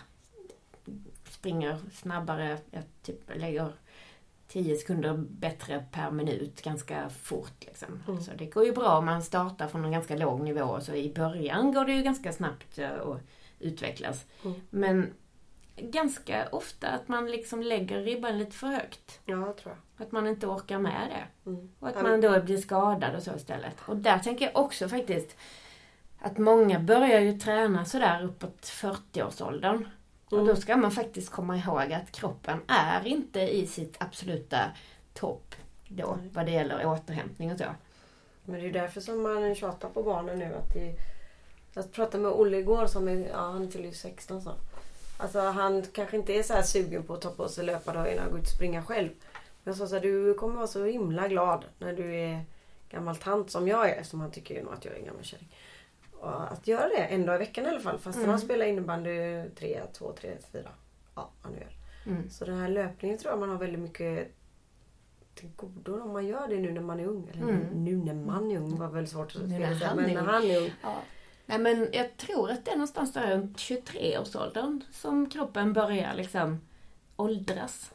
springer 1.29 1.79
snabbare, 1.93 2.57
jag 2.71 2.83
typ 3.03 3.31
lägger 3.35 3.73
10 4.47 4.75
sekunder 4.75 5.13
bättre 5.17 5.85
per 5.91 6.11
minut 6.11 6.61
ganska 6.61 7.09
fort. 7.09 7.65
Liksom. 7.65 8.03
Mm. 8.07 8.21
Så 8.21 8.31
det 8.37 8.45
går 8.45 8.65
ju 8.65 8.71
bra 8.71 8.97
om 8.97 9.05
man 9.05 9.23
startar 9.23 9.67
från 9.67 9.85
en 9.85 9.91
ganska 9.91 10.15
låg 10.15 10.41
nivå. 10.41 10.81
Så 10.81 10.93
i 10.93 11.13
början 11.13 11.73
går 11.73 11.85
det 11.85 11.93
ju 11.93 12.03
ganska 12.03 12.33
snabbt 12.33 12.79
eh, 12.79 12.91
att 12.91 13.21
utvecklas. 13.59 14.25
Mm. 14.43 14.61
Men 14.69 15.13
ganska 15.75 16.47
ofta 16.51 16.87
att 16.87 17.07
man 17.07 17.31
liksom 17.31 17.63
lägger 17.63 18.01
ribban 18.01 18.37
lite 18.37 18.51
för 18.51 18.67
högt. 18.67 19.19
Ja, 19.25 19.53
tror 19.53 19.75
jag. 19.75 19.77
Att 20.01 20.11
man 20.11 20.27
inte 20.27 20.47
orkar 20.47 20.79
med 20.79 21.07
det. 21.09 21.49
Mm. 21.49 21.69
Och 21.79 21.87
att 21.87 22.01
man 22.01 22.21
då 22.21 22.41
blir 22.41 22.57
skadad 22.57 23.15
och 23.15 23.23
så 23.23 23.35
istället. 23.35 23.75
Och 23.85 23.97
där 23.97 24.19
tänker 24.19 24.45
jag 24.45 24.63
också 24.65 24.89
faktiskt 24.89 25.35
att 26.19 26.37
många 26.37 26.79
börjar 26.79 27.19
ju 27.19 27.39
träna 27.39 27.85
sådär 27.85 28.23
uppåt 28.23 28.61
40-årsåldern. 28.65 29.87
Och 30.25 30.33
Mm. 30.33 30.47
då 30.47 30.55
ska 30.55 30.77
man 30.77 30.91
faktiskt 30.91 31.29
komma 31.31 31.57
ihåg 31.57 31.93
att 31.93 32.11
kroppen 32.11 32.61
är 32.67 33.07
inte 33.07 33.39
i 33.41 33.67
sitt 33.67 33.95
absoluta 33.99 34.57
topp 35.13 35.55
då 35.87 36.17
Nej. 36.21 36.29
vad 36.33 36.45
det 36.45 36.51
gäller 36.51 36.85
återhämtning 36.85 37.51
och 37.51 37.57
så. 37.57 37.65
Men 38.45 38.55
det 38.55 38.61
är 38.61 38.65
ju 38.65 38.71
därför 38.71 39.01
som 39.01 39.21
man 39.21 39.55
tjatar 39.55 39.89
på 39.89 40.03
barnen 40.03 40.39
nu. 40.39 40.45
Att 40.55 40.73
det, 40.73 40.95
jag 41.73 41.91
pratade 41.91 42.23
med 42.23 42.31
Olle 42.31 42.57
igår 42.57 42.87
som 42.87 43.07
är, 43.07 43.27
ja, 43.31 43.37
han 43.39 43.71
fyller 43.71 43.85
ju 43.85 43.93
16 43.93 44.41
snart. 44.41 44.59
Alltså 45.17 45.39
han 45.39 45.81
kanske 45.93 46.17
inte 46.17 46.33
är 46.33 46.43
så 46.43 46.53
här 46.53 46.61
sugen 46.61 47.03
på 47.03 47.13
att 47.13 47.21
ta 47.21 47.29
på 47.29 47.49
sig 47.49 47.65
löpardojorna 47.65 48.25
och 48.25 48.31
gå 48.31 48.37
ut 48.37 48.43
och 48.43 48.49
springa 48.49 48.83
själv. 48.83 49.09
Jag 49.69 49.77
sa 49.77 49.87
så 49.87 49.95
här, 49.95 50.01
du 50.01 50.33
kommer 50.33 50.55
vara 50.55 50.67
så 50.67 50.85
himla 50.85 51.27
glad 51.27 51.65
när 51.79 51.93
du 51.93 52.15
är 52.15 52.41
gammal 52.89 53.15
tant 53.15 53.51
som 53.51 53.67
jag 53.67 53.89
är. 53.89 54.03
Som 54.03 54.21
han 54.21 54.31
tycker 54.31 54.55
ju 54.55 54.63
nog 54.63 54.73
att 54.73 54.85
jag 54.85 54.93
är 54.93 54.99
en 54.99 55.05
gammal 55.05 55.23
kärring. 55.23 55.55
Och 56.19 56.51
Att 56.51 56.67
göra 56.67 56.87
det 56.89 56.97
en 57.03 57.25
dag 57.25 57.35
i 57.35 57.37
veckan 57.37 57.65
i 57.65 57.67
alla 57.67 57.79
fall. 57.79 57.99
Fast 57.99 58.17
Mm. 58.17 58.29
han 58.29 58.39
spelar 58.39 58.65
innebandy 58.65 59.43
3, 59.55 59.81
2, 59.93 60.11
3, 60.13 60.37
4. 60.51 60.69
Ja, 61.15 61.29
han 61.41 61.53
gör. 61.53 61.67
Mm. 62.05 62.29
Så 62.29 62.45
den 62.45 62.57
här 62.57 62.69
löpningen 62.69 63.17
tror 63.17 63.31
jag 63.31 63.39
man 63.39 63.49
har 63.49 63.57
väldigt 63.57 63.79
mycket 63.79 64.31
till 65.35 65.49
godo 65.55 66.01
om 66.01 66.13
man 66.13 66.27
gör 66.27 66.47
det 66.47 66.57
nu 66.57 66.71
när 66.71 66.81
man 66.81 66.99
är 66.99 67.05
ung. 67.05 67.29
Eller 67.33 67.41
Mm. 67.41 67.83
nu 67.83 67.97
när 67.97 68.13
man 68.13 68.51
är 68.51 68.57
ung 68.57 68.77
var 68.79 68.87
väl 68.87 69.07
svårt 69.07 69.35
att 69.35 69.49
säga. 69.49 69.95
Men 69.95 70.05
är 70.05 70.13
när 70.13 70.21
ung. 70.21 70.27
han 70.27 70.43
är 70.43 70.61
ung. 70.61 70.71
Ja. 70.83 70.95
Nej 71.45 71.59
men 71.59 71.87
jag 71.93 72.17
tror 72.17 72.51
att 72.51 72.65
det 72.65 72.71
är 72.71 72.75
någonstans 72.75 73.13
där 73.13 73.31
runt 73.37 73.57
23-årsåldern 73.57 74.81
som 74.91 75.29
kroppen 75.29 75.73
börjar 75.73 76.13
liksom 76.15 76.61
åldras. 77.15 77.91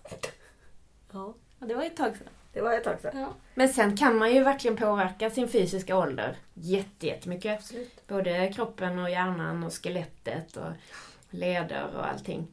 Ja, 1.12 1.34
det 1.68 1.74
var 1.74 1.83
ett 1.85 1.96
tag 1.96 2.16
sedan. 2.16 2.29
det 2.53 2.61
var 2.61 2.72
ett 2.72 2.85
tag 2.85 3.00
sedan. 3.03 3.27
Men 3.55 3.68
sen 3.68 3.96
kan 3.96 4.16
man 4.18 4.35
ju 4.35 4.42
verkligen 4.44 4.77
påverka 4.77 5.31
sin 5.31 5.48
fysiska 5.48 5.98
ålder 5.98 6.37
jätte- 6.55 7.07
jättemycket. 7.07 7.59
Absolut. 7.59 8.07
Både 8.09 8.53
kroppen 8.55 8.98
och 8.98 9.11
hjärnan 9.11 9.64
och 9.64 9.72
skelettet 9.72 10.57
och 10.57 10.68
leder 11.31 11.87
och 11.96 12.07
allting. 12.09 12.46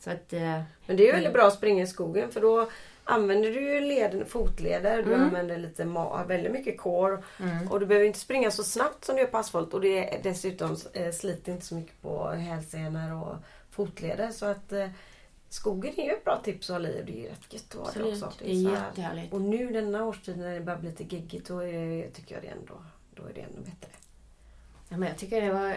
Så 0.00 0.10
att... 0.10 0.32
eh, 0.32 0.60
Men 0.86 0.96
det 0.96 1.02
är 1.02 1.06
ju 1.06 1.12
väldigt 1.12 1.32
bra 1.32 1.46
att 1.46 1.54
springa 1.54 1.82
i 1.82 1.86
skogen 1.86 2.30
för 2.32 2.40
då 2.40 2.68
använder 3.04 3.50
du 3.50 3.74
ju 3.74 3.80
leden, 3.80 4.26
fotleder, 4.26 4.96
du 5.02 5.12
Mm. 5.14 5.26
använder 5.26 5.58
lite 5.58 5.84
ma- 5.84 6.26
väldigt 6.26 6.52
mycket 6.52 6.78
core 6.80 7.22
mm. 7.40 7.68
och 7.68 7.80
du 7.80 7.86
behöver 7.86 8.06
inte 8.06 8.18
springa 8.18 8.50
så 8.50 8.62
snabbt 8.64 9.04
som 9.04 9.14
du 9.16 9.22
gör 9.22 9.28
på 9.28 9.38
asfalt 9.38 9.74
och 9.74 9.80
det 9.80 10.14
är 10.14 10.22
dessutom 10.22 10.76
eh, 10.92 11.10
sliter 11.12 11.52
inte 11.52 11.66
så 11.66 11.74
mycket 11.74 12.02
på 12.02 12.28
hälsenor 12.28 13.22
och 13.28 13.36
fotleder 13.70 14.30
så 14.30 14.46
att 14.46 14.72
eh, 14.72 14.88
skogen 15.48 15.94
är 16.00 16.04
ju 16.04 16.10
ett 16.12 16.24
bra 16.24 16.40
tips 16.44 16.70
att 16.70 16.74
hålla 16.74 16.88
i 16.88 17.00
och 17.00 17.04
det 17.06 17.26
är 17.26 17.30
rätt 17.30 17.52
gött 17.54 17.64
att 17.68 17.74
vara 17.74 17.84
det 17.84 17.88
Absolut, 18.00 18.22
också. 18.22 18.38
det 18.44 18.50
är 18.50 18.62
så 18.64 18.68
här- 18.70 18.86
jättehärligt. 18.86 19.32
Och 19.32 19.40
nu 19.40 19.70
denna 19.72 20.04
årstid 20.04 20.38
när 20.38 20.54
det 20.54 20.60
börjar 20.60 20.78
bli 20.78 20.90
lite 20.90 21.16
geggigt 21.16 21.48
då 21.48 21.58
är 21.58 21.72
det, 22.02 22.10
tycker 22.10 22.34
jag 22.34 22.44
det 22.44 22.48
ändå, 22.48 22.74
då 23.14 23.22
är 23.24 23.32
det 23.34 23.40
ändå 23.40 23.60
bättre. 23.60 23.90
Ja, 24.88 24.96
men 24.96 25.08
jag 25.08 25.18
tycker 25.18 25.40
det 25.40 25.52
var 25.52 25.76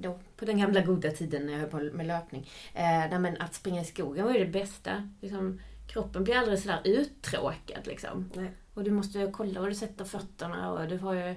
då, 0.00 0.18
på 0.36 0.44
den 0.44 0.58
gamla 0.58 0.80
goda 0.80 1.10
tiden 1.10 1.46
när 1.46 1.52
jag 1.52 1.60
höll 1.60 1.70
på 1.90 1.96
med 1.96 2.06
löpning. 2.06 2.50
Eh, 2.74 3.18
men 3.20 3.40
att 3.40 3.54
springa 3.54 3.80
i 3.80 3.84
skogen 3.84 4.24
var 4.24 4.32
ju 4.32 4.38
det 4.44 4.50
bästa. 4.50 5.08
Liksom, 5.20 5.60
kroppen 5.88 6.24
blir 6.24 6.36
aldrig 6.36 6.58
sådär 6.58 6.80
uttråkad 6.84 7.86
liksom. 7.86 8.30
Nej. 8.34 8.50
Och 8.74 8.84
du 8.84 8.90
måste 8.90 9.30
kolla 9.32 9.60
var 9.60 9.68
du 9.68 9.74
sätter 9.74 10.04
fötterna 10.04 10.72
och 10.72 10.88
du 10.88 10.98
har 10.98 11.14
ju 11.14 11.34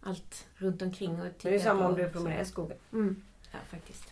allt 0.00 0.46
runt 0.54 0.82
omkring 0.82 1.20
och 1.20 1.26
Det 1.42 1.48
är 1.48 1.52
ju 1.52 1.60
samma 1.60 1.82
på. 1.82 1.88
om 1.88 1.94
du 1.94 2.08
promenerar 2.10 2.42
i 2.42 2.44
skogen. 2.44 2.76
Mm. 2.92 3.22
Ja, 3.52 3.58
faktiskt. 3.70 4.04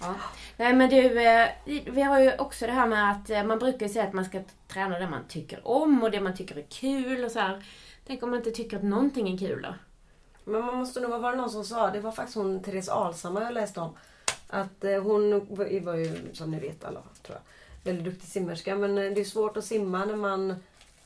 Ja. 0.00 0.14
Nej 0.56 0.74
men 0.74 0.90
du, 0.90 1.22
eh, 1.22 1.48
vi 1.64 2.02
har 2.02 2.20
ju 2.20 2.36
också 2.38 2.66
det 2.66 2.72
här 2.72 2.86
med 2.86 3.10
att 3.10 3.30
eh, 3.30 3.44
man 3.44 3.58
brukar 3.58 3.88
säga 3.88 4.04
att 4.04 4.12
man 4.12 4.24
ska 4.24 4.42
träna 4.68 4.98
det 4.98 5.08
man 5.08 5.24
tycker 5.28 5.68
om 5.68 6.02
och 6.02 6.10
det 6.10 6.20
man 6.20 6.36
tycker 6.36 6.56
är 6.56 6.66
kul 6.68 7.24
och 7.24 7.30
så 7.30 7.38
här. 7.38 7.64
Tänk 8.06 8.22
om 8.22 8.30
man 8.30 8.38
inte 8.38 8.50
tycker 8.50 8.76
att 8.76 8.82
någonting 8.82 9.34
är 9.34 9.38
kul 9.38 9.62
då? 9.62 9.74
Men 10.44 10.64
man 10.64 10.76
måste 10.76 11.00
nog, 11.00 11.20
var 11.20 11.30
det 11.32 11.38
någon 11.38 11.50
som 11.50 11.64
sa, 11.64 11.90
det 11.90 12.00
var 12.00 12.12
faktiskt 12.12 12.36
hon 12.36 12.62
Therese 12.62 12.88
Alshammar 12.88 13.42
jag 13.42 13.54
läste 13.54 13.80
om. 13.80 13.96
Att 14.48 14.84
eh, 14.84 15.02
hon 15.02 15.46
var 15.80 15.94
ju, 15.94 16.18
som 16.32 16.50
ni 16.50 16.60
vet 16.60 16.84
alla, 16.84 17.02
tror 17.22 17.38
jag, 17.38 17.42
väldigt 17.84 18.04
duktig 18.04 18.28
simmerska. 18.28 18.76
Men 18.76 18.94
det 18.94 19.20
är 19.20 19.24
svårt 19.24 19.56
att 19.56 19.64
simma 19.64 20.04
när 20.04 20.16
man 20.16 20.54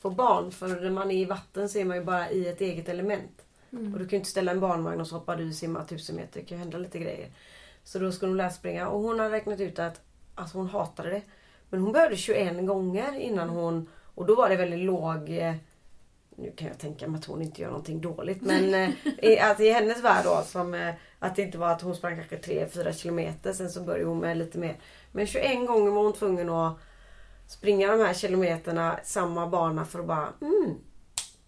får 0.01 0.11
barn. 0.11 0.53
För 0.53 0.69
när 0.69 0.91
man 0.91 1.11
är 1.11 1.17
i 1.17 1.25
vatten 1.25 1.69
så 1.69 1.79
är 1.79 1.85
man 1.85 1.97
ju 1.97 2.05
bara 2.05 2.31
i 2.31 2.49
ett 2.49 2.61
eget 2.61 2.89
element. 2.89 3.45
Mm. 3.73 3.93
Och 3.93 3.99
du 3.99 4.05
kan 4.05 4.11
ju 4.11 4.17
inte 4.17 4.31
ställa 4.31 4.53
en 4.53 4.61
barnvagn 4.61 5.01
och 5.01 5.07
så 5.07 5.15
hoppar 5.15 5.37
du 5.37 5.49
och 5.49 5.55
simmar 5.55 5.85
tusen 5.85 6.17
meter. 6.17 6.41
Det 6.41 6.47
kan 6.47 6.59
ju 6.59 6.63
hända 6.63 6.79
lite 6.79 6.99
grejer. 6.99 7.29
Så 7.85 7.99
då 7.99 8.13
skulle 8.13 8.31
hon 8.31 8.37
lära 8.37 8.51
sig 8.51 8.59
springa. 8.59 8.89
Och 8.89 9.01
hon 9.01 9.19
har 9.21 9.31
räknat 9.31 9.61
ut 9.61 9.79
att 9.79 10.01
alltså 10.35 10.59
hon 10.59 10.69
hatade 10.69 11.11
det. 11.11 11.23
Men 11.71 11.81
hon 11.81 11.93
behövde 11.93 12.17
21 12.17 12.67
gånger 12.67 13.19
innan 13.19 13.49
hon... 13.49 13.89
Och 14.15 14.27
då 14.27 14.35
var 14.35 14.49
det 14.49 14.57
väldigt 14.57 14.79
låg... 14.85 15.31
eh, 15.31 15.55
Nu 16.37 16.53
kan 16.57 16.69
jag 16.69 16.79
tänka 16.79 17.09
mig 17.09 17.19
att 17.19 17.25
hon 17.25 17.43
inte 17.43 17.61
gör 17.63 17.69
någonting 17.69 18.01
dåligt. 18.01 18.43
Men 18.43 18.75
eh, 18.85 18.91
i, 19.23 19.39
att 19.39 19.61
i 19.61 19.71
hennes 19.71 20.05
värld 20.05 20.25
då. 20.25 20.43
Som, 20.47 20.75
eh, 20.75 20.95
att 21.19 21.37
det 21.37 21.43
inte 21.43 21.59
var 21.59 21.69
att 21.71 21.83
hon 21.83 21.95
sprang 21.97 22.17
kanske 22.17 22.37
3-4 22.37 22.93
kilometer. 22.93 23.53
Sen 23.53 23.71
så 23.71 23.81
började 23.81 24.05
hon 24.05 24.19
med 24.19 24.37
lite 24.37 24.59
mer. 24.59 24.77
Men 25.13 25.27
21 25.27 25.67
gånger 25.67 25.91
var 25.91 26.03
hon 26.03 26.13
tvungen 26.13 26.49
att 26.51 26.79
springa 27.49 27.91
de 27.97 28.01
här 28.05 28.15
kilometerna 28.15 29.01
samma 29.05 29.47
bana 29.47 29.85
för 29.85 29.99
att 29.99 30.07
bara... 30.07 30.29
Mm, 30.41 30.75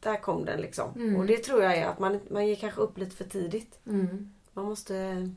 där 0.00 0.16
kom 0.16 0.44
den 0.44 0.60
liksom. 0.60 0.92
Mm. 0.96 1.16
Och 1.16 1.26
det 1.26 1.36
tror 1.36 1.62
jag 1.62 1.76
är 1.76 1.86
att 1.86 1.98
man, 1.98 2.20
man 2.30 2.46
ger 2.46 2.56
kanske 2.56 2.80
upp 2.80 2.98
lite 2.98 3.16
för 3.16 3.24
tidigt. 3.24 3.78
Mm. 3.86 4.32
Man 4.52 4.64
måste 4.64 5.28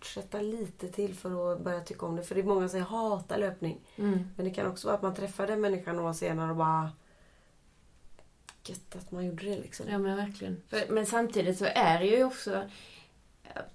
fortsätta 0.00 0.40
lite 0.40 0.88
till 0.88 1.14
för 1.14 1.52
att 1.52 1.60
börja 1.60 1.80
tycka 1.80 2.06
om 2.06 2.16
det. 2.16 2.22
För 2.22 2.34
det 2.34 2.40
är 2.40 2.44
många 2.44 2.60
som 2.60 2.68
säger 2.68 2.84
hatar 2.84 3.38
löpning. 3.38 3.80
Mm. 3.96 4.30
Men 4.36 4.44
det 4.44 4.50
kan 4.50 4.66
också 4.66 4.86
vara 4.86 4.96
att 4.96 5.02
man 5.02 5.14
träffar 5.14 5.46
den 5.46 5.60
människan 5.60 5.96
några 5.96 6.08
år 6.10 6.14
senare 6.14 6.50
och 6.50 6.56
bara... 6.56 6.90
Gött 8.64 8.96
att 8.96 9.10
man 9.10 9.26
gjorde 9.26 9.44
det 9.44 9.56
liksom. 9.56 9.86
Ja 9.88 9.98
men 9.98 10.16
verkligen. 10.16 10.62
För, 10.68 10.84
men 10.88 11.06
samtidigt 11.06 11.58
så 11.58 11.64
är 11.64 12.00
det 12.00 12.06
ju 12.06 12.24
också... 12.24 12.68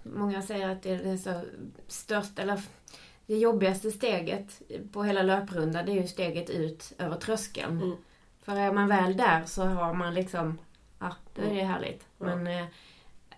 Många 0.03 0.41
säger 0.41 0.69
att 0.69 0.83
det 0.83 0.91
är 0.91 1.03
det 1.03 1.17
så 1.17 1.41
största, 1.87 2.41
eller 2.41 2.61
det 3.25 3.37
jobbigaste 3.37 3.91
steget 3.91 4.61
på 4.93 5.03
hela 5.03 5.21
löprundan 5.21 5.85
det 5.85 5.91
är 5.91 6.01
ju 6.01 6.07
steget 6.07 6.49
ut 6.49 6.93
över 6.97 7.15
tröskeln. 7.15 7.81
Mm. 7.81 7.97
För 8.41 8.55
är 8.55 8.71
man 8.71 8.87
väl 8.87 9.17
där 9.17 9.45
så 9.45 9.63
har 9.63 9.93
man 9.93 10.13
liksom, 10.13 10.57
ja 10.99 11.15
då 11.35 11.41
är 11.41 11.55
det 11.55 11.63
härligt. 11.63 12.05
Ja. 12.17 12.25
Men 12.25 12.47
eh, 12.47 12.65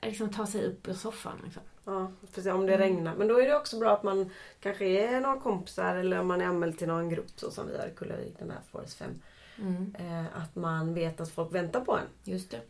liksom 0.02 0.30
ta 0.30 0.46
sig 0.46 0.66
upp 0.66 0.88
ur 0.88 0.94
soffan 0.94 1.42
liksom. 1.44 1.64
Ja, 1.88 2.12
att 2.24 2.44
se 2.44 2.52
om 2.52 2.66
det 2.66 2.78
regnar. 2.78 3.16
Men 3.16 3.28
då 3.28 3.42
är 3.42 3.48
det 3.48 3.56
också 3.56 3.80
bra 3.80 3.94
att 3.94 4.04
man 4.04 4.30
kanske 4.60 4.86
är 4.86 5.22
några 5.22 5.40
kompisar 5.40 5.96
eller 5.96 6.20
om 6.20 6.28
man 6.28 6.42
är 6.42 6.46
anmäld 6.46 6.78
till 6.78 6.88
någon 6.88 7.10
grupp 7.10 7.30
så 7.36 7.52
som 7.52 7.68
vi 7.68 7.78
har 7.78 7.88
i 7.88 7.92
Kullavik, 7.96 8.36
den 8.40 8.52
här 8.52 8.60
Forest 8.72 8.98
5. 8.98 9.22
Mm. 9.60 9.96
Eh, 10.00 10.42
att 10.42 10.56
man 10.56 10.94
vet 10.94 11.22
att 11.22 11.30
folk 11.30 11.54
väntar 11.54 11.82
på 11.82 11.98
en. 11.98 12.08
Just 12.24 12.52
det. 12.52 12.62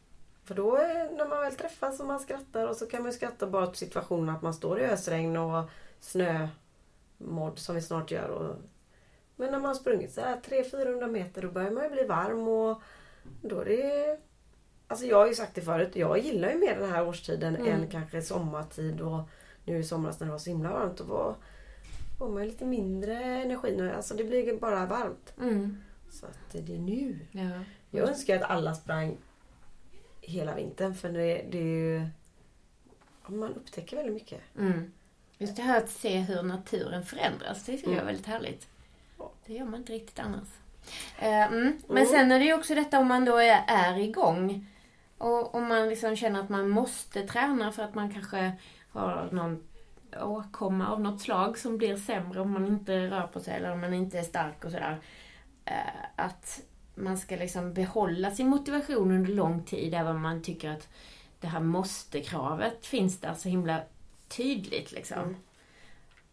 För 0.43 0.55
då 0.55 0.75
är, 0.75 1.17
när 1.17 1.27
man 1.27 1.41
väl 1.41 1.55
träffas 1.55 1.99
och 1.99 2.05
man 2.05 2.19
skrattar 2.19 2.67
och 2.67 2.75
så 2.75 2.85
kan 2.85 3.01
man 3.01 3.11
ju 3.11 3.17
skratta 3.17 3.47
bara 3.47 3.63
åt 3.63 3.77
situationen 3.77 4.35
att 4.35 4.41
man 4.41 4.53
står 4.53 4.79
i 4.79 4.85
ösregn 4.85 5.37
och 5.37 5.69
snömodd 5.99 7.59
som 7.59 7.75
vi 7.75 7.81
snart 7.81 8.11
gör. 8.11 8.29
Och, 8.29 8.55
men 9.35 9.51
när 9.51 9.59
man 9.59 9.67
har 9.67 9.75
sprungit 9.75 10.13
så 10.13 10.21
här 10.21 10.39
300-400 10.39 11.07
meter 11.07 11.41
då 11.41 11.51
börjar 11.51 11.71
man 11.71 11.83
ju 11.83 11.89
bli 11.89 12.03
varm 12.03 12.47
och 12.47 12.81
då 13.41 13.59
är 13.59 13.65
det... 13.65 14.19
Alltså 14.87 15.05
jag 15.05 15.17
har 15.17 15.27
ju 15.27 15.35
sagt 15.35 15.55
det 15.55 15.61
förut, 15.61 15.91
jag 15.95 16.19
gillar 16.19 16.49
ju 16.49 16.57
mer 16.57 16.79
den 16.79 16.91
här 16.91 17.07
årstiden 17.07 17.55
Mm. 17.55 17.67
än 17.73 17.87
kanske 17.89 18.21
sommartid 18.21 19.01
och 19.01 19.21
nu 19.65 19.77
i 19.77 19.83
somras 19.83 20.19
när 20.19 20.27
det 20.27 20.31
var 20.31 20.39
så 20.39 20.49
himla 20.49 20.69
varmt. 20.73 20.97
Då 20.97 21.03
var, 21.03 21.35
var 22.19 22.29
man 22.29 22.43
ju 22.43 22.49
lite 22.49 22.65
mindre 22.65 23.13
energi 23.23 23.75
nu. 23.77 23.91
Alltså 23.93 24.13
det 24.13 24.23
blir 24.23 24.57
bara 24.59 24.85
varmt. 24.85 25.33
Mm. 25.41 25.83
Så 26.11 26.25
att 26.25 26.37
det 26.65 26.73
är 26.75 26.79
nu. 26.79 27.19
Ja. 27.31 27.49
Jag 27.91 28.09
önskar 28.09 28.35
att 28.35 28.49
alla 28.49 28.75
sprang 28.75 29.17
hela 30.21 30.55
vintern 30.55 30.95
för 30.95 31.09
det, 31.09 31.45
det 31.51 31.57
är 31.57 31.63
ju... 31.63 32.07
Man 33.27 33.53
upptäcker 33.53 33.95
väldigt 33.97 34.13
mycket. 34.13 34.41
Mm. 34.59 34.91
Just 35.37 35.55
det 35.55 35.61
här 35.61 35.77
att 35.77 35.89
se 35.89 36.17
hur 36.19 36.43
naturen 36.43 37.05
förändras, 37.05 37.63
det 37.65 37.71
tycker 37.77 37.87
jag 37.87 37.93
är 37.97 38.01
Mm. 38.01 38.05
väldigt 38.07 38.25
härligt. 38.25 38.67
Det 39.45 39.53
gör 39.53 39.65
man 39.65 39.75
inte 39.75 39.93
riktigt 39.93 40.19
annars. 40.19 40.47
Eh, 41.19 41.43
mm. 41.53 41.77
Men 41.87 41.97
Mm. 41.97 42.09
sen 42.09 42.31
är 42.31 42.39
det 42.39 42.45
ju 42.45 42.53
också 42.53 42.75
detta 42.75 42.99
om 42.99 43.07
man 43.07 43.25
då 43.25 43.37
är, 43.37 43.63
är 43.67 43.99
igång 43.99 44.67
och 45.17 45.55
om 45.55 45.67
man 45.67 45.89
liksom 45.89 46.15
känner 46.15 46.39
att 46.39 46.49
man 46.49 46.69
måste 46.69 47.27
träna 47.27 47.71
för 47.71 47.83
att 47.83 47.95
man 47.95 48.13
kanske 48.13 48.51
har 48.91 49.29
någon 49.31 49.63
åkomma 50.21 50.87
av 50.87 51.01
något 51.01 51.21
slag 51.21 51.57
som 51.57 51.77
blir 51.77 51.97
sämre 51.97 52.41
om 52.41 52.51
man 52.51 52.67
inte 52.67 53.07
rör 53.07 53.27
på 53.27 53.39
sig 53.39 53.55
eller 53.55 53.71
om 53.71 53.79
man 53.81 53.93
inte 53.93 54.19
är 54.19 54.23
stark 54.23 54.65
och 54.65 54.71
sådär. 54.71 54.97
Eh, 55.65 56.05
att 56.15 56.61
man 56.95 57.17
ska 57.17 57.35
liksom 57.35 57.73
behålla 57.73 58.31
sin 58.31 58.47
motivation 58.47 59.11
under 59.11 59.33
lång 59.33 59.63
tid 59.63 59.93
även 59.93 60.15
om 60.15 60.21
man 60.21 60.41
tycker 60.43 60.69
att 60.69 60.87
det 61.39 61.47
här 61.47 61.59
måste-kravet 61.59 62.85
finns 62.85 63.19
där 63.19 63.33
så 63.33 63.49
himla 63.49 63.81
tydligt 64.27 64.91
liksom. 64.91 65.19
Mm. 65.19 65.35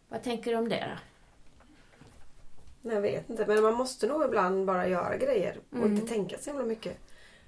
Vad 0.09 0.23
tänker 0.23 0.51
du 0.51 0.57
om 0.57 0.69
det 0.69 0.87
då? 0.91 2.89
Jag 2.91 3.01
vet 3.01 3.29
inte, 3.29 3.45
men 3.47 3.63
man 3.63 3.73
måste 3.73 4.07
nog 4.07 4.23
ibland 4.25 4.65
bara 4.65 4.87
göra 4.87 5.17
grejer 5.17 5.57
och 5.69 5.77
Mm. 5.77 5.95
inte 5.95 6.07
tänka 6.07 6.37
så 6.37 6.49
himla 6.49 6.65
mycket. 6.65 6.97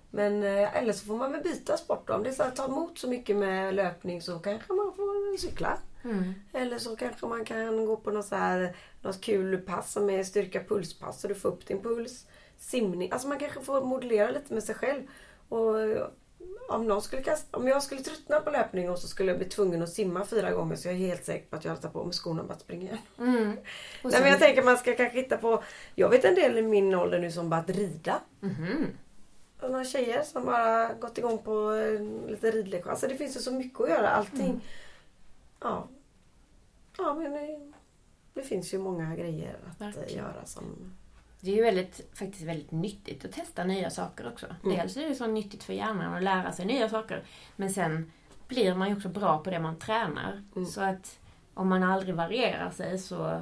Men 0.09 0.43
eh, 0.43 0.77
eller 0.77 0.93
så 0.93 1.05
får 1.05 1.15
man 1.15 1.31
väl 1.31 1.43
byta 1.43 1.77
sport 1.77 2.07
då. 2.07 2.13
Om 2.13 2.23
det 2.23 2.33
så 2.33 2.43
att 2.43 2.55
ta 2.55 2.65
emot 2.65 2.97
så 2.97 3.09
mycket 3.09 3.35
med 3.35 3.75
löpning 3.75 4.21
så 4.21 4.39
kanske 4.39 4.73
man 4.73 4.93
får 4.95 5.37
cykla. 5.37 5.77
Mm. 6.03 6.33
Eller 6.53 6.77
så 6.77 6.95
kanske 6.95 7.25
man 7.25 7.45
kan 7.45 7.85
gå 7.85 7.97
på 7.97 8.11
något, 8.11 8.25
så 8.25 8.35
här, 8.35 8.75
något 9.01 9.21
kul 9.21 9.57
pass 9.57 9.91
som 9.91 10.09
är 10.09 10.23
styrka 10.23 10.63
pulspass 10.63 11.21
så 11.21 11.27
du 11.27 11.35
får 11.35 11.49
upp 11.49 11.67
din 11.67 11.81
puls. 11.81 12.25
Simning. 12.57 13.11
Alltså 13.11 13.27
man 13.27 13.39
kanske 13.39 13.61
får 13.61 13.81
modellera 13.81 14.31
lite 14.31 14.53
med 14.53 14.63
sig 14.63 14.75
själv. 14.75 15.01
Och 15.49 15.81
eh, 15.81 16.07
om, 16.69 16.87
någon 16.87 17.01
skulle 17.01 17.23
kasta, 17.23 17.57
om 17.57 17.67
jag 17.67 17.83
skulle 17.83 18.01
tröttna 18.01 18.39
på 18.39 18.49
löpning 18.49 18.89
och 18.89 18.99
så 18.99 19.07
skulle 19.07 19.31
jag 19.31 19.39
bli 19.39 19.49
tvungen 19.49 19.83
att 19.83 19.89
simma 19.89 20.25
fyra 20.25 20.51
gånger 20.51 20.75
så 20.75 20.87
jag 20.87 20.95
är 20.95 20.99
helt 20.99 21.25
säker 21.25 21.49
på 21.49 21.55
att 21.55 21.65
jag 21.65 21.81
tar 21.81 21.89
på 21.89 22.03
mig 22.03 22.13
skorna 22.13 22.41
och 22.41 22.47
bara 22.47 22.59
springer. 22.59 22.97
Mm. 23.19 23.45
Nej 24.03 24.21
men 24.21 24.29
jag 24.29 24.39
tänker 24.39 24.63
man 24.63 24.77
ska 24.77 24.95
kanske 24.95 25.17
hitta 25.17 25.37
på... 25.37 25.63
Jag 25.95 26.09
vet 26.09 26.25
en 26.25 26.35
del 26.35 26.57
i 26.57 26.61
min 26.61 26.95
ålder 26.95 27.19
nu 27.19 27.31
som 27.31 27.49
bara 27.49 27.59
att 27.59 27.69
rida. 27.69 28.21
Mhm. 28.39 28.85
Några 29.61 29.83
tjejer 29.83 30.23
som 30.23 30.45
bara 30.45 30.93
gått 30.93 31.17
igång 31.17 31.37
på 31.37 31.71
eh, 31.71 32.29
lite 32.29 32.51
ridlektioner. 32.51 32.91
Alltså 32.91 33.07
det 33.07 33.15
finns 33.15 33.35
ju 33.37 33.39
så 33.39 33.51
mycket 33.51 33.81
att 33.81 33.89
göra. 33.89 34.09
Allting. 34.09 34.45
Mm. 34.45 34.59
Ja. 35.59 35.87
Ja 36.97 37.13
men 37.13 37.31
det, 37.31 37.71
det 38.33 38.41
finns 38.41 38.73
ju 38.73 38.77
många 38.77 39.15
grejer 39.15 39.59
att 39.69 39.81
eh, 39.81 39.87
Verkligen. 39.87 40.23
göra 40.23 40.45
som... 40.45 40.93
Det 41.41 41.51
är 41.51 41.55
ju 41.55 41.63
väldigt, 41.63 42.09
faktiskt 42.13 42.43
väldigt 42.43 42.71
nyttigt 42.71 43.25
att 43.25 43.31
testa 43.31 43.63
nya 43.63 43.89
saker 43.89 44.27
också. 44.27 44.45
Mm. 44.63 44.77
Dels 44.77 44.97
är 44.97 45.09
det 45.09 45.15
så 45.15 45.27
nyttigt 45.27 45.63
för 45.63 45.73
hjärnan 45.73 46.13
att 46.13 46.23
lära 46.23 46.51
sig 46.51 46.65
nya 46.65 46.89
saker. 46.89 47.23
Men 47.55 47.69
sen 47.69 48.11
blir 48.47 48.75
man 48.75 48.89
ju 48.89 48.95
också 48.95 49.09
bra 49.09 49.37
på 49.43 49.49
det 49.49 49.59
man 49.59 49.79
tränar. 49.79 50.43
Mm. 50.55 50.65
Så 50.65 50.81
att 50.81 51.19
om 51.53 51.67
man 51.69 51.83
aldrig 51.83 52.15
varierar 52.15 52.71
sig 52.71 52.97
så 52.99 53.41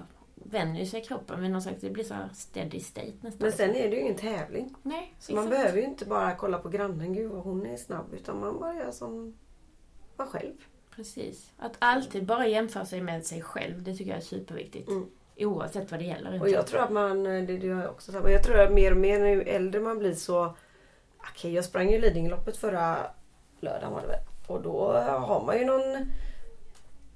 vänjer 0.49 0.85
sig 0.85 1.03
kroppen 1.03 1.41
vid 1.41 1.51
någon 1.51 1.61
slags, 1.61 1.81
det 1.81 1.89
blir 1.89 2.03
så 2.03 2.13
här 2.13 2.29
steady 2.33 2.79
state 2.79 3.13
nästan. 3.21 3.37
Men 3.39 3.51
sen 3.51 3.75
är 3.75 3.89
det 3.89 3.95
ju 3.95 4.01
ingen 4.01 4.15
tävling. 4.15 4.75
Nej, 4.81 5.13
Så 5.19 5.35
man 5.35 5.43
exakt. 5.43 5.61
behöver 5.61 5.81
ju 5.81 5.85
inte 5.85 6.05
bara 6.05 6.35
kolla 6.35 6.57
på 6.57 6.69
grannen, 6.69 7.13
gud 7.13 7.31
vad 7.31 7.43
hon 7.43 7.65
är 7.65 7.77
snabb. 7.77 8.13
Utan 8.13 8.39
man 8.39 8.59
bara 8.59 8.75
gör 8.75 8.91
som 8.91 9.37
man 10.17 10.27
själv. 10.27 10.53
Precis. 10.95 11.51
Att 11.57 11.75
alltid 11.79 12.25
bara 12.25 12.47
jämföra 12.47 12.85
sig 12.85 13.01
med 13.01 13.25
sig 13.25 13.41
själv, 13.41 13.83
det 13.83 13.93
tycker 13.95 14.11
jag 14.11 14.17
är 14.17 14.23
superviktigt. 14.23 14.89
Mm. 14.89 15.05
Oavsett 15.37 15.91
vad 15.91 15.99
det 15.99 16.05
gäller. 16.05 16.41
Och 16.41 16.49
jag 16.49 16.67
tror 16.67 16.81
att 16.81 16.91
man, 16.91 17.25
eh, 17.25 17.43
det 17.43 17.53
gör 17.53 17.81
jag 17.81 17.91
också, 17.91 18.11
men 18.11 18.31
jag 18.31 18.43
tror 18.43 18.59
att 18.59 18.73
mer 18.73 18.91
och 18.91 18.97
mer 18.97 19.25
ju 19.25 19.41
äldre 19.41 19.81
man 19.81 19.99
blir 19.99 20.13
så... 20.13 20.55
Okej, 21.31 21.53
jag 21.53 21.65
sprang 21.65 21.89
ju 21.91 21.99
Lidingöloppet 21.99 22.57
förra 22.57 22.97
lördagen 23.59 23.93
var 23.93 24.01
det 24.01 24.07
väl. 24.07 24.19
Och 24.47 24.61
då 24.61 24.91
har 25.07 25.45
man 25.45 25.59
ju 25.59 25.65
någon... 25.65 26.07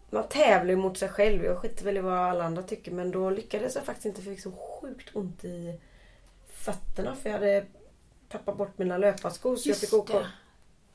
Man 0.10 0.28
tävlar 0.28 0.70
ju 0.70 0.76
mot 0.76 0.98
sig 0.98 1.10
själv. 1.10 1.44
Jag 1.46 1.58
skiter 1.58 1.86
väl 1.86 1.98
i 1.98 2.02
vad 2.02 2.14
alla 2.18 2.44
andra 2.44 2.64
tycker 2.64 2.92
men 2.92 3.12
då 3.12 3.30
lyckades 3.30 3.76
jag 3.76 3.84
faktiskt 3.84 4.06
inte 4.06 4.22
för 4.22 4.30
jag 4.30 4.36
fick 4.38 4.44
så 4.44 4.52
sjukt 4.52 5.10
ont 5.16 5.44
i 5.44 5.80
fötterna 6.54 7.16
för 7.16 7.30
jag 7.30 7.40
hade 7.40 7.66
tappat 8.30 8.58
bort 8.58 8.78
mina 8.78 8.98
löparskor 8.98 9.56
så 9.56 9.70
jag 9.70 9.76
fick 9.78 9.84
Just 9.84 9.94
åka... 9.94 10.20
det. 10.20 10.28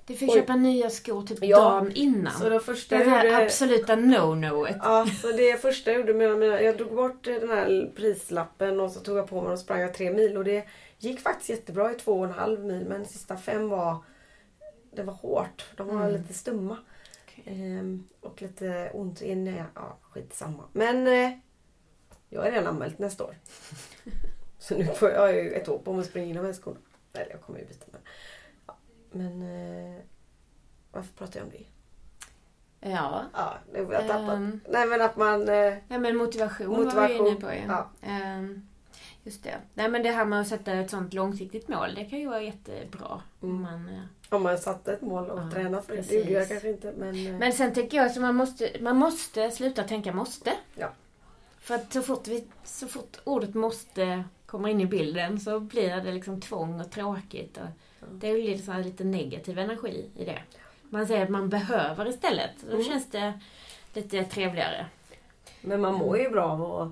Du 0.07 0.15
fick 0.17 0.31
Oj. 0.31 0.35
köpa 0.41 0.57
nya 0.57 0.91
skor 0.91 1.23
typ 1.23 1.39
Ja, 1.43 1.59
dagen 1.59 1.93
innan. 1.95 2.33
Så 2.33 2.49
det 2.49 2.61
första 2.61 2.99
det 2.99 3.05
här 3.05 3.25
gjorde... 3.25 3.45
absoluta 3.45 3.97
no-noet. 3.97 4.77
Ja, 4.83 5.07
så 5.23 5.33
det 5.33 5.61
första 5.63 5.91
jag 5.91 6.01
gjorde 6.01 6.15
med 6.15 6.39
mina, 6.39 6.61
jag 6.63 6.77
drog 6.77 6.95
bort 6.97 7.25
den 7.25 7.49
här 7.49 7.93
prislappen 7.97 8.81
och 8.81 8.91
så 8.91 9.01
tog 9.01 9.19
jag 9.19 9.29
på 9.29 9.43
mig 9.43 9.53
och 9.53 9.59
sprang 9.59 9.81
jag 9.81 9.95
tre 9.95 10.11
mil 10.13 10.37
och 10.37 10.45
det 10.45 10.65
gick 10.99 11.21
faktiskt 11.21 11.51
jättebra 11.51 11.93
i 11.93 11.95
två 11.95 12.13
och 12.13 12.25
en 12.25 12.33
halv 12.33 12.65
mil 12.65 12.87
men 12.89 13.05
sista 13.07 13.37
fem 13.37 13.69
var 13.69 13.97
det 14.91 15.03
var 15.03 15.15
hårt. 15.15 15.65
De 15.77 15.87
var 15.89 15.95
Mm. 16.09 16.13
lite 16.13 16.35
stumma. 16.35 16.77
Ehm, 17.45 18.09
och 18.21 18.43
lite 18.43 18.91
ont 18.95 19.23
inne. 19.23 19.65
Ja, 19.75 19.99
skitsamma. 20.03 20.65
Men 20.73 21.07
eh, 21.07 21.39
jag 22.29 22.43
har 22.43 22.51
redan 22.51 22.67
anmält 22.67 22.99
nästa 22.99 23.25
år. 23.25 23.37
så 24.59 24.77
nu 24.77 24.85
får 24.87 25.11
jag 25.11 25.35
ju 25.35 25.53
ett 25.53 25.69
år 25.69 25.79
på 25.79 25.93
mig 25.93 26.01
att 26.01 26.07
springa 26.07 26.27
in 26.27 26.37
de 26.37 26.45
här 26.45 26.53
skorna. 26.53 26.79
Eller 27.13 27.31
jag 27.31 27.41
kommer 27.41 27.59
ju 27.59 27.65
byta 27.67 27.87
men. 27.93 28.01
Ja, 28.67 28.77
men 29.13 29.43
eh, 29.43 30.01
varför 30.93 31.13
pratar 31.13 31.41
jag 31.41 31.45
om 31.47 31.51
det? 31.53 31.65
Ja. 32.91 33.25
Ja, 33.35 33.55
det 33.73 33.83
var 33.83 33.93
jag 33.95 34.07
tappat. 34.09 34.35
Ehm. 34.37 34.61
Nej 34.69 34.87
men 34.87 35.01
att 35.03 35.17
man... 35.17 35.49
Eh, 35.49 35.75
Ja 35.89 35.99
men 35.99 36.17
motivation, 36.17 36.69
var 36.69 36.79
vi 36.79 36.85
Motivation, 36.85 37.27
inne 37.27 37.41
på 37.41 37.53
ju. 37.53 37.59
ja. 37.59 37.91
Ehm, 38.03 38.69
just 39.25 39.43
det. 39.45 39.55
Nej 39.75 39.89
men 39.89 40.03
det 40.03 40.11
här 40.11 40.25
med 40.25 40.41
att 40.41 40.49
sätta 40.49 40.73
ett 40.73 40.91
sånt 40.91 41.15
långsiktigt 41.15 41.69
mål, 41.69 41.95
det 41.95 42.05
kan 42.05 42.19
ju 42.19 42.29
vara 42.29 42.43
jättebra. 42.43 43.21
Mm. 43.43 43.55
Om 43.57 43.63
Man, 43.63 43.89
eh, 43.89 44.01
Om 44.37 44.43
man 44.43 44.59
satte 44.59 44.93
ett 44.93 45.03
mål 45.03 45.31
och 45.31 45.39
Ja, 45.41 45.51
tränade 45.51 45.83
för 45.83 45.93
det. 45.93 46.03
precis. 46.03 46.11
Det 46.11 46.19
gjorde 46.19 46.31
jag 46.33 46.49
kanske 46.49 46.69
inte 46.69 46.93
men... 46.97 47.27
eh, 47.27 47.33
men 47.39 47.53
sen 47.53 47.73
tänker 47.75 47.97
jag 47.97 48.07
att 48.07 48.17
man 48.17 48.35
måste, 48.35 48.71
man 48.81 48.97
måste 48.97 49.51
sluta 49.51 49.83
tänka 49.83 50.13
måste. 50.13 50.53
Ja. 50.75 50.93
För 51.61 51.75
att 51.75 51.93
så 51.93 52.03
fort, 52.03 52.29
vi, 52.29 52.45
så 52.65 52.89
fort 52.89 53.17
ordet 53.25 53.55
måste 53.55 54.25
kommer 54.47 54.69
in 54.69 54.81
i 54.81 54.87
bilden 54.87 55.41
så 55.41 55.61
blir 55.61 55.97
det 55.97 56.13
liksom 56.13 56.41
tvång 56.41 56.81
och 56.81 56.91
tråkigt. 56.91 57.57
Och 57.57 57.65
Ja. 58.01 58.07
Det 58.13 58.29
är 58.29 58.37
ju 58.37 58.43
lite, 58.43 58.65
så 58.65 58.73
här 58.73 58.85
lite 58.85 59.05
negativ 59.05 59.59
energi 59.59 60.11
i 60.17 60.25
det. 60.25 60.39
Man 60.83 61.07
säger 61.07 61.23
att 61.23 61.31
man 61.31 61.49
behöver 61.49 62.09
istället. 62.09 62.51
Då 62.67 62.73
Mm. 62.73 62.85
känns 62.85 63.11
det 63.11 63.33
lite 63.95 64.25
trevligare. 64.25 64.87
Men 65.61 65.81
man 65.81 65.95
mår 65.95 66.19
ju 66.19 66.31
bra 66.31 66.45
av 66.51 66.63
att 66.83 66.89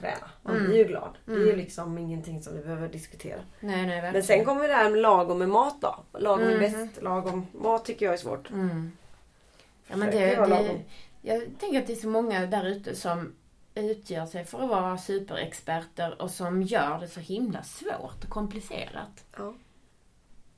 träna. 0.00 0.30
Man 0.42 0.54
Mm. 0.56 0.66
blir 0.68 0.76
ju 0.78 0.84
glad. 0.84 1.10
Det 1.24 1.32
är 1.32 1.36
ju 1.36 1.44
Mm. 1.44 1.56
liksom 1.58 1.98
ingenting 1.98 2.42
som 2.42 2.54
vi 2.56 2.60
behöver 2.62 2.88
diskutera. 2.88 3.40
Nej, 3.60 3.76
nej, 3.76 3.86
verkligen. 3.86 4.12
Men 4.12 4.22
sen 4.22 4.44
kommer 4.44 4.68
det 4.68 4.74
här 4.74 4.90
med 4.90 5.00
lagom 5.00 5.38
med 5.38 5.48
mat 5.48 5.76
då. 5.80 6.04
Lagom 6.18 6.44
är 6.46 6.50
Mhm. 6.50 6.60
bäst. 6.60 7.02
Lagom 7.02 7.46
mat 7.52 7.84
tycker 7.84 8.06
jag 8.06 8.14
är 8.14 8.18
svårt. 8.18 8.50
Mm. 8.50 8.92
Ja, 9.86 9.96
men 9.96 10.10
det, 10.10 10.18
det, 10.36 10.80
jag 11.22 11.42
tänker 11.60 11.80
att 11.80 11.86
det 11.86 11.92
är 11.92 11.96
så 11.96 12.08
många 12.08 12.46
där 12.46 12.66
ute 12.66 12.96
som 12.96 13.32
utgör 13.74 14.26
sig 14.26 14.44
för 14.44 14.62
att 14.62 14.68
vara 14.70 14.98
superexperter 14.98 16.22
och 16.22 16.30
som 16.30 16.62
gör 16.62 16.98
det 17.00 17.08
så 17.08 17.20
himla 17.20 17.62
svårt 17.62 18.24
och 18.24 18.30
komplicerat. 18.30 19.24
Ja. 19.36 19.54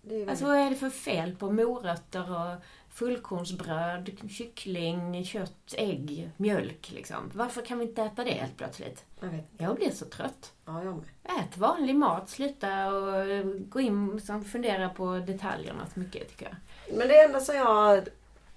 Är 0.05 0.09
väldigt... 0.09 0.29
Alltså 0.29 0.45
vad 0.47 0.57
är 0.57 0.71
det 0.71 0.77
för 0.77 0.91
fel 0.91 1.37
på 1.37 1.51
morötter 1.51 2.31
och 2.31 2.63
fullkornsbröd, 2.93 4.11
kyckling, 4.31 5.25
kött, 5.25 5.75
ägg, 5.77 6.31
mjölk 6.37 6.91
liksom? 6.95 7.31
Varför 7.35 7.63
kan 7.63 7.79
vi 7.79 7.85
inte 7.85 8.03
äta 8.03 8.25
det 8.25 8.31
helt 8.31 8.57
plötsligt? 8.57 9.05
jag 9.21 9.29
vet. 9.29 9.45
Jag 9.59 9.77
blir 9.77 9.91
så 9.91 10.05
trött. 10.05 10.53
Ja, 10.65 10.85
jag 10.85 10.95
med. 10.97 11.05
Ät 11.41 11.57
vanlig 11.57 11.95
mat, 11.97 12.29
sluta 12.31 12.93
och 12.95 13.25
gå 13.69 13.81
in 13.81 14.21
och 14.39 14.47
fundera 14.47 14.89
på 14.89 15.19
detaljerna 15.27 15.87
så 15.95 16.01
mycket 16.01 16.29
tycker 16.29 16.45
jag. 16.47 16.57
Men 16.99 17.09
det 17.09 17.23
enda 17.23 17.41
som 17.41 17.57
jag 17.57 18.09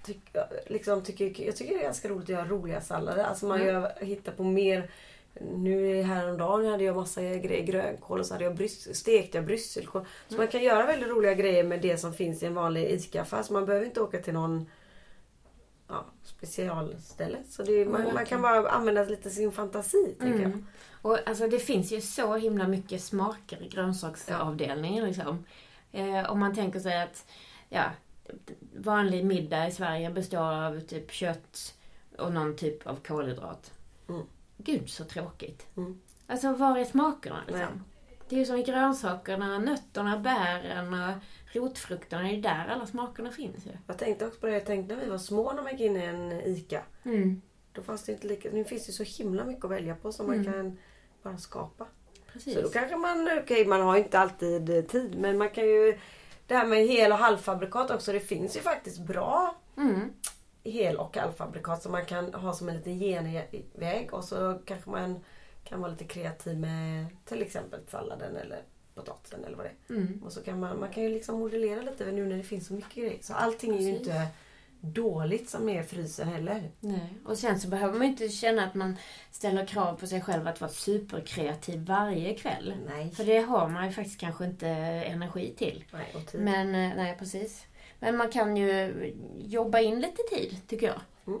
tycker, 0.02 0.46
liksom 0.66 1.02
tycker, 1.02 1.44
jag 1.46 1.56
tycker 1.56 1.74
det 1.74 1.80
är 1.80 1.84
ganska 1.84 2.08
roligt 2.08 2.22
att 2.24 2.28
göra 2.28 2.44
roliga 2.48 2.80
sallader. 2.80 3.24
Alltså 3.24 3.46
man 3.46 3.60
Mm. 3.60 3.74
gör, 3.74 3.92
hittar 4.00 4.32
på 4.32 4.44
mer. 4.44 4.90
Nu 5.40 6.02
häromdagen 6.02 6.66
hade 6.66 6.84
jag 6.84 6.96
massa 6.96 7.20
grejer, 7.22 7.62
grönkål 7.66 8.20
och 8.20 8.26
så 8.26 8.34
hade 8.34 8.44
jag 8.44 8.54
brys, 8.54 8.98
stekte 8.98 9.38
jag 9.38 9.44
brysselkål. 9.46 10.02
Så 10.28 10.34
Mm. 10.34 10.44
man 10.44 10.48
kan 10.48 10.62
göra 10.62 10.86
väldigt 10.86 11.08
roliga 11.08 11.34
grejer 11.34 11.64
med 11.64 11.82
det 11.82 11.98
som 11.98 12.14
finns 12.14 12.42
i 12.42 12.46
en 12.46 12.54
vanlig 12.54 12.90
ICA-affär. 12.90 13.42
Så 13.42 13.52
man 13.52 13.66
behöver 13.66 13.86
inte 13.86 14.00
åka 14.00 14.18
till 14.18 14.34
någon 14.34 14.66
ja, 15.88 16.04
specialställe. 16.22 17.38
Så 17.48 17.62
det, 17.62 17.84
man, 17.84 17.92
man 17.92 18.02
verkligen. 18.02 18.26
kan 18.26 18.42
bara 18.42 18.70
använda 18.70 19.04
lite 19.04 19.30
sin 19.30 19.52
fantasi, 19.52 20.14
tänker 20.20 20.38
jag. 20.38 20.46
Mm. 20.46 20.66
Och 21.02 21.18
alltså 21.28 21.48
det 21.48 21.58
finns 21.58 21.92
ju 21.92 22.00
så 22.00 22.36
himla 22.36 22.68
mycket 22.68 23.02
smaker 23.02 23.62
i 23.62 23.68
grönsaksavdelningen 23.68 25.04
liksom. 25.04 25.44
Eh, 25.92 26.30
om 26.30 26.40
man 26.40 26.54
tänker 26.54 26.80
sig 26.80 27.02
att 27.02 27.26
ja, 27.68 27.84
vanlig 28.76 29.24
middag 29.24 29.66
i 29.68 29.70
Sverige 29.70 30.10
består 30.10 30.52
av 30.52 30.80
typ 30.80 31.12
kött 31.12 31.74
och 32.18 32.32
någon 32.32 32.56
typ 32.56 32.86
av 32.86 32.96
kolhydrat. 33.06 33.72
Mm. 34.08 34.22
Gud 34.56 34.90
så 34.90 35.04
tråkigt. 35.04 35.66
Mm. 35.76 36.00
Alltså 36.26 36.52
var 36.52 36.78
är 36.78 36.84
smakerna 36.84 37.36
Nej. 37.48 37.56
liksom? 37.58 37.84
Det 38.28 38.34
är 38.34 38.38
ju 38.38 38.44
som 38.46 38.56
i 38.56 38.62
grönsakerna, 38.62 39.58
nötterna, 39.58 40.18
bären 40.18 40.94
och 40.94 41.14
rotfrukterna. 41.56 42.22
Det 42.22 42.28
är 42.28 42.32
ju 42.32 42.40
där 42.40 42.66
alla 42.68 42.86
smakerna 42.86 43.30
finns 43.30 43.66
ju. 43.66 43.70
Jag 43.86 43.98
tänkte 43.98 44.26
också 44.26 44.40
på 44.40 44.46
det, 44.46 44.52
jag 44.52 44.66
tänkte 44.66 44.94
när 44.94 45.04
vi 45.04 45.10
var 45.10 45.18
små 45.18 45.52
när 45.52 45.62
man 45.62 45.72
gick 45.72 45.80
in 45.80 45.96
i 45.96 46.04
en 46.04 46.32
ICA. 46.32 46.82
Mm. 47.04 47.42
Då 47.72 47.82
fanns 47.82 48.02
det 48.04 48.12
inte 48.12 48.26
lika, 48.26 48.48
nu 48.52 48.64
finns 48.64 48.86
det 48.86 48.92
så 48.92 49.02
himla 49.02 49.44
mycket 49.44 49.64
att 49.64 49.70
välja 49.70 49.94
på 49.94 50.12
som 50.12 50.26
man 50.26 50.34
Mm. 50.40 50.52
kan 50.52 50.78
bara 51.22 51.38
skapa. 51.38 51.86
Precis. 52.32 52.54
Så 52.54 52.60
då 52.60 52.68
kanske 52.68 52.96
man, 52.96 53.28
okej 53.42 53.66
man 53.66 53.80
har 53.80 53.96
inte 53.96 54.18
alltid 54.18 54.70
eh, 54.70 54.84
tid 54.84 55.18
men 55.18 55.38
man 55.38 55.50
kan 55.50 55.64
ju 55.64 55.98
Det 56.46 56.54
här 56.54 56.66
med 56.66 56.86
hel 56.86 57.12
och 57.12 57.18
halvfabrikat 57.18 57.90
också, 57.90 58.12
det 58.12 58.20
finns 58.20 58.56
ju 58.56 58.60
faktiskt 58.60 58.98
bra 59.00 59.56
Mm. 59.76 60.12
Hel 60.70 60.96
och 60.96 61.16
halvfabrikat 61.16 61.82
som 61.82 61.92
man 61.92 62.04
kan 62.04 62.34
ha 62.34 62.52
som 62.52 62.68
en 62.68 62.76
liten 62.76 62.98
genväg 62.98 64.08
och 64.14 64.24
så 64.24 64.60
kanske 64.64 64.90
man 64.90 65.24
kan 65.64 65.80
vara 65.80 65.90
lite 65.90 66.04
kreativ 66.04 66.58
med 66.58 67.06
till 67.24 67.42
exempel 67.42 67.80
salladen 67.90 68.36
eller 68.36 68.62
potatisen 68.94 69.44
eller 69.44 69.56
vad 69.56 69.66
det 69.66 69.70
är. 69.94 69.96
Mm. 69.96 70.22
Och 70.24 70.32
så 70.32 70.42
kan 70.42 70.60
man, 70.60 70.80
man 70.80 70.90
kan 70.90 71.02
ju 71.02 71.08
liksom 71.08 71.38
modellera 71.38 71.82
lite 71.82 72.12
nu 72.12 72.26
när 72.26 72.36
det 72.36 72.42
finns 72.42 72.66
så 72.66 72.74
mycket 72.74 72.94
grejer. 72.94 73.18
Så 73.20 73.34
allting 73.34 73.76
är 73.76 73.80
ju 73.80 73.92
Precis. 73.92 74.06
inte 74.06 74.28
dåligt 74.80 75.50
som 75.50 75.68
är 75.68 75.82
frysen 75.82 76.28
heller. 76.28 76.70
Nej. 76.80 77.14
Och 77.24 77.38
sen 77.38 77.60
så 77.60 77.68
behöver 77.68 77.98
man 77.98 78.06
inte 78.06 78.28
känna 78.28 78.64
att 78.64 78.74
man 78.74 78.96
ställer 79.30 79.66
krav 79.66 79.94
på 79.94 80.06
sig 80.06 80.20
själv 80.20 80.48
att 80.48 80.60
vara 80.60 80.70
superkreativ 80.70 81.84
varje 81.86 82.34
kväll. 82.34 82.74
Nej. 82.86 83.10
För 83.10 83.24
det 83.24 83.38
har 83.38 83.68
man 83.68 83.86
ju 83.86 83.92
faktiskt 83.92 84.20
kanske 84.20 84.44
inte 84.44 84.68
energi 84.68 85.54
till. 85.56 85.84
Nej, 85.92 86.12
och 86.14 86.26
tid. 86.26 86.40
Men, 86.40 86.74
eh, 86.74 86.96
nej 86.96 87.16
precis. 87.18 87.66
Men 88.00 88.16
man 88.16 88.28
kan 88.30 88.56
ju 88.56 89.12
jobba 89.38 89.80
in 89.80 90.00
lite 90.00 90.22
tid, 90.22 90.56
tycker 90.66 90.86
jag. 90.86 91.00
Mm. 91.26 91.40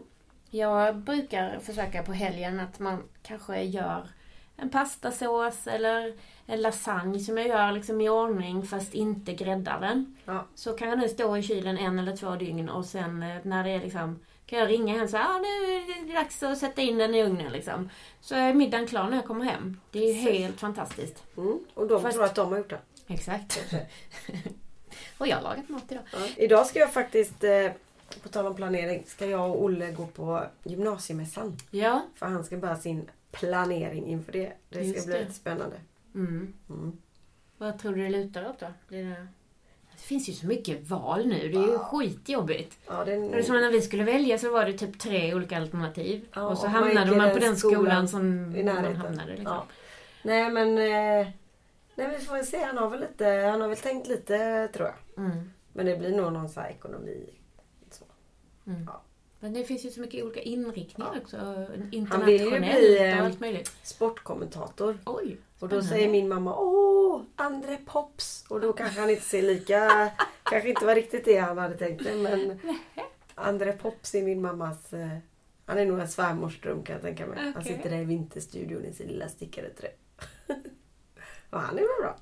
Jag 0.50 0.96
brukar 0.96 1.58
försöka 1.58 2.02
på 2.02 2.12
helgen 2.12 2.60
att 2.60 2.78
man 2.78 3.02
kanske 3.22 3.62
gör 3.62 4.08
en 4.56 4.70
pastasås 4.70 5.66
eller 5.66 6.14
en 6.46 6.62
lasagne 6.62 7.18
som 7.20 7.38
jag 7.38 7.48
gör 7.48 7.72
liksom 7.72 8.00
i 8.00 8.08
ordning 8.08 8.62
fast 8.62 8.94
inte 8.94 9.32
gräddar 9.34 9.80
den. 9.80 10.16
Ja. 10.24 10.46
Så 10.54 10.72
kan 10.72 11.00
den 11.00 11.08
stå 11.08 11.36
i 11.36 11.42
kylen 11.42 11.78
en 11.78 11.98
eller 11.98 12.16
två 12.16 12.30
dygn 12.36 12.68
och 12.68 12.84
sen 12.84 13.22
eh, 13.22 13.36
när 13.42 13.64
det 13.64 13.70
är 13.70 13.80
liksom 13.80 14.18
kan 14.46 14.58
jag 14.58 14.68
ringa 14.68 14.94
hem 14.94 15.02
och 15.02 15.10
säga 15.10 15.26
ah, 15.28 15.38
nu 15.38 15.46
är 15.46 16.06
det 16.06 16.12
dags 16.12 16.42
att 16.42 16.58
sätta 16.58 16.82
in 16.82 16.98
den 16.98 17.14
i 17.14 17.22
ugnen 17.24 17.52
liksom. 17.52 17.90
Så 18.20 18.34
är 18.34 18.54
middagen 18.54 18.86
klar 18.86 19.08
när 19.10 19.16
jag 19.16 19.26
kommer 19.26 19.44
hem. 19.44 19.80
Det 19.90 19.98
är 19.98 20.06
ju 20.06 20.12
helt 20.12 20.60
fantastiskt. 20.60 21.24
Mm. 21.36 21.58
Och 21.74 21.86
de 21.88 22.02
Fast- 22.02 22.14
tror 22.14 22.24
att 22.24 22.34
de 22.34 22.48
har 22.52 22.58
gjort 22.58 22.70
det. 22.70 22.80
Exakt. 23.06 23.60
och 25.18 25.26
jag 25.26 25.36
har 25.36 25.42
lagat 25.42 25.68
mat 25.68 25.92
idag. 25.92 26.02
Ja. 26.12 26.18
Idag 26.36 26.66
ska 26.66 26.78
jag 26.78 26.92
faktiskt, 26.92 27.44
eh, 27.44 27.70
på 28.22 28.28
tal 28.28 28.46
om 28.46 28.54
planering, 28.54 29.02
ska 29.06 29.26
jag 29.26 29.50
och 29.50 29.62
Olle 29.64 29.90
gå 29.90 30.06
på 30.06 30.42
gymnasiemässan. 30.64 31.56
Ja. 31.70 32.02
För 32.14 32.26
han 32.26 32.44
ska 32.44 32.56
börja 32.56 32.76
sin 32.76 33.10
planering 33.32 34.06
inför 34.06 34.32
det. 34.32 34.52
Det 34.68 34.74
ska 34.78 34.84
Just 34.84 35.06
bli 35.06 35.14
det. 35.14 35.20
lite 35.20 35.32
spännande. 35.32 35.76
Mm. 36.14 36.52
Mm. 36.70 36.98
Vad 37.58 37.78
tror 37.78 37.92
du 37.94 38.02
det 38.02 38.08
lutar 38.10 38.48
åt 38.48 38.60
då? 38.60 38.66
Blir 38.88 39.04
det... 39.04 39.26
det 39.92 40.02
finns 40.02 40.28
ju 40.28 40.32
så 40.32 40.46
mycket 40.46 40.88
val 40.88 41.26
nu. 41.26 41.48
Det 41.48 41.58
är 41.58 41.62
ju 41.66 41.72
Ja. 41.72 41.78
skitjobbigt. 41.78 42.78
Ja, 42.86 43.04
det 43.04 43.12
är 43.12 43.16
en... 43.16 43.30
Det 43.30 43.38
är 43.38 43.42
som 43.42 43.56
när 43.56 43.70
vi 43.72 43.82
skulle 43.82 44.04
välja 44.04 44.38
så 44.38 44.50
var 44.52 44.64
det 44.64 44.72
typ 44.72 44.98
tre 44.98 45.34
olika 45.34 45.56
alternativ. 45.56 46.24
Ja, 46.34 46.42
och 46.42 46.58
så 46.58 46.66
och 46.66 46.72
man 46.72 46.82
hamnade 46.82 47.16
man 47.16 47.26
den 47.26 47.34
på 47.34 47.40
den 47.40 47.56
skolan, 47.56 47.74
skolan 47.76 48.08
som 48.08 48.52
man 48.64 48.96
hamnade. 48.96 49.30
Liksom. 49.30 49.44
Ja. 49.46 49.66
Nej 50.22 50.50
men... 50.50 50.78
Eh, 50.78 51.28
nej 51.96 52.16
vi 52.18 52.24
får 52.24 52.42
se. 52.42 52.62
Han 52.64 52.78
har 52.78 52.90
väl 52.90 53.00
lite, 53.00 53.26
han 53.26 53.60
har 53.60 53.68
väl 53.68 53.76
tänkt 53.76 54.06
lite 54.06 54.68
tror 54.68 54.88
jag. 54.88 55.24
Mm. 55.24 55.50
Men 55.72 55.86
det 55.86 55.96
blir 55.96 56.16
nog 56.16 56.32
någon 56.32 56.48
så 56.48 56.60
ekonomi. 56.60 57.34
Så. 57.90 58.04
Mm. 58.66 58.84
Ja. 58.86 59.02
Men 59.40 59.52
det 59.52 59.64
finns 59.64 59.84
ju 59.84 59.90
så 59.90 60.00
mycket 60.00 60.24
olika 60.24 60.40
inriktningar 60.40 61.10
Ja. 61.14 61.20
också. 61.20 61.36
Han 61.36 61.88
Internationellt 61.92 62.40
vill 62.40 62.52
ju 62.52 62.60
bli, 62.60 63.08
eh, 63.10 63.18
och 63.18 63.24
allt 63.26 63.40
möjligt. 63.40 63.72
Sportkommentator. 63.82 64.98
Oj! 65.06 65.36
Och 65.58 65.68
då 65.68 65.82
säger 65.82 66.08
min 66.08 66.28
mamma 66.28 66.56
Åh, 66.58 67.22
André 67.36 67.78
Pops. 67.86 68.44
Och 68.48 68.60
då 68.60 68.72
kanske 68.72 69.00
han 69.00 69.10
inte 69.10 69.22
ser 69.22 69.42
lika... 69.42 70.10
kanske 70.42 70.68
inte 70.68 70.84
var 70.86 70.94
riktigt 70.94 71.24
det 71.24 71.36
han 71.36 71.58
hade 71.58 71.76
tänkt 71.76 72.04
sig. 72.04 72.16
Men 72.22 72.58
André 73.34 73.72
Pops 73.72 74.14
är 74.14 74.22
min 74.22 74.40
mammas... 74.42 74.92
Eh, 74.92 75.08
han 75.66 75.78
är 75.78 75.86
nog 75.86 76.00
en 76.00 76.08
svärmorsdröm 76.08 76.82
kan 76.82 76.92
jag 76.92 77.02
tänka 77.02 77.26
mig. 77.26 77.38
Han 77.38 77.54
Okej. 77.56 77.76
sitter 77.76 77.90
där 77.90 77.98
i 77.98 78.04
vinterstudion 78.04 78.84
i 78.84 78.92
sin 78.92 79.08
lilla 79.08 79.28
stickade 79.28 79.70
trä. 79.70 79.88
och 81.50 81.60
han 81.60 81.70
är 81.78 81.80
väl 81.82 82.02
bra. 82.02 82.16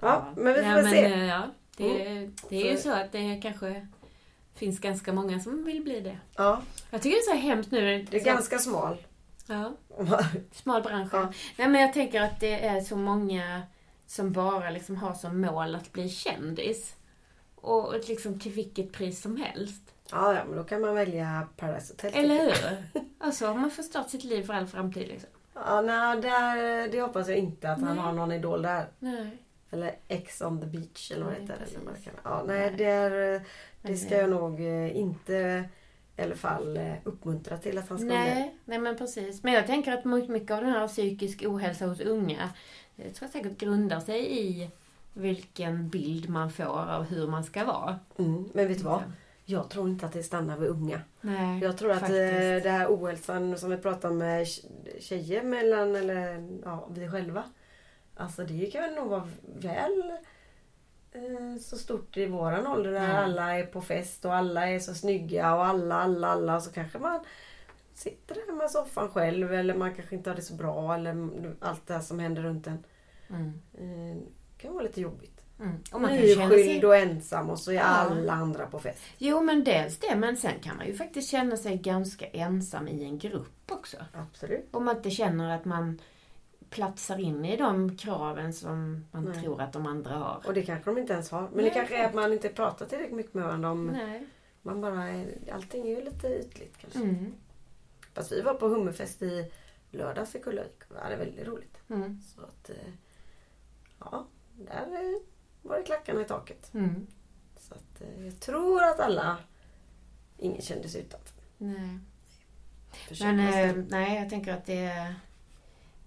Ja, 0.00 0.32
men 0.36 0.52
vi 0.54 0.60
får 0.60 0.68
ja, 0.68 0.74
men, 0.82 0.90
se. 0.90 1.04
eh, 1.04 1.26
Ja, 1.26 1.42
det, 1.76 1.94
det 2.48 2.56
är 2.68 2.70
ju 2.70 2.76
Så- 2.76 2.82
så 2.82 2.92
att 2.92 3.12
det 3.12 3.40
kanske 3.42 3.86
finns 4.54 4.78
ganska 4.80 5.12
många 5.12 5.40
som 5.40 5.64
vill 5.64 5.82
bli 5.82 6.00
det. 6.00 6.18
Ja, 6.36 6.62
Jag 6.90 7.02
tycker 7.02 7.16
det 7.16 7.32
är 7.32 7.36
så 7.36 7.42
hemskt 7.46 7.70
nu. 7.70 8.02
det 8.10 8.16
är 8.16 8.20
så- 8.20 8.26
ganska 8.26 8.58
smal. 8.58 8.96
Ja. 9.46 9.72
Smal 10.52 10.82
bransch. 10.82 11.08
Ja. 11.14 11.32
Nej, 11.58 11.68
men 11.68 11.80
jag 11.80 11.92
tänker 11.92 12.20
att 12.20 12.40
det 12.40 12.66
är 12.66 12.80
så 12.80 12.96
många 12.96 13.62
som 14.06 14.32
bara 14.32 14.70
liksom 14.70 14.96
har 14.96 15.14
som 15.14 15.40
mål 15.40 15.74
att 15.74 15.92
bli 15.92 16.08
kändis. 16.08 16.94
Och 17.54 17.94
liksom 18.08 18.40
till 18.40 18.52
vilket 18.52 18.92
pris 18.92 19.22
som 19.22 19.36
helst. 19.36 19.82
Ja, 20.10 20.34
ja, 20.34 20.44
men 20.48 20.56
då 20.56 20.64
kan 20.64 20.80
man 20.80 20.94
välja 20.94 21.48
Paradise 21.56 21.92
Hotel. 21.92 22.10
Eller 22.14 22.38
hur? 22.44 22.84
Alltså 23.18 23.46
har 23.46 23.54
man 23.54 23.70
förstört 23.70 24.10
sitt 24.10 24.24
liv 24.24 24.42
för 24.46 24.52
all 24.54 24.66
framtid 24.66 25.08
liksom. 25.08 25.30
Ja, 25.54 25.80
nej, 25.80 26.20
där, 26.20 26.88
det 26.88 27.00
hoppas 27.00 27.28
jag 27.28 27.38
inte 27.38 27.70
att 27.72 27.80
han 27.80 27.96
Nej. 27.96 28.04
har 28.04 28.12
någon 28.12 28.32
idol 28.32 28.62
där. 28.62 28.86
Nej. 28.98 29.30
Eller 29.70 29.94
X 30.08 30.42
on 30.42 30.60
the 30.60 30.66
beach 30.66 31.10
eller 31.12 31.24
vad 31.24 31.34
det 31.34 31.38
Nej, 31.38 31.48
heter. 31.48 31.66
Eller 31.80 31.92
det. 31.92 32.10
Ja, 32.24 32.42
nej, 32.46 32.74
det, 32.78 32.84
är, 32.84 33.10
det 33.10 33.42
Men 33.82 33.98
ska 33.98 34.08
det- 34.08 34.20
jag 34.20 34.30
nog 34.30 34.60
eh, 34.60 34.96
inte 34.96 35.64
i 36.16 36.22
alla 36.22 36.34
fall 36.36 36.76
eh, 36.76 36.92
uppmuntra 37.04 37.56
till 37.58 37.78
att 37.78 37.88
han 37.88 37.98
ska. 37.98 38.06
Nej, 38.08 38.56
nej 38.64 38.78
men 38.78 38.96
precis. 38.98 39.42
Men 39.42 39.52
jag 39.52 39.66
tänker 39.66 39.92
att 39.92 40.04
mycket 40.04 40.30
mycket 40.30 40.50
av 40.50 40.60
den 40.60 40.70
här 40.72 40.88
psykisk 40.88 41.44
ohälsa 41.46 41.86
hos 41.86 42.00
unga, 42.00 42.50
det 42.96 43.02
tror 43.02 43.30
jag 43.32 43.42
säkert 43.42 43.58
grundar 43.60 44.00
sig 44.00 44.38
i 44.40 44.70
vilken 45.14 45.88
bild 45.88 46.28
man 46.28 46.50
får 46.50 46.64
av 46.90 47.04
hur 47.04 47.26
man 47.28 47.44
ska 47.44 47.64
vara. 47.64 47.98
Mm, 48.18 48.48
men 48.54 48.68
vet 48.68 48.78
du 48.78 48.84
vad? 48.84 49.02
Jag 49.44 49.70
tror 49.70 49.88
inte 49.88 50.06
att 50.06 50.12
det 50.12 50.22
stannar 50.22 50.56
vid 50.56 50.68
unga. 50.70 51.00
Nej, 51.20 51.60
Jag 51.62 51.78
tror 51.78 51.90
att 51.90 51.98
faktiskt. 52.00 52.20
eh, 52.20 52.62
det 52.62 52.70
här 52.70 52.86
ohälsan 52.88 53.58
som 53.58 53.70
vi 53.70 53.76
pratar 53.76 54.10
med 54.10 54.44
tje- 54.44 55.00
tjejer 55.00 55.42
mellan, 55.42 55.96
eller 55.96 56.48
ja, 56.64 56.88
vi 56.90 57.08
själva. 57.08 57.44
Alltså 58.16 58.44
det 58.44 58.66
kan 58.66 58.94
nog 58.94 59.08
vara 59.08 59.28
väl 59.56 60.10
eh, 61.12 61.60
så 61.60 61.76
stort 61.78 62.16
i 62.16 62.26
våran 62.26 62.66
ålder 62.66 62.92
där 62.92 63.08
Ja. 63.08 63.14
alla 63.16 63.58
är 63.58 63.66
på 63.66 63.80
fest 63.80 64.24
och 64.24 64.34
alla 64.34 64.68
är 64.68 64.78
så 64.78 64.94
snygga 64.94 65.54
och 65.54 65.66
alla, 65.66 65.94
alla, 65.94 66.28
alla. 66.28 66.60
Så 66.60 66.72
kanske 66.72 66.98
man 66.98 67.20
sitter 67.94 68.34
där 68.34 68.52
med 68.52 68.70
soffan 68.70 69.08
själv 69.08 69.54
eller 69.54 69.74
man 69.74 69.94
kanske 69.94 70.14
inte 70.16 70.30
har 70.30 70.34
det 70.36 70.42
så 70.42 70.54
bra 70.54 70.94
eller 70.94 71.28
allt 71.60 71.86
det 71.86 71.94
här 71.94 72.00
som 72.00 72.18
händer 72.18 72.42
runt 72.42 72.66
en. 72.66 72.84
Mm. 73.30 73.52
Eh, 73.78 74.16
det 74.56 74.62
kan 74.62 74.72
vara 74.74 74.82
lite 74.84 75.00
jobbigt. 75.00 75.31
Mm. 75.62 75.78
Och 75.92 76.00
man 76.00 76.10
känna 76.10 76.48
sig... 76.48 76.56
Nyskild 76.56 76.84
och 76.84 76.96
ensam 76.96 77.50
och 77.50 77.58
så 77.58 77.70
är 77.70 77.74
Ja. 77.74 77.82
alla 77.82 78.32
andra 78.32 78.66
på 78.66 78.78
fest. 78.78 79.02
Jo, 79.18 79.40
men 79.40 79.64
dels 79.64 79.98
det. 79.98 80.16
Men 80.16 80.36
sen 80.36 80.60
kan 80.60 80.76
man 80.76 80.86
ju 80.86 80.94
faktiskt 80.94 81.30
känna 81.30 81.56
sig 81.56 81.76
ganska 81.76 82.26
ensam 82.26 82.88
i 82.88 83.04
en 83.04 83.18
grupp 83.18 83.72
också. 83.72 83.96
Absolut. 84.12 84.68
Om 84.70 84.84
man 84.84 84.96
inte 84.96 85.10
känner 85.10 85.56
att 85.56 85.64
man 85.64 85.98
platsar 86.70 87.18
in 87.18 87.44
i 87.44 87.56
de 87.56 87.96
kraven 87.96 88.52
som 88.52 89.04
man 89.10 89.24
Nej. 89.24 89.42
tror 89.42 89.60
att 89.60 89.72
de 89.72 89.86
andra 89.86 90.14
har. 90.14 90.42
Och 90.46 90.54
det 90.54 90.62
kanske 90.62 90.90
de 90.90 90.98
inte 90.98 91.12
ens 91.12 91.30
har. 91.30 91.40
Men 91.42 91.50
Nej, 91.54 91.64
det 91.64 91.70
kanske 91.70 91.96
är 91.96 92.06
att 92.06 92.14
man 92.14 92.32
inte 92.32 92.48
pratar 92.48 92.86
tillräckligt 92.86 93.16
mycket 93.16 93.34
med 93.34 93.44
varandra 93.44 93.70
om 93.70 93.86
Nej. 93.86 94.26
Man 94.62 94.80
bara 94.80 95.08
är, 95.08 95.26
allting 95.52 95.86
är 95.88 95.96
ju 95.96 96.04
lite 96.04 96.28
ytligt 96.28 96.78
kanske. 96.78 96.98
Mm. 96.98 97.34
Fast 98.14 98.32
vi 98.32 98.40
var 98.40 98.54
på 98.54 98.68
hummerfest 98.68 99.22
i 99.22 99.52
lördags 99.90 100.34
i 100.34 100.38
Kullavik. 100.38 100.82
Det 100.88 100.94
var 100.94 101.16
väldigt 101.16 101.46
roligt. 101.46 101.78
Mm. 101.90 102.20
Så 102.22 102.42
att, 102.42 102.70
eh, 102.70 102.92
ja, 103.98 104.26
där 104.56 104.86
eh, 104.92 105.20
var 105.62 105.76
det 105.76 105.82
klackarna 105.82 106.20
i 106.20 106.24
taket. 106.24 106.74
Mm. 106.74 107.06
Så 107.56 107.74
att 107.74 108.00
eh, 108.00 108.24
jag 108.24 108.40
tror 108.40 108.82
att 108.82 109.00
alla, 109.00 109.38
ingen 110.38 110.62
kände 110.62 110.88
sig 110.88 111.00
utanför. 111.00 111.42
Nej. 111.58 111.98
Men 113.20 113.40
eh, 113.40 113.84
nej, 113.88 114.18
jag 114.18 114.30
tänker 114.30 114.52
att 114.52 114.66
det 114.66 114.84
är... 114.84 115.14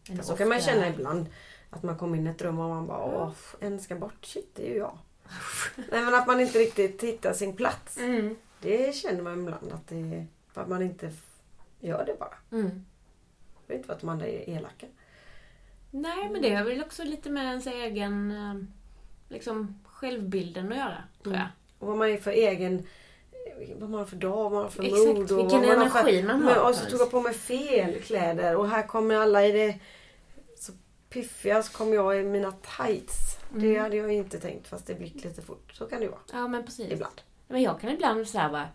en 0.10 0.24
så 0.24 0.36
kan 0.36 0.50
man 0.50 0.62
känna 0.62 0.88
ibland. 0.88 1.26
Att 1.70 1.84
man 1.84 1.98
kommer 1.98 2.18
in 2.18 2.28
i 2.28 2.30
ett 2.30 2.42
rum 2.42 2.60
och 2.60 2.70
man 2.70 2.88
bara, 2.88 3.04
åh, 3.04 3.34
en 3.60 3.80
ska 3.80 3.96
bort. 3.96 4.26
Shit, 4.26 4.56
det 4.56 4.68
är 4.68 4.72
ju 4.72 4.78
jag. 4.78 4.98
Nej 5.76 6.06
men 6.06 6.16
att 6.16 6.28
man 6.28 6.40
inte 6.40 6.60
riktigt 6.60 7.04
hittar 7.04 7.34
sin 7.34 7.56
plats. 7.56 7.98
Mm. 7.98 8.36
Det 8.62 8.96
känner 8.96 9.22
man 9.22 9.40
ibland 9.40 9.72
att 9.72 9.88
det 9.88 9.96
är 9.96 10.28
att 10.54 10.70
man 10.70 10.82
inte 10.82 11.12
gör 11.80 12.06
det 12.06 12.20
bara. 12.20 12.38
Mm. 12.52 12.86
Det 13.68 13.74
är 13.74 13.78
inte 13.78 13.88
för 13.88 13.94
att 13.94 14.04
andra 14.04 14.28
är 14.28 14.50
elaka. 14.50 14.88
Nej, 15.92 16.30
men 16.30 16.42
det 16.42 16.56
har 16.56 16.64
väl 16.64 16.84
också 16.84 17.04
lite 17.04 17.30
med 17.30 17.46
ens 17.46 17.68
egen 17.68 18.32
eh, 18.32 18.54
liksom, 19.30 19.80
självbilden 19.86 20.72
att 20.72 20.78
göra, 20.78 21.04
tror 21.24 21.36
jag. 21.36 21.48
Och 21.80 21.88
vad 21.88 21.98
man 21.98 22.10
är 22.10 22.18
för 22.18 22.32
egen... 22.32 22.88
Vad 23.80 23.90
man 23.90 24.00
har 24.00 24.06
för 24.06 24.16
dag, 24.16 24.44
vad 24.44 24.52
man 24.52 24.62
har 24.64 24.70
för 24.70 24.84
Exakt, 24.84 25.06
mod. 25.20 25.32
och 25.32 25.40
vilken 25.40 25.62
man 25.68 25.78
har 25.80 25.90
för, 25.90 26.00
energi 26.00 26.24
man 26.24 26.44
har. 26.44 26.56
Men, 26.56 26.66
och 26.66 26.76
så 26.76 26.90
tog 26.90 27.00
jag 27.00 27.12
på 27.12 27.22
mig 27.22 27.34
fel 27.34 28.02
kläder 28.02 28.56
och 28.56 28.70
här 28.70 28.88
kommer 28.88 29.16
alla 29.16 29.46
i 29.46 29.52
det 29.52 29.80
så 30.60 30.72
piffiga 31.10 31.64
så 31.64 31.72
kommer 31.78 31.94
jag 31.96 32.20
i 32.20 32.24
mina 32.24 32.52
tights. 32.52 33.38
Det 33.54 33.68
Mm. 33.70 33.82
hade 33.82 33.96
jag 33.96 34.12
inte 34.14 34.40
tänkt 34.40 34.68
fast 34.68 34.88
det 34.88 34.94
gick 35.00 35.24
lite 35.24 35.42
fort. 35.42 35.74
Så 35.74 35.86
kan 35.86 36.00
det 36.02 36.08
vara. 36.08 36.20
Ja, 36.34 36.48
men 36.48 36.66
precis. 36.66 36.92
Ibland. 36.92 37.22
Men 37.48 37.62
jag 37.62 37.80
kan 37.80 37.90
ibland 37.90 38.28
så 38.28 38.38
här 38.38 38.50
bara... 38.50 38.68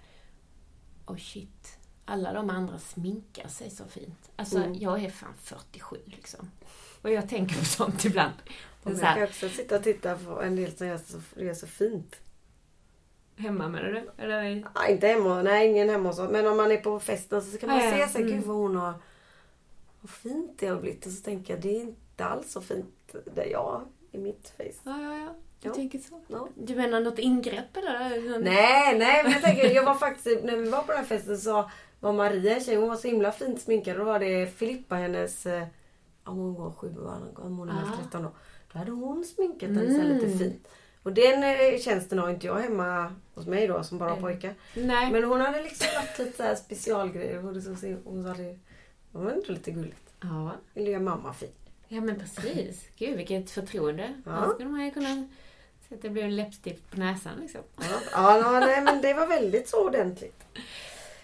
Oh 1.06 1.16
shit. 1.16 1.78
Alla 2.04 2.32
de 2.32 2.50
andra 2.50 2.78
sminkar 2.78 3.48
sig 3.48 3.70
så 3.70 3.84
fint. 3.84 4.30
Alltså, 4.36 4.58
Mm. 4.58 4.74
jag 4.74 5.04
är 5.04 5.10
fan 5.10 5.34
47 5.42 5.96
liksom. 6.06 6.50
Och 7.02 7.10
jag 7.10 7.28
tänker 7.28 7.58
på 7.58 7.64
sånt 7.64 8.04
ibland. 8.04 8.32
Och 8.82 8.90
jag 8.92 9.00
kan 9.00 9.22
också 9.22 9.48
sitta 9.48 9.76
och 9.76 9.82
titta 9.82 10.16
på 10.16 10.42
en 10.42 10.56
del 10.56 10.72
som 10.76 10.86
gör 10.86 10.98
så, 10.98 11.20
gör 11.36 11.54
så 11.54 11.66
fint. 11.66 12.16
hemma 13.36 13.68
med 13.68 13.84
det 13.84 14.04
Eller? 14.22 14.64
Ja, 14.74 14.86
inte 14.86 15.06
hemma, 15.06 15.42
nej 15.42 15.68
ingen 15.68 15.88
hemma 15.88 16.08
hos. 16.08 16.18
Men 16.30 16.46
om 16.46 16.56
man 16.56 16.72
är 16.72 16.76
på 16.76 17.00
festen 17.00 17.42
så 17.42 17.58
kan 17.58 17.68
man 17.68 17.78
Ja, 17.78 17.84
ja. 17.84 18.06
se 18.06 18.12
så 18.12 18.18
här, 18.18 18.24
Mm. 18.24 18.36
gud 18.38 18.46
vad 18.46 18.56
hon 18.56 18.76
har... 18.76 18.94
Vad 20.00 20.10
fint 20.10 20.58
det 20.58 20.66
har 20.66 20.80
blivit. 20.80 21.06
Och 21.06 21.12
så 21.12 21.22
tänker 21.22 21.54
jag, 21.54 21.62
det 21.62 21.76
är 21.76 21.80
inte 21.80 22.24
alls 22.24 22.52
så 22.52 22.60
fint 22.60 23.14
där 23.34 23.44
jag 23.44 23.80
i 24.12 24.18
mitt 24.18 24.52
face. 24.56 24.80
Ja, 24.90 25.02
ja, 25.02 25.14
ja. 25.18 25.34
Du 25.62 25.68
Ja. 25.68 25.74
tänker 25.74 25.98
så. 25.98 26.20
Ja. 26.28 26.48
Du 26.54 26.74
menar 26.76 27.00
något 27.00 27.18
ingrepp 27.18 27.76
eller? 27.76 28.38
Nej, 28.38 28.98
nej 28.98 29.22
men 29.22 29.32
jag 29.32 29.42
tänker, 29.42 29.70
jag 29.74 29.84
var 29.84 29.94
faktiskt, 29.94 30.44
när 30.44 30.56
vi 30.56 30.70
var 30.70 30.82
på 30.82 30.86
den 30.92 30.96
här 30.98 31.04
festen 31.06 31.38
så 31.38 31.70
var 32.00 32.12
Maria 32.12 32.54
en 32.54 32.60
tjej, 32.60 32.76
hon 32.76 32.88
var 32.88 32.96
så 32.96 33.08
himla 33.08 33.32
fint 33.32 33.60
sminkad. 33.60 33.96
Då 33.96 34.04
var 34.04 34.18
det 34.18 34.46
Filippa, 34.56 34.94
hennes, 34.94 35.46
eh, 35.46 35.66
ja 36.24 36.30
hon 36.32 36.54
var 36.54 36.70
sju, 36.70 36.88
var 36.96 37.18
hon 37.36 37.68
är 37.68 37.72
Ah. 37.72 37.96
13 38.02 38.22
då. 38.22 38.30
Då 38.72 38.78
hade 38.78 38.90
hon 38.90 39.24
sminkat 39.24 39.68
henne 39.68 39.94
så 39.94 40.00
här 40.00 40.08
lite 40.08 40.26
Mm. 40.26 40.38
fint. 40.38 40.68
Och 41.02 41.12
den 41.12 41.42
eh, 41.42 41.78
tjänsten 41.80 42.18
har 42.18 42.30
inte 42.30 42.46
jag 42.46 42.54
hemma 42.58 43.12
hos 43.34 43.46
mig 43.46 43.66
då 43.66 43.82
som 43.82 43.98
bara 43.98 44.10
har 44.10 44.16
pojkar. 44.20 44.54
Nej. 44.74 45.10
Men 45.12 45.24
hon 45.24 45.40
hade 45.40 45.62
liksom 45.62 45.86
lagt 45.94 46.18
lite 46.18 46.56
så 46.56 46.56
specialgrejer. 46.64 47.40
Hon, 47.40 47.62
så, 47.62 47.70
hon 48.04 48.22
sa 48.22 48.28
det, 48.42 48.42
det 49.12 49.18
var 49.18 49.30
ändå 49.30 49.44
lite 49.52 49.70
gulligt. 49.70 50.14
Ja. 50.22 50.52
Ville 50.74 50.90
göra 50.90 51.02
mamma 51.02 51.32
fin. 51.32 51.48
ja, 51.88 52.00
men 52.00 52.18
precis. 52.18 52.88
Gud, 52.96 53.16
vilket 53.16 53.50
förtroende. 53.50 54.14
Ja. 54.26 54.30
Här 54.32 54.48
skulle 54.54 54.68
man 54.68 54.84
ju 54.84 54.90
kunna 54.90 55.28
så 55.88 55.94
att 55.94 56.02
det 56.02 56.10
blir 56.10 56.24
en 56.24 56.36
läppstift 56.36 56.90
på 56.90 56.98
näsan 57.00 57.32
liksom. 57.40 57.60
Ja, 58.12 58.38
ja, 58.38 58.60
nej 58.60 58.82
men 58.82 59.02
det 59.02 59.14
var 59.14 59.26
väldigt 59.26 59.68
så 59.68 59.86
ordentligt. 59.86 60.44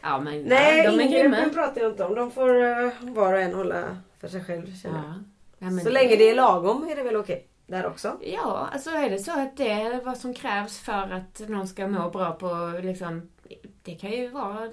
Ja, 0.02 0.20
men 0.20 0.42
Nej, 0.42 0.78
ja, 0.84 0.90
de 0.90 1.00
är 1.00 1.22
grymma. 1.22 1.48
pratar 1.54 1.80
jag 1.80 1.90
inte 1.92 2.04
om. 2.04 2.14
De 2.14 2.30
får 2.30 2.54
uh, 2.62 2.90
var 3.00 3.32
och 3.34 3.40
en 3.40 3.54
hålla 3.54 3.98
för 4.20 4.28
sig 4.28 4.44
själv 4.44 4.74
känner. 4.82 4.98
Ja. 4.98 5.14
Ja, 5.58 5.70
Så 5.70 5.90
länge 5.90 6.16
det 6.16 6.30
är 6.30 6.34
lagom 6.34 6.88
är 6.88 6.96
det 6.96 7.02
väl 7.02 7.16
okej. 7.16 7.46
Där 7.66 7.86
också. 7.86 8.18
Ja, 8.22 8.68
alltså 8.72 8.90
är 8.90 9.10
det 9.10 9.18
så 9.18 9.40
att 9.40 9.56
det 9.56 9.70
är 9.70 10.00
vad 10.04 10.18
som 10.18 10.34
krävs 10.34 10.78
för 10.78 11.10
att 11.12 11.48
någon 11.48 11.68
ska 11.68 11.86
må 11.86 12.10
bra 12.10 12.32
på 12.32 12.80
liksom... 12.82 13.30
Det 13.82 13.94
kan 13.94 14.10
ju 14.10 14.28
vara 14.28 14.70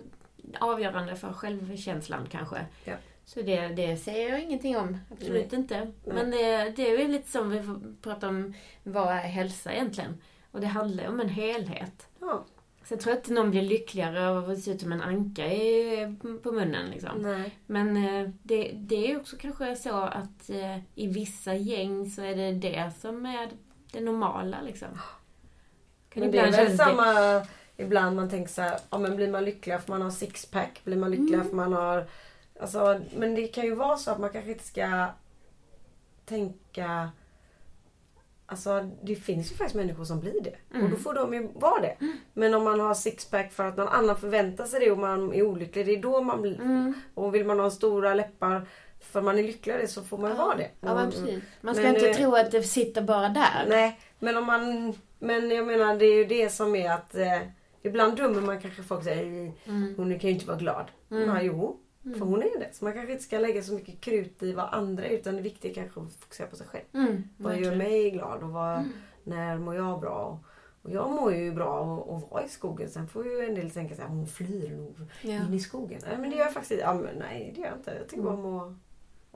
avgörande 0.59 1.15
för 1.15 1.33
självkänslan 1.33 2.27
kanske. 2.31 2.65
Ja. 2.83 2.93
Så 3.25 3.41
det, 3.41 3.67
det 3.67 3.97
säger 3.97 4.29
jag 4.29 4.43
ingenting 4.43 4.77
om. 4.77 4.97
Absolut 5.11 5.53
inte. 5.53 5.91
Men 6.05 6.31
det, 6.31 6.69
det 6.75 6.89
är 6.91 6.99
ju 6.99 7.07
lite 7.07 7.31
som 7.31 7.49
vi 7.49 7.61
pratar 8.01 8.27
om, 8.27 8.53
vad 8.83 9.07
är 9.07 9.17
hälsa 9.17 9.73
egentligen? 9.73 10.21
Och 10.51 10.61
det 10.61 10.67
handlar 10.67 11.07
om 11.07 11.19
en 11.19 11.29
helhet. 11.29 12.07
Ja. 12.19 12.45
Så 12.93 12.95
jag 12.95 13.01
tror 13.01 13.15
inte 13.15 13.33
någon 13.33 13.51
blir 13.51 13.61
lyckligare 13.61 14.29
av 14.29 14.49
att 14.49 14.59
se 14.59 14.71
ut 14.71 14.81
som 14.81 14.91
en 14.91 15.01
anka 15.01 15.53
i, 15.53 16.15
på 16.43 16.51
munnen 16.51 16.89
liksom. 16.89 17.21
Nej. 17.21 17.57
Men 17.65 17.97
eh, 17.97 18.29
det, 18.43 18.71
det 18.73 19.11
är 19.11 19.17
också 19.19 19.35
kanske 19.39 19.75
så 19.75 19.95
att 19.95 20.49
eh, 20.49 20.77
i 20.95 21.07
vissa 21.07 21.55
gäng 21.55 22.09
så 22.09 22.21
är 22.21 22.35
det 22.35 22.51
det 22.51 22.91
som 22.99 23.25
är 23.25 23.49
det 23.91 24.01
normala 24.01 24.61
liksom. 24.61 24.87
Kan 26.09 26.21
Men 26.21 26.31
det 26.31 26.39
är 26.39 26.51
väl 26.51 26.77
samma 26.77 27.45
ibland 27.77 28.15
man 28.15 28.29
tänker 28.29 28.53
så 28.53 28.61
här, 28.61 28.79
ja 28.89 28.97
men 28.97 29.15
blir 29.15 29.31
man 29.31 29.45
lycklig 29.45 29.81
för 29.81 29.89
man 29.89 30.01
har 30.01 30.11
sixpack? 30.11 30.81
Blir 30.83 30.97
man 30.97 31.11
lycklig 31.11 31.33
Mm. 31.33 31.49
för 31.49 31.55
man 31.55 31.73
har... 31.73 32.05
Alltså, 32.59 33.01
men 33.15 33.35
det 33.35 33.47
kan 33.47 33.63
ju 33.65 33.75
vara 33.75 33.97
så 33.97 34.11
att 34.11 34.19
man 34.19 34.29
kanske 34.29 34.51
inte 34.51 34.63
ska 34.63 35.07
tänka... 36.25 37.11
Alltså 38.53 38.89
det 39.03 39.15
finns 39.15 39.51
ju 39.51 39.55
faktiskt 39.55 39.75
människor 39.75 40.03
som 40.05 40.19
blir 40.19 40.41
det. 40.43 40.55
Mm. 40.73 40.85
Och 40.85 40.91
då 40.91 40.95
får 40.97 41.13
de 41.13 41.33
ju 41.33 41.47
vara 41.55 41.81
det. 41.81 41.95
Men 42.33 42.53
om 42.53 42.63
man 42.63 42.79
har 42.79 42.93
sixpack 42.93 43.51
för 43.51 43.65
att 43.67 43.77
någon 43.77 43.87
annan 43.87 44.17
förväntar 44.17 44.65
sig 44.65 44.79
det 44.79 44.91
och 44.91 44.97
man 44.97 45.33
är 45.33 45.41
olycklig, 45.43 45.85
det 45.85 45.95
är 45.95 46.01
då 46.01 46.21
man 46.21 46.41
blir... 46.41 46.61
Mm. 46.61 46.93
Och 47.13 47.35
vill 47.35 47.45
man 47.45 47.59
ha 47.59 47.69
stora 47.69 48.13
läppar 48.13 48.67
för 48.99 49.21
man 49.21 49.39
är 49.39 49.43
lycklig 49.43 49.73
av 49.73 49.79
det 49.79 49.87
så 49.87 50.03
får 50.03 50.17
man 50.17 50.31
ju 50.31 50.37
vara 50.37 50.55
det. 50.55 50.69
Ja, 50.81 50.95
men 50.95 51.11
precis. 51.11 51.43
Man 51.61 51.75
ska 51.75 51.83
Men, 51.83 51.95
inte 51.95 52.09
eh, 52.09 52.15
tro 52.15 52.35
att 52.35 52.51
det 52.51 52.63
sitter 52.63 53.01
bara 53.01 53.29
där. 53.29 53.65
Nej, 53.69 53.99
men 54.19 54.37
om 54.37 54.45
man... 54.45 54.93
Men 55.19 55.49
jag 55.51 55.67
menar 55.67 55.95
det 55.97 56.05
är 56.05 56.15
ju 56.15 56.25
det 56.25 56.49
som 56.49 56.75
är 56.75 56.91
att... 56.91 57.15
Eh, 57.15 57.41
ibland 57.81 58.17
dömer 58.17 58.41
man 58.41 58.61
kanske 58.61 58.83
folk 58.83 59.03
säger 59.03 59.51
Mm. 59.65 59.93
hon 59.97 60.19
kan 60.19 60.29
ju 60.29 60.33
inte 60.33 60.47
vara 60.47 60.57
glad. 60.57 60.85
Mm. 61.11 61.29
Ja, 61.29 61.41
jo, 61.41 61.79
för 62.03 62.25
hon 62.25 62.41
är 62.43 62.59
det. 62.59 62.69
Så 62.73 62.83
man 62.85 62.93
kanske 62.93 63.11
inte 63.11 63.23
ska 63.23 63.39
lägga 63.39 63.63
så 63.63 63.73
mycket 63.73 64.01
krut 64.01 64.43
i 64.43 64.53
vad 64.53 64.69
andra 64.73 65.05
är 65.05 65.09
utan 65.09 65.35
det 65.35 65.41
viktiga 65.41 65.71
är 65.71 65.75
kanske 65.75 65.99
att 66.01 66.13
fokusera 66.13 66.47
på 66.47 66.55
sig 66.55 66.67
själv. 66.67 66.83
Mm. 66.93 67.23
Vad 67.37 67.57
gör 67.59 67.75
mig 67.75 68.11
glad 68.11 68.43
och 68.43 68.49
vad, 68.49 68.83
när 69.23 69.57
mår 69.57 69.75
jag 69.75 69.99
bra? 69.99 70.39
Och, 70.81 70.91
jag 70.91 71.11
mår 71.11 71.33
ju 71.33 71.51
bra 71.51 71.79
och, 71.79 72.09
och 72.15 72.21
vara 72.31 72.45
i 72.45 72.49
skogen. 72.49 72.89
Sen 72.89 73.07
får 73.07 73.25
ju 73.25 73.45
en 73.45 73.55
del 73.55 73.71
tänka 73.71 73.95
här, 73.95 74.07
hon 74.07 74.27
flyr 74.27 74.69
nog 74.77 74.95
Ja. 75.21 75.31
in 75.47 75.53
i 75.53 75.59
skogen. 75.59 76.01
Nej 76.07 76.17
men 76.17 76.29
det 76.29 76.35
gör 76.35 76.43
jag 76.45 76.53
faktiskt 76.53 76.81
ja, 76.81 76.93
men 76.93 77.15
Nej 77.15 77.51
det 77.55 77.61
gör 77.61 77.67
jag 77.67 77.77
inte. 77.77 77.95
Jag 77.99 78.07
tycker 78.09 78.23
bara 78.23 78.33
om 78.33 78.45
att 78.59 78.73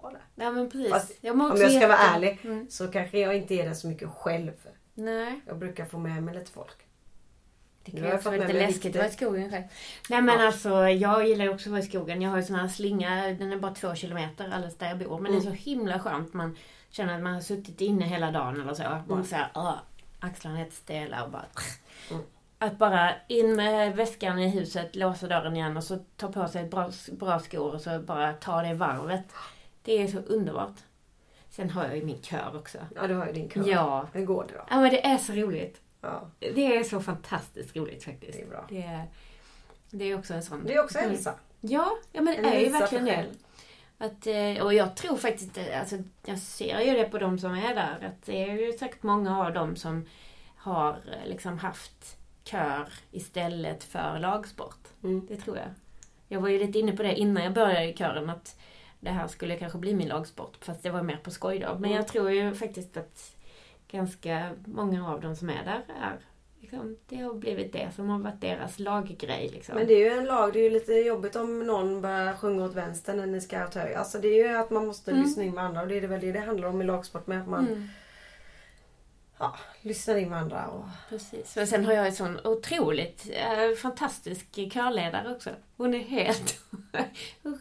vara 0.03 0.13
där. 0.13 0.21
ja, 0.35 0.51
men 0.51 0.69
precis. 0.69 0.91
Fast 0.91 1.11
jag 1.21 1.33
Om 1.33 1.41
jag 1.41 1.57
ska 1.71 1.87
vara 1.87 1.97
jätte- 1.97 2.15
ärlig 2.15 2.39
Mm. 2.43 2.69
så 2.69 2.87
kanske 2.87 3.19
jag 3.19 3.37
inte 3.37 3.55
är 3.55 3.65
där 3.65 3.73
så 3.73 3.87
mycket 3.87 4.09
själv. 4.09 4.51
Nej. 4.93 5.41
Jag 5.45 5.57
brukar 5.57 5.85
få 5.85 5.97
med 5.97 6.23
mig 6.23 6.35
lite 6.35 6.51
folk. 6.51 6.86
Det 7.91 8.01
kan 8.01 8.09
jag 8.09 8.25
med 8.25 8.39
lite 8.39 8.53
läskigt 8.53 8.91
att 8.91 8.95
vara 8.95 9.07
i 9.07 9.11
skogen 9.11 9.51
själv. 9.51 9.63
Nej 10.09 10.21
men 10.21 10.39
Ja. 10.39 10.45
alltså, 10.47 10.69
jag 10.89 11.27
gillar 11.27 11.45
ju 11.45 11.51
också 11.53 11.69
att 11.69 11.71
vara 11.71 11.81
i 11.81 11.85
skogen. 11.85 12.21
Jag 12.21 12.29
har 12.29 12.37
ju 12.37 12.43
sån 12.43 12.55
här 12.55 12.67
slinga, 12.67 13.27
den 13.27 13.51
är 13.53 13.57
bara 13.57 13.73
två 13.73 13.95
kilometer 13.95 14.49
alldeles 14.53 14.77
där 14.77 14.87
jag 14.89 14.97
bor. 14.99 15.19
Men 15.19 15.31
det 15.31 15.37
är 15.37 15.41
så 15.41 15.49
himla 15.49 15.99
skönt. 15.99 16.33
Man 16.33 16.57
känner 16.89 17.15
att 17.15 17.21
man 17.23 17.33
har 17.33 17.41
suttit 17.41 17.81
inne 17.81 18.05
hela 18.05 18.31
dagen 18.31 18.61
eller 18.61 18.73
så. 18.73 18.83
Bara 18.83 19.13
Mm. 19.15 19.25
så 19.25 19.35
här, 19.35 19.47
"Åh", 19.55 19.73
axlarna 20.19 20.55
är 20.55 20.59
helt 20.63 20.73
stela 20.73 21.23
och 21.23 21.31
bara... 21.31 21.45
Mm. 22.11 22.23
Att 22.59 22.77
bara 22.77 23.11
in 23.27 23.55
med 23.55 23.95
väskan 23.95 24.39
i 24.39 24.49
huset, 24.49 24.95
låsa 24.95 25.27
dörren 25.27 25.55
igen 25.55 25.77
och 25.77 25.83
så 25.83 25.99
ta 26.17 26.31
på 26.31 26.47
sig 26.47 26.63
ett 26.63 26.71
bra, 26.71 26.91
bra 27.11 27.39
skor 27.39 27.73
och 27.75 27.81
så 27.81 27.99
bara 27.99 28.33
ta 28.33 28.61
det 28.61 28.73
varvet. 28.73 29.25
Det 29.83 30.01
är 30.01 30.07
så 30.07 30.17
underbart. 30.17 30.75
Sen 31.49 31.69
har 31.69 31.83
jag 31.85 31.97
ju 31.97 32.03
min 32.05 32.21
kör 32.21 32.51
också. 32.57 32.77
Ja 32.95 33.07
du 33.07 33.13
har 33.13 33.25
ju 33.27 33.33
din 33.33 33.49
kör. 33.49 33.67
Ja. 33.67 34.07
Hur 34.13 34.25
går 34.25 34.45
det 34.47 34.53
då? 34.53 34.63
Ja 34.69 34.79
men 34.81 34.89
det 34.89 35.05
är 35.05 35.17
så 35.17 35.33
roligt. 35.33 35.81
Ja, 36.09 36.29
Det 36.53 36.75
är 36.77 36.83
så 36.83 36.99
fantastiskt 37.01 37.75
roligt 37.75 38.03
faktiskt. 38.03 38.37
det 38.37 38.43
är 38.43 38.47
bra. 38.49 38.65
Det 38.69 38.81
är, 38.81 39.03
det 39.91 40.05
är 40.05 40.17
också 40.17 40.33
en 40.33 40.43
sån... 40.43 40.63
Det 40.65 40.73
är 40.73 40.83
också 40.83 40.99
hälsa. 40.99 41.33
Ja, 41.61 41.97
ja 42.11 42.21
men 42.21 42.35
En 42.35 42.43
det 42.43 42.49
är 42.49 42.59
ju 42.59 42.69
verkligen 42.69 43.05
det. 43.05 43.25
Att, 43.97 44.27
eh, 44.27 44.63
och 44.65 44.73
jag 44.73 44.95
tror 44.95 45.17
faktiskt, 45.17 45.57
eh, 45.57 45.79
alltså, 45.79 45.95
jag 46.25 46.39
ser 46.39 46.79
ju 46.79 46.93
det 46.93 47.03
på 47.03 47.17
de 47.17 47.39
som 47.39 47.51
är 47.53 47.75
där, 47.75 48.07
att 48.07 48.25
det 48.25 48.43
är 48.43 48.53
ju 48.53 48.73
säkert 48.77 49.03
många 49.03 49.45
av 49.45 49.53
dem 49.53 49.75
som 49.75 50.05
har 50.55 50.89
eh, 50.93 51.29
liksom 51.29 51.59
haft 51.59 52.17
kör 52.43 52.89
istället 53.11 53.83
för 53.83 54.19
lagsport. 54.19 54.87
Mm. 55.03 55.25
Det 55.27 55.35
tror 55.37 55.57
jag. 55.57 55.67
Jag 56.27 56.41
var 56.41 56.49
ju 56.49 56.59
lite 56.59 56.79
inne 56.79 56.91
på 56.91 57.03
det 57.03 57.15
innan 57.15 57.43
jag 57.43 57.53
började 57.53 57.85
i 57.85 57.93
kören, 57.97 58.29
att 58.29 58.59
det 58.99 59.09
här 59.09 59.27
skulle 59.27 59.57
kanske 59.57 59.77
bli 59.77 59.93
min 59.93 60.07
lagsport, 60.07 60.57
fast 60.65 60.83
det 60.83 60.89
var 60.89 61.01
mer 61.03 61.17
på 61.17 61.31
skoj 61.31 61.59
då. 61.59 61.67
Men 61.67 61.77
Mm. 61.85 61.91
jag 61.91 62.07
tror 62.07 62.31
ju 62.31 62.55
faktiskt 62.55 62.97
att 62.97 63.35
ganska 63.91 64.49
många 64.65 65.09
av 65.11 65.21
dem 65.21 65.35
som 65.35 65.49
är 65.49 65.63
där 65.65 65.83
är 66.01 66.19
Liksom, 66.59 66.97
det 67.07 67.15
har 67.15 67.33
blivit 67.33 67.73
det 67.73 67.89
som 67.95 68.09
har 68.09 68.19
varit 68.19 68.41
deras 68.41 68.79
laggrej. 68.79 69.49
Liksom. 69.53 69.75
Men 69.75 69.87
det 69.87 69.93
är 69.93 70.11
ju 70.11 70.17
en 70.17 70.25
lag. 70.25 70.53
Det 70.53 70.59
är 70.59 70.63
ju 70.63 70.69
lite 70.69 70.93
jobbigt 70.93 71.35
om 71.35 71.59
någon 71.67 72.01
börjar 72.01 72.33
sjunga 72.33 72.65
åt 72.65 72.73
vänster 72.75 73.13
när 73.15 73.25
ni 73.25 73.41
ska 73.41 73.65
åt 73.65 73.73
höger. 73.75 73.97
Alltså 73.97 74.17
det 74.19 74.27
är 74.27 74.47
ju 74.49 74.57
att 74.57 74.69
man 74.69 74.85
måste 74.87 75.11
Mm. 75.11 75.23
lyssna 75.23 75.43
in 75.43 75.53
med 75.55 75.63
andra 75.63 75.81
och 75.81 75.87
det 75.87 75.97
är 75.97 76.07
väl 76.07 76.21
det 76.21 76.31
det 76.31 76.39
handlar 76.39 76.67
om 76.67 76.81
i 76.81 76.85
lagsport 76.85 77.27
med. 77.27 77.41
Att 77.41 77.47
man 77.47 77.67
Mm. 77.67 77.87
ja, 79.39 79.55
lyssnar 79.81 80.15
in 80.15 80.29
med 80.29 80.39
andra. 80.39 80.67
Och... 80.67 80.85
Precis. 81.09 81.55
Men 81.55 81.67
sen 81.67 81.85
har 81.85 81.93
jag 81.93 82.05
en 82.07 82.15
sån 82.15 82.39
otroligt 82.43 83.29
eh, 83.33 83.75
fantastisk 83.75 84.51
körledare 84.71 85.31
också. 85.35 85.49
Hon 85.77 85.93
är 85.93 85.99
helt 85.99 86.59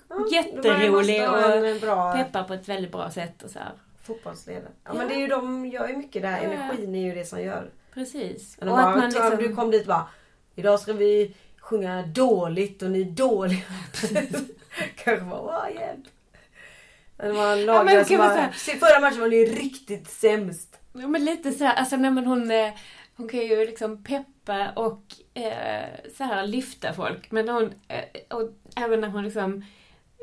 Ja, 0.09 0.27
jätterolig 0.33 1.29
och 1.29 1.81
bra 1.81 2.13
peppar 2.13 2.45
på 2.45 2.55
ett 2.55 2.69
väldigt 2.69 2.93
bra 2.93 3.11
sätt. 3.11 3.43
Och 3.43 3.51
så 3.51 3.59
här. 3.59 3.73
Fotbollsledare. 4.07 4.65
Ja, 4.85 4.91
Ja. 4.91 4.95
men 4.95 5.09
det 5.09 5.15
är 5.15 5.19
ju 5.19 5.27
de 5.27 5.67
gör 5.67 5.89
ju 5.89 5.97
mycket 5.97 6.23
där. 6.23 6.31
Ja. 6.43 6.51
Energin 6.53 6.95
är 6.95 7.01
ju 7.05 7.15
det 7.15 7.25
som 7.25 7.43
gör. 7.43 7.71
Precis. 7.95 8.57
Men 8.61 8.69
Och 8.69 8.75
och 8.75 8.81
att 8.89 8.97
man 8.99 9.11
liksom... 9.11 9.37
Du 9.39 9.55
kom 9.55 9.71
dit 9.71 9.83
och 9.83 9.87
bara 9.89 10.09
Idag 10.55 10.81
ska 10.81 10.93
vi 10.93 11.35
sjunga 11.61 12.03
dåligt 12.03 12.83
och 12.83 12.91
ni 12.91 13.01
är 13.01 13.05
dåliga. 13.05 13.61
Kanske 14.97 15.25
bara 15.25 15.41
åh 15.41 15.75
hjälp. 15.75 16.05
Men 17.17 17.27
det 17.29 17.33
var 17.35 17.53
en 17.53 17.67
lagare 17.67 18.05
som 18.05 18.17
bara, 18.17 18.35
säga- 18.35 18.53
"Se, 18.57 18.77
förra 18.77 19.01
matchen 19.01 19.21
var 19.21 19.29
ni 19.29 19.45
riktigt 19.45 20.09
sämst. 20.11 20.79
Ja, 20.93 21.07
men 21.07 21.25
lite 21.25 21.53
så 21.53 21.65
här, 21.65 21.75
alltså 21.75 21.97
nej, 21.97 22.11
men 22.11 22.27
hon, 22.27 22.51
eh, 22.51 22.73
hon 23.17 23.29
kan 23.29 23.41
ju 23.41 23.67
liksom 23.67 24.05
peppa 24.05 24.71
och 24.77 25.03
eh, 25.35 25.85
så 26.17 26.25
här 26.25 26.47
lyfta 26.47 26.93
folk. 26.95 27.31
Men 27.31 27.49
hon, 27.49 27.65
eh, 27.89 28.37
och 28.37 28.51
även 28.77 29.01
när 29.01 29.09
hon 29.09 29.25
liksom 29.25 29.65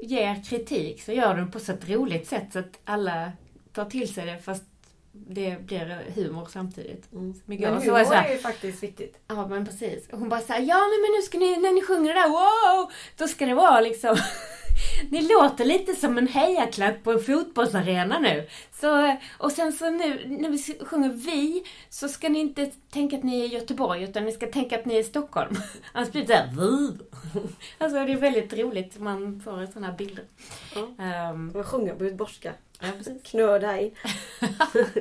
ger 0.01 0.43
kritik 0.49 1.03
så 1.03 1.11
gör 1.11 1.35
hon 1.35 1.51
på 1.51 1.59
så 1.59 1.71
ett 1.71 1.89
roligt 1.89 2.27
sätt 2.27 2.53
så 2.53 2.59
att 2.59 2.79
alla 2.85 3.31
tar 3.73 3.85
till 3.85 4.13
sig 4.13 4.25
det 4.25 4.37
fast 4.37 4.63
det 5.11 5.57
blir 5.59 6.11
humor 6.15 6.47
samtidigt. 6.51 7.11
Mycket. 7.45 7.67
Men 7.67 7.77
Och 7.77 7.83
så 7.83 7.91
var 7.91 7.99
humor 7.99 8.09
så 8.11 8.13
här, 8.13 8.29
är 8.29 8.33
ju 8.33 8.39
faktiskt 8.39 8.83
viktigt. 8.83 9.17
Ja 9.27 9.47
men 9.47 9.65
precis. 9.65 10.09
Och 10.09 10.19
hon 10.19 10.29
bara 10.29 10.41
såhär, 10.41 10.59
ja 10.59 10.77
men, 10.77 11.01
men 11.01 11.11
nu 11.11 11.21
ska 11.21 11.37
ni, 11.37 11.57
när 11.57 11.71
ni 11.71 11.81
sjunger 11.81 12.13
det 12.13 12.19
där, 12.19 12.29
wow! 12.29 12.91
Då 13.17 13.27
ska 13.27 13.45
det 13.45 13.53
vara 13.53 13.81
liksom 13.81 14.17
Ni 15.09 15.21
låter 15.21 15.65
lite 15.65 15.95
som 15.95 16.17
en 16.17 16.27
hejaklack 16.27 17.03
på 17.03 17.11
en 17.11 17.19
fotbollsarena 17.19 18.19
nu. 18.19 18.47
Så, 18.71 19.17
och 19.37 19.51
sen 19.51 19.71
så 19.71 19.89
nu 19.89 20.37
när 20.39 20.49
vi 20.49 20.85
sjunger 20.85 21.09
vi 21.09 21.63
så 21.89 22.07
ska 22.07 22.29
ni 22.29 22.39
inte 22.39 22.65
tänka 22.65 23.17
att 23.17 23.23
ni 23.23 23.41
är 23.41 23.45
i 23.45 23.53
Göteborg 23.53 24.03
utan 24.03 24.25
ni 24.25 24.31
ska 24.31 24.47
tänka 24.47 24.79
att 24.79 24.85
ni 24.85 24.95
är 24.95 24.99
i 24.99 25.03
Stockholm. 25.03 25.55
Annars 25.91 26.11
blir 26.11 26.21
det 26.21 26.27
såhär 26.27 26.49
vi. 26.57 26.97
Alltså 27.77 28.05
det 28.05 28.11
är 28.11 28.17
väldigt 28.17 28.53
roligt. 28.53 28.99
Man 28.99 29.41
får 29.45 29.65
sådana 29.65 29.87
här 29.87 29.97
bilder. 29.97 30.25
Ja. 30.75 30.81
Um, 31.31 31.51
man 31.53 31.63
sjunger 31.63 31.95
på 31.95 32.03
göteborgska. 32.03 32.53
Ja. 32.79 32.87
Knöda 33.23 33.79
in. 33.79 33.91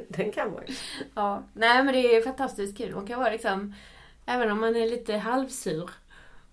Den 0.09 0.33
kan 0.33 0.53
man 0.53 0.63
ju. 0.67 0.75
Ja, 1.15 1.43
nej 1.53 1.85
men 1.85 1.95
det 1.95 2.17
är 2.17 2.23
fantastiskt 2.23 2.79
kul. 2.79 2.95
Man 2.95 3.07
kan 3.07 3.19
vara 3.19 3.31
liksom, 3.31 3.75
även 4.27 4.51
om 4.51 4.61
man 4.61 4.77
är 4.77 4.89
lite 4.89 5.17
halvsur. 5.17 5.91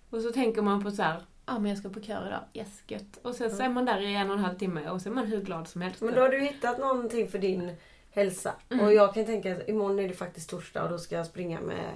Och 0.09 0.21
så 0.21 0.31
tänker 0.31 0.61
man 0.61 0.83
på 0.83 0.91
så 0.91 1.03
här, 1.03 1.21
ah, 1.49 1.59
men 1.59 1.69
jag 1.69 1.77
ska 1.77 1.89
på 1.89 2.01
kör 2.01 2.27
idag, 2.27 2.43
yes 2.53 2.83
gött. 2.87 3.19
Och 3.21 3.35
sen 3.35 3.47
mm. 3.47 3.57
så 3.57 3.63
är 3.63 3.69
man 3.69 3.85
där 3.85 3.99
i 4.01 4.15
en 4.15 4.29
och 4.29 4.37
en 4.37 4.43
halv 4.43 4.57
timme 4.57 4.89
och 4.89 5.01
så 5.01 5.09
är 5.09 5.13
man 5.13 5.25
hur 5.25 5.41
glad 5.41 5.67
som 5.67 5.81
helst. 5.81 6.01
Men 6.01 6.15
då 6.15 6.21
har 6.21 6.29
du 6.29 6.39
hittat 6.39 6.79
någonting 6.79 7.27
för 7.27 7.39
din 7.39 7.75
hälsa. 8.11 8.55
Mm. 8.69 8.85
Och 8.85 8.93
jag 8.93 9.13
kan 9.13 9.25
tänka 9.25 9.55
att 9.55 9.69
imorgon 9.69 9.99
är 9.99 10.07
det 10.07 10.13
faktiskt 10.13 10.49
torsdag 10.49 10.83
och 10.83 10.89
då 10.89 10.97
ska 10.97 11.15
jag 11.15 11.25
springa 11.25 11.61
med 11.61 11.93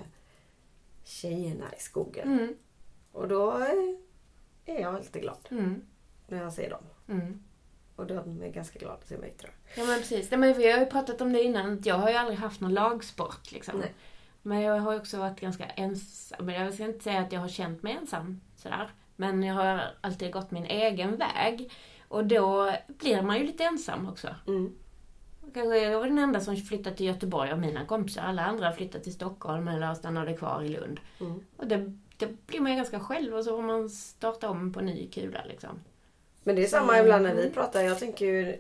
tjejerna 1.04 1.66
i 1.78 1.80
skogen. 1.80 2.40
Mm. 2.40 2.56
Och 3.12 3.28
då 3.28 3.52
är 4.66 4.82
jag 4.82 5.00
lite 5.00 5.20
glad. 5.20 5.48
Mm. 5.52 5.82
När 6.28 6.44
jag 6.44 6.54
ser 6.54 6.70
dem. 6.70 6.84
Mm. 7.08 7.44
Och 7.96 8.08
de 8.08 8.42
är 8.42 8.50
ganska 8.50 8.80
glada 8.80 8.96
att 8.96 9.08
se 9.08 9.18
mig 9.18 9.32
tror 9.32 9.52
jag. 9.52 9.84
Ja 9.84 9.88
men 9.88 10.00
precis. 10.00 10.32
Ja, 10.32 10.38
men 10.38 10.54
vi 10.54 10.72
har 10.72 10.80
ju 10.80 10.86
pratat 10.86 11.22
om 11.22 11.34
det 11.34 11.44
innan. 11.44 11.82
Jag 11.84 11.96
har 11.96 12.10
ju 12.10 12.16
aldrig 12.16 12.40
haft 12.40 12.62
någon 12.62 12.74
lagsport 12.74 13.52
liksom. 13.52 13.80
Nej. 13.80 13.94
Men 14.42 14.62
jag 14.62 14.80
har 14.80 14.96
också 14.96 15.18
varit 15.18 15.40
ganska 15.40 15.66
ensam. 15.66 16.50
Jag 16.50 16.74
ska 16.74 16.84
inte 16.84 17.04
säga 17.04 17.20
att 17.20 17.32
jag 17.32 17.40
har 17.40 17.48
känt 17.48 17.84
mig 17.84 17.94
ensam 17.94 18.42
sådär. 18.56 18.92
Men 19.16 19.44
jag 19.44 19.54
har 19.54 19.82
alltid 20.02 20.34
gått 20.34 20.52
min 20.52 20.66
egen 20.66 21.18
väg. 21.18 21.72
Och 22.08 22.26
då 22.26 22.76
blir 22.88 23.22
man 23.22 23.38
ju 23.38 23.44
lite 23.44 23.64
ensam 23.64 24.10
också. 24.10 24.28
Mm. 24.48 24.76
Kanske 25.54 25.78
jag 25.78 26.00
var 26.00 26.08
den 26.08 26.20
enda 26.20 26.40
som 26.40 26.56
flyttade 26.58 26.96
till 26.96 27.06
Göteborg 27.06 27.52
av 27.52 27.60
mina 27.60 27.86
kompisar. 27.86 28.22
Alla 28.22 28.46
andra 28.46 28.72
flyttade 28.72 29.04
till 29.04 29.14
Stockholm 29.14 29.68
eller 29.68 29.94
stannade 29.94 30.34
kvar 30.34 30.64
i 30.64 30.70
Lund. 30.70 31.00
Mm. 31.20 31.40
Och 31.58 31.68
det, 31.68 31.98
det 32.18 32.48
blir 32.48 32.60
man 32.60 32.72
ju 32.72 32.78
ganska 32.78 33.00
själv 33.00 33.36
och 33.36 33.44
så 33.44 33.56
får 33.56 33.64
man 33.64 33.90
starta 33.90 34.50
om 34.50 34.74
på 34.74 34.82
ny 34.82 35.08
kula 35.08 35.44
liksom. 35.46 35.80
Men 36.44 36.56
det 36.56 36.64
är 36.64 36.68
samma 36.68 36.94
mm. 36.94 37.06
ibland 37.06 37.24
när 37.24 37.36
vi 37.36 37.50
pratar. 37.50 37.82
Jag 37.82 38.00
tänker 38.00 38.26
ju, 38.26 38.58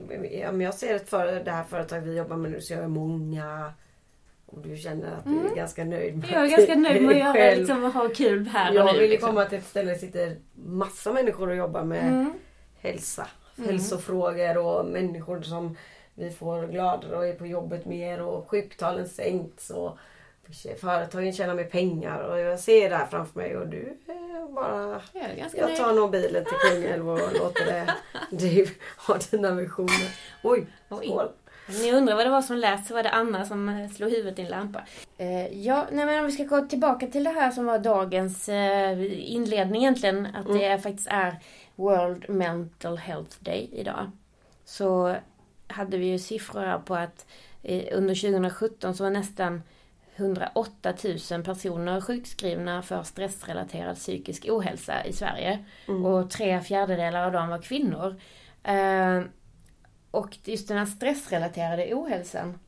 om 0.49 0.61
jag 0.61 0.73
ser 0.73 0.95
ett 0.95 1.09
för, 1.09 1.43
det 1.43 1.51
här 1.51 1.63
företaget 1.63 2.07
vi 2.07 2.17
jobbar 2.17 2.35
med 2.35 2.51
nu 2.51 2.61
så 2.61 2.73
jag 2.73 2.83
är 2.83 2.87
många 2.87 3.73
du 4.63 4.77
känner 4.77 5.11
att 5.17 5.25
du 5.25 5.31
är 5.31 5.39
mm. 5.39 5.55
ganska 5.55 5.83
nöjd 5.83 6.17
med 6.17 6.29
Jag 6.31 6.45
är 6.45 6.57
ganska 6.57 6.75
nöjd 6.89 7.01
med 7.01 7.29
att 7.29 7.37
göra, 7.37 7.55
liksom, 7.55 7.83
ha 7.83 8.09
kul 8.09 8.47
här 8.47 8.71
och 8.71 8.75
Jag 8.75 8.93
vill 8.93 9.09
liksom. 9.09 9.29
komma 9.29 9.45
till 9.45 9.57
ett 9.57 9.65
ställe 9.67 9.85
där 9.85 9.93
det 9.93 9.99
sitter 9.99 10.37
massa 10.55 11.13
människor 11.13 11.49
och 11.49 11.55
jobbar 11.55 11.83
med 11.83 12.07
mm. 12.07 12.33
hälsa. 12.81 13.27
Mm. 13.57 13.69
Hälsofrågor 13.69 14.57
och 14.57 14.85
människor 14.85 15.41
som 15.41 15.77
vi 16.13 16.31
får 16.31 16.67
gladare 16.67 17.17
och 17.17 17.27
är 17.27 17.33
på 17.33 17.45
jobbet 17.45 17.85
mer 17.85 18.21
och 18.21 18.49
sjuktalen 18.49 19.09
sänks. 19.09 19.69
Och 19.69 19.97
företagen 20.77 21.33
tjänar 21.33 21.55
mer 21.55 21.63
pengar 21.63 22.19
och 22.19 22.39
jag 22.39 22.59
ser 22.59 22.89
det 22.89 22.95
här 22.95 23.05
framför 23.05 23.39
mig 23.39 23.57
och 23.57 23.67
du 23.67 23.97
bara... 24.55 25.01
Jag, 25.13 25.23
är 25.23 25.35
ganska 25.35 25.57
jag 25.57 25.77
tar 25.77 25.93
nog 25.93 26.11
bilen 26.11 26.45
till 26.45 26.71
Kungälv 26.71 27.09
och 27.09 27.19
låter 27.33 27.85
du 28.29 28.67
ha 29.07 29.17
dina 29.31 29.51
visioner. 29.51 30.17
Oj, 30.43 30.67
skål! 30.87 31.29
Ni 31.68 31.91
undrar 31.91 32.16
vad 32.16 32.26
det 32.26 32.30
var 32.30 32.41
som 32.41 32.57
lät 32.57 32.86
så 32.86 32.93
var 32.93 33.03
det 33.03 33.09
Anna 33.09 33.45
som 33.45 33.70
eh, 33.70 33.89
slog 33.89 34.11
huvudet 34.11 34.39
i 34.39 34.41
en 34.41 34.47
lampa. 34.47 34.82
Eh, 35.18 35.47
ja, 35.66 35.88
nej 35.91 36.05
men 36.05 36.20
om 36.20 36.26
vi 36.26 36.32
ska 36.32 36.43
gå 36.43 36.61
tillbaka 36.61 37.07
till 37.07 37.24
det 37.24 37.30
här 37.30 37.51
som 37.51 37.66
var 37.66 37.80
dagens 37.80 38.49
eh, 38.49 39.32
inledning 39.34 39.82
egentligen. 39.82 40.26
Att 40.26 40.45
mm. 40.45 40.57
det 40.57 40.80
faktiskt 40.80 41.07
är 41.11 41.39
World 41.76 42.30
Mental 42.30 42.97
Health 42.97 43.38
Day 43.39 43.70
idag. 43.72 44.11
Så 44.66 45.16
hade 45.68 45.97
vi 45.97 46.05
ju 46.05 46.20
siffror 46.20 46.80
på 46.80 46.95
att 46.95 47.26
eh, 47.64 47.97
under 47.97 48.16
2017 48.16 48.95
så 48.95 49.03
var 49.03 49.11
nästan 49.11 49.61
108 50.16 50.93
000 51.32 51.43
personer 51.43 52.01
sjukskrivna 52.01 52.82
för 52.82 53.03
stressrelaterad 53.03 53.95
psykisk 53.95 54.45
ohälsa 54.49 55.05
i 55.05 55.14
Sverige. 55.14 55.66
Mm. 55.88 56.05
Och 56.05 56.30
tre 56.30 56.61
fjärdedelar 56.61 57.26
av 57.26 57.32
dem 57.32 57.49
var 57.49 57.61
kvinnor. 57.61 58.16
Och 60.14 60.38
just 60.43 60.68
den 60.68 60.78
här 60.78 60.86
stressrelaterade 60.86 61.93
ohälsan, 61.93 62.59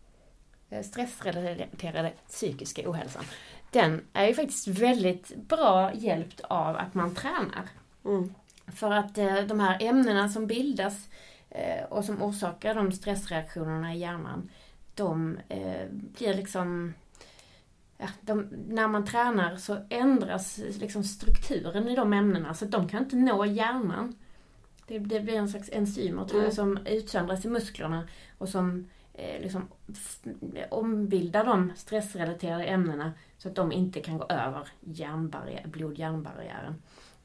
eh, 0.70 0.84
stressrelaterade 0.84 2.14
psykiska 2.28 2.90
ohälsan, 2.90 3.24
den 3.72 4.02
är 4.14 4.28
ju 4.28 4.34
faktiskt 4.34 4.68
väldigt 4.68 5.36
bra 5.36 5.94
hjälpt 5.94 6.42
av 6.42 6.76
att 6.78 6.94
man 6.94 7.16
tränar. 7.16 7.70
Mm. 8.06 8.34
För 8.68 8.92
att 8.92 9.18
eh, 9.18 9.38
de 9.38 9.60
här 9.60 9.78
ämnena 9.84 10.30
som 10.30 10.48
bildas 10.48 11.10
eh, 11.50 11.84
och 11.90 12.06
som 12.06 12.22
orsakar 12.22 12.76
de 12.76 12.92
stressreaktionerna 12.92 13.94
i 13.94 13.98
hjärnan, 13.98 14.50
de 14.96 15.40
blir 15.88 16.34
liksom 16.34 16.94
Ja, 17.98 18.08
de, 18.22 18.50
när 18.68 18.88
man 18.88 19.06
tränar 19.06 19.56
så 19.56 19.78
ändras 19.90 20.58
liksom 20.58 21.04
strukturen 21.04 21.88
i 21.88 21.96
de 21.96 22.14
ämnena 22.14 22.54
så 22.54 22.66
att 22.66 22.72
de 22.72 22.88
kan 22.88 23.04
inte 23.04 23.16
nå 23.16 23.46
hjärnan. 23.46 24.16
Det, 24.88 25.00
det 25.00 25.20
blir 25.20 25.36
en 25.36 25.50
slags 25.50 25.70
enzymer 25.74 26.26
tror 26.26 26.44
jag, 26.44 26.54
som 26.54 26.78
utsöndras 26.86 27.46
i 27.46 27.48
musklerna 27.48 28.08
och 28.38 28.50
som 28.50 28.88
eh, 29.14 29.42
liksom 29.42 29.68
ombildar 30.70 31.46
de 31.46 31.72
stressrelaterade 31.76 32.64
ämnena 32.64 33.12
så 33.38 33.50
att 33.50 33.56
de 33.56 33.72
inte 33.72 34.00
kan 34.00 34.18
gå 34.18 34.26
över 34.30 34.68
blod-hjärnbarriären. 35.66 36.76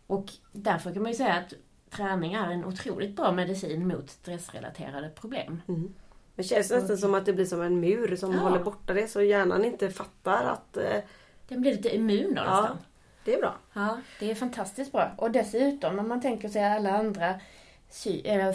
Och 0.06 0.32
därför 0.52 0.92
kan 0.92 1.02
man 1.02 1.12
ju 1.12 1.16
säga 1.16 1.34
att 1.34 1.54
träning 1.90 2.34
är 2.34 2.50
en 2.50 2.64
otroligt 2.64 3.16
bra 3.16 3.32
medicin 3.32 3.88
mot 3.88 4.10
stressrelaterade 4.10 5.08
problem. 5.08 5.62
Mm. 5.68 5.94
Det 6.34 6.42
känns 6.42 6.70
nästan 6.70 6.98
som 6.98 7.14
att 7.14 7.26
det 7.26 7.32
blir 7.32 7.44
som 7.44 7.62
en 7.62 7.80
mur 7.80 8.16
som 8.16 8.32
ja. 8.32 8.38
håller 8.38 8.64
borta 8.64 8.94
det 8.94 9.08
så 9.08 9.22
hjärnan 9.22 9.64
inte 9.64 9.90
fattar 9.90 10.44
att... 10.44 10.76
Eh... 10.76 11.00
Den 11.48 11.60
blir 11.60 11.72
lite 11.72 11.96
immun 11.96 12.34
då 12.34 12.42
nästan. 12.42 12.78
Det 13.24 13.34
är 13.34 13.40
bra. 13.40 13.56
Ja, 13.72 14.00
det 14.18 14.30
är 14.30 14.34
fantastiskt 14.34 14.92
bra. 14.92 15.10
Och 15.16 15.30
dessutom 15.30 15.98
om 15.98 16.08
man 16.08 16.20
tänker 16.20 16.48
sig 16.48 16.64
alla 16.64 16.98
andra 16.98 17.40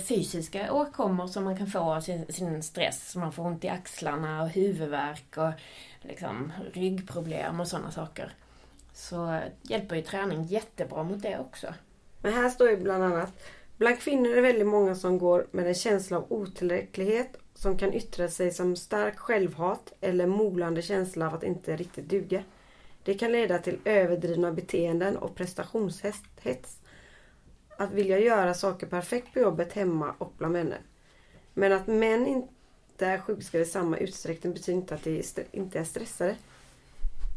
fysiska 0.08 0.74
åkommor 0.74 1.28
som 1.28 1.44
man 1.44 1.58
kan 1.58 1.68
få 1.68 1.80
av 1.80 2.02
sin, 2.02 2.26
sin 2.30 2.64
stress. 2.64 3.16
Man 3.16 3.32
får 3.32 3.46
ont 3.46 3.64
i 3.64 3.70
axlarna 3.70 4.44
och 4.44 4.50
huvudvärk 4.50 5.38
och 5.38 5.52
liksom 6.02 6.54
ryggproblem 6.74 7.60
och 7.60 7.68
sådana 7.68 7.92
saker. 7.92 8.34
Så 8.94 9.40
hjälper 9.62 9.96
ju 9.96 10.02
träning 10.02 10.44
jättebra 10.44 11.04
mot 11.04 11.22
det 11.22 11.40
också. 11.40 11.74
Men 12.22 12.34
här 12.34 12.50
står 12.50 12.70
ju 12.70 12.78
bland 12.78 13.04
annat 13.04 13.34
Bland 13.78 14.00
kvinnor 14.00 14.32
är 14.32 14.36
det 14.36 14.42
väldigt 14.42 14.68
många 14.68 14.96
som 14.96 15.18
går 15.18 15.48
med 15.52 15.68
en 15.68 15.74
känsla 15.74 16.18
av 16.18 16.26
otillräcklighet 16.30 17.38
som 17.54 17.78
kan 17.78 17.94
yttra 17.94 18.28
sig 18.28 18.52
som 18.52 18.76
stark 18.76 19.20
självhat 19.20 19.94
eller 20.02 20.28
molande 20.28 20.82
känsla 20.82 21.28
av 21.28 21.34
att 21.34 21.44
inte 21.44 21.76
riktigt 21.76 22.10
duga. 22.10 22.44
Det 23.06 23.14
kan 23.14 23.32
leda 23.32 23.60
till 23.60 23.80
överdrivna 23.86 24.52
beteenden 24.52 25.18
och 25.18 25.36
prestationshets. 25.36 26.80
Att 27.78 27.92
vilja 27.92 28.20
göra 28.20 28.54
saker 28.54 28.88
perfekt 28.88 29.34
på 29.34 29.40
jobbet, 29.40 29.74
hemma 29.74 30.16
och 30.18 30.34
bland 30.38 30.54
vänner. 30.54 30.80
Men 31.54 31.72
att 31.72 31.88
män 31.88 32.28
inte 32.28 33.06
är 33.06 33.18
sjukskrivna 33.18 33.66
i 33.66 33.70
samma 33.70 33.98
utsträckning 33.98 34.54
betyder 34.54 34.78
inte 34.78 34.96
att 34.96 35.04
de 35.04 35.24
inte 35.52 35.80
är 35.80 35.84
stressade. 35.84 36.36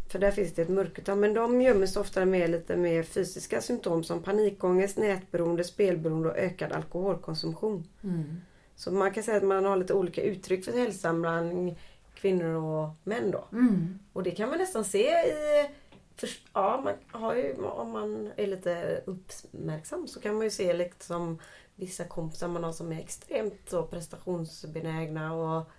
För 0.09 0.19
där 0.19 0.31
finns 0.31 0.55
det 0.55 0.63
ett 0.63 0.69
mörkertal. 0.69 1.19
Men 1.19 1.35
de 1.35 1.61
gömmer 1.63 1.87
sig 1.87 2.01
ofta 2.01 2.25
med 2.25 2.51
lite 2.51 2.77
mer 2.77 3.03
fysiska 3.03 3.61
symptom 3.61 4.05
som 4.05 4.23
panikångest, 4.23 4.97
nätberoende, 4.97 5.65
spelberoende 5.65 6.29
och 6.29 6.37
ökad 6.37 6.73
alkoholkonsumtion. 6.73 7.85
Mm. 8.03 8.41
Så 8.77 8.93
man 8.93 9.13
kan 9.13 9.23
säga 9.23 9.37
att 9.37 9.43
man 9.43 9.65
har 9.65 9.77
lite 9.77 9.95
olika 9.95 10.23
uttryck 10.23 10.65
för 10.65 10.73
hälsan 10.73 11.21
bland 11.21 11.77
kvinnor 12.21 12.55
och 12.55 12.91
män 13.05 13.31
då. 13.31 13.45
Mm. 13.53 13.99
Och 14.13 14.23
det 14.23 14.31
kan 14.31 14.49
man 14.49 14.59
nästan 14.59 14.85
se 14.85 15.09
i... 15.09 15.69
För, 16.17 16.29
ja, 16.53 16.81
man 16.85 16.95
har 17.21 17.35
ju, 17.35 17.55
om 17.65 17.91
man 17.91 18.33
är 18.37 18.47
lite 18.47 19.03
uppmärksam 19.07 20.09
så 20.09 20.21
kan 20.21 20.35
man 20.35 20.45
ju 20.45 20.51
se 20.51 20.73
liksom 20.73 21.39
vissa 21.75 22.05
kompisar 22.05 22.49
man 22.49 22.65
har 22.65 22.73
som 22.73 22.93
är 22.93 23.01
extremt 23.01 23.71
så 23.71 23.83
prestationsbenägna 23.83 25.35
och, 25.35 25.71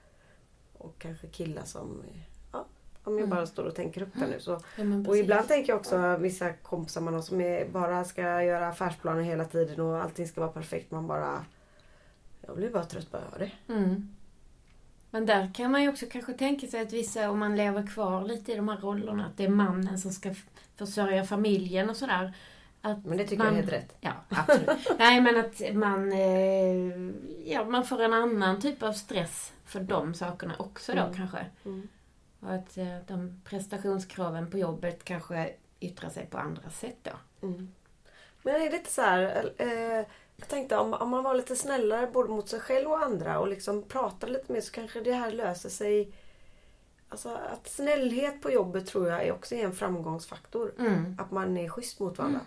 och 0.78 1.00
kanske 1.00 1.28
killar 1.28 1.64
som 1.64 2.04
ja, 2.52 2.66
om 3.04 3.14
jag 3.14 3.26
mm. 3.26 3.30
bara 3.30 3.46
står 3.46 3.64
och 3.64 3.76
tänker 3.76 4.02
upp 4.02 4.14
det 4.14 4.28
nu. 4.28 4.40
Så, 4.40 4.52
ja, 4.78 4.84
och 5.08 5.18
ibland 5.18 5.48
tänker 5.48 5.74
jag 5.74 5.80
också 5.80 6.18
vissa 6.18 6.54
kompisar 6.54 7.02
man 7.02 7.14
har 7.14 7.22
som 7.22 7.42
är, 7.42 7.70
bara 7.70 8.04
ska 8.04 8.44
göra 8.44 8.68
affärsplaner 8.68 9.22
hela 9.22 9.46
tiden 9.46 9.80
och 9.80 10.04
allting 10.04 10.28
ska 10.28 10.42
vara 10.42 10.52
perfekt. 10.52 10.92
Man 10.92 11.08
bara 11.08 11.46
jag 12.42 12.56
blir 12.56 12.70
bara 12.70 12.86
trött 12.86 13.12
på 13.12 13.18
att 13.18 13.24
höra 13.24 13.38
det. 13.38 13.74
Mm. 13.74 14.10
Men 15.12 15.26
där 15.26 15.54
kan 15.54 15.72
man 15.72 15.84
ju 15.84 15.90
också 15.90 16.06
kanske 16.12 16.34
tänka 16.34 16.68
sig 16.68 16.82
att 16.82 16.94
vissa, 16.94 17.30
om 17.30 17.40
man 17.40 17.56
lever 17.56 17.88
kvar 17.88 18.24
lite 18.24 18.52
i 18.52 18.56
de 18.56 18.70
här 18.70 18.78
rollerna, 18.78 19.26
att 19.26 19.38
det 19.38 19.44
är 19.44 19.50
mannen 19.50 20.00
som 20.00 20.12
ska 20.12 20.34
försörja 20.76 21.24
familjen 21.24 21.90
och 21.90 21.96
sådär. 21.96 22.34
Att 22.82 23.06
men 23.06 23.18
det 23.18 23.24
tycker 23.24 23.44
man, 23.44 23.48
jag 23.48 23.54
är 23.54 23.62
helt 23.62 23.74
rätt. 23.74 23.98
Ja, 24.02 24.12
absolut. 24.30 24.70
Nej, 25.00 25.22
men 25.22 25.40
att 25.40 25.76
man, 25.76 26.12
eh, 26.12 27.52
ja, 27.54 27.66
man 27.66 27.86
får 27.86 28.02
en 28.02 28.14
annan 28.14 28.62
typ 28.62 28.84
av 28.84 28.94
stress 28.94 29.54
för 29.66 29.80
de 29.80 30.14
sakerna 30.14 30.56
också 30.60 30.94
då 30.94 31.02
mm. 31.02 31.14
kanske. 31.14 31.46
Mm. 31.66 31.88
Och 32.40 32.54
att 32.54 32.78
eh, 32.78 32.98
de 33.08 33.42
prestationskraven 33.46 34.52
på 34.52 34.58
jobbet 34.58 35.04
kanske 35.04 35.54
yttrar 35.80 36.10
sig 36.10 36.26
på 36.26 36.38
andra 36.38 36.70
sätt 36.70 36.98
då. 37.02 37.48
Mm. 37.48 37.72
Men 38.44 38.56
är 38.56 38.70
det 38.70 38.78
inte 38.78 38.92
så 38.92 39.02
här, 39.02 39.52
eh, 39.58 40.06
Jag 40.40 40.48
tänkte 40.48 40.78
om, 40.78 40.94
om 40.94 41.10
man 41.10 41.24
var 41.24 41.34
lite 41.34 41.56
snällare 41.56 42.08
både 42.14 42.30
mot 42.30 42.50
sig 42.50 42.60
själv 42.60 42.90
och 42.90 43.04
andra 43.04 43.40
och 43.40 43.48
liksom 43.48 43.84
pratade 43.84 44.32
lite 44.32 44.54
mer 44.54 44.62
så 44.62 44.72
kanske 44.72 45.02
det 45.02 45.14
här 45.14 45.32
löser 45.32 45.70
sig. 45.70 46.12
Alltså 47.10 47.30
att 47.30 47.68
snällhet 47.68 48.42
på 48.42 48.52
jobbet 48.52 48.88
tror 48.88 49.10
jag 49.10 49.24
är 49.24 49.32
också 49.32 49.56
en 49.56 49.74
framgångsfaktor. 49.74 50.74
Mm. 50.80 51.18
Att 51.20 51.32
man 51.32 51.58
är 51.58 51.70
schysst 51.70 52.00
mot 52.00 52.18
varandra. 52.18 52.40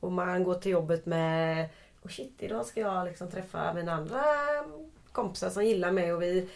Och 0.00 0.12
man 0.12 0.44
går 0.44 0.54
till 0.54 0.72
jobbet 0.72 1.06
med 1.06 1.68
oh 2.02 2.10
shit, 2.10 2.32
idag 2.38 2.66
ska 2.66 2.80
jag 2.80 3.06
liksom 3.06 3.30
träffa 3.30 3.74
mina 3.74 3.92
andra 3.92 4.24
kompisar 5.12 5.50
som 5.50 5.64
gillar 5.64 5.92
mig 5.92 6.12
och 6.12 6.22
vi 6.22 6.48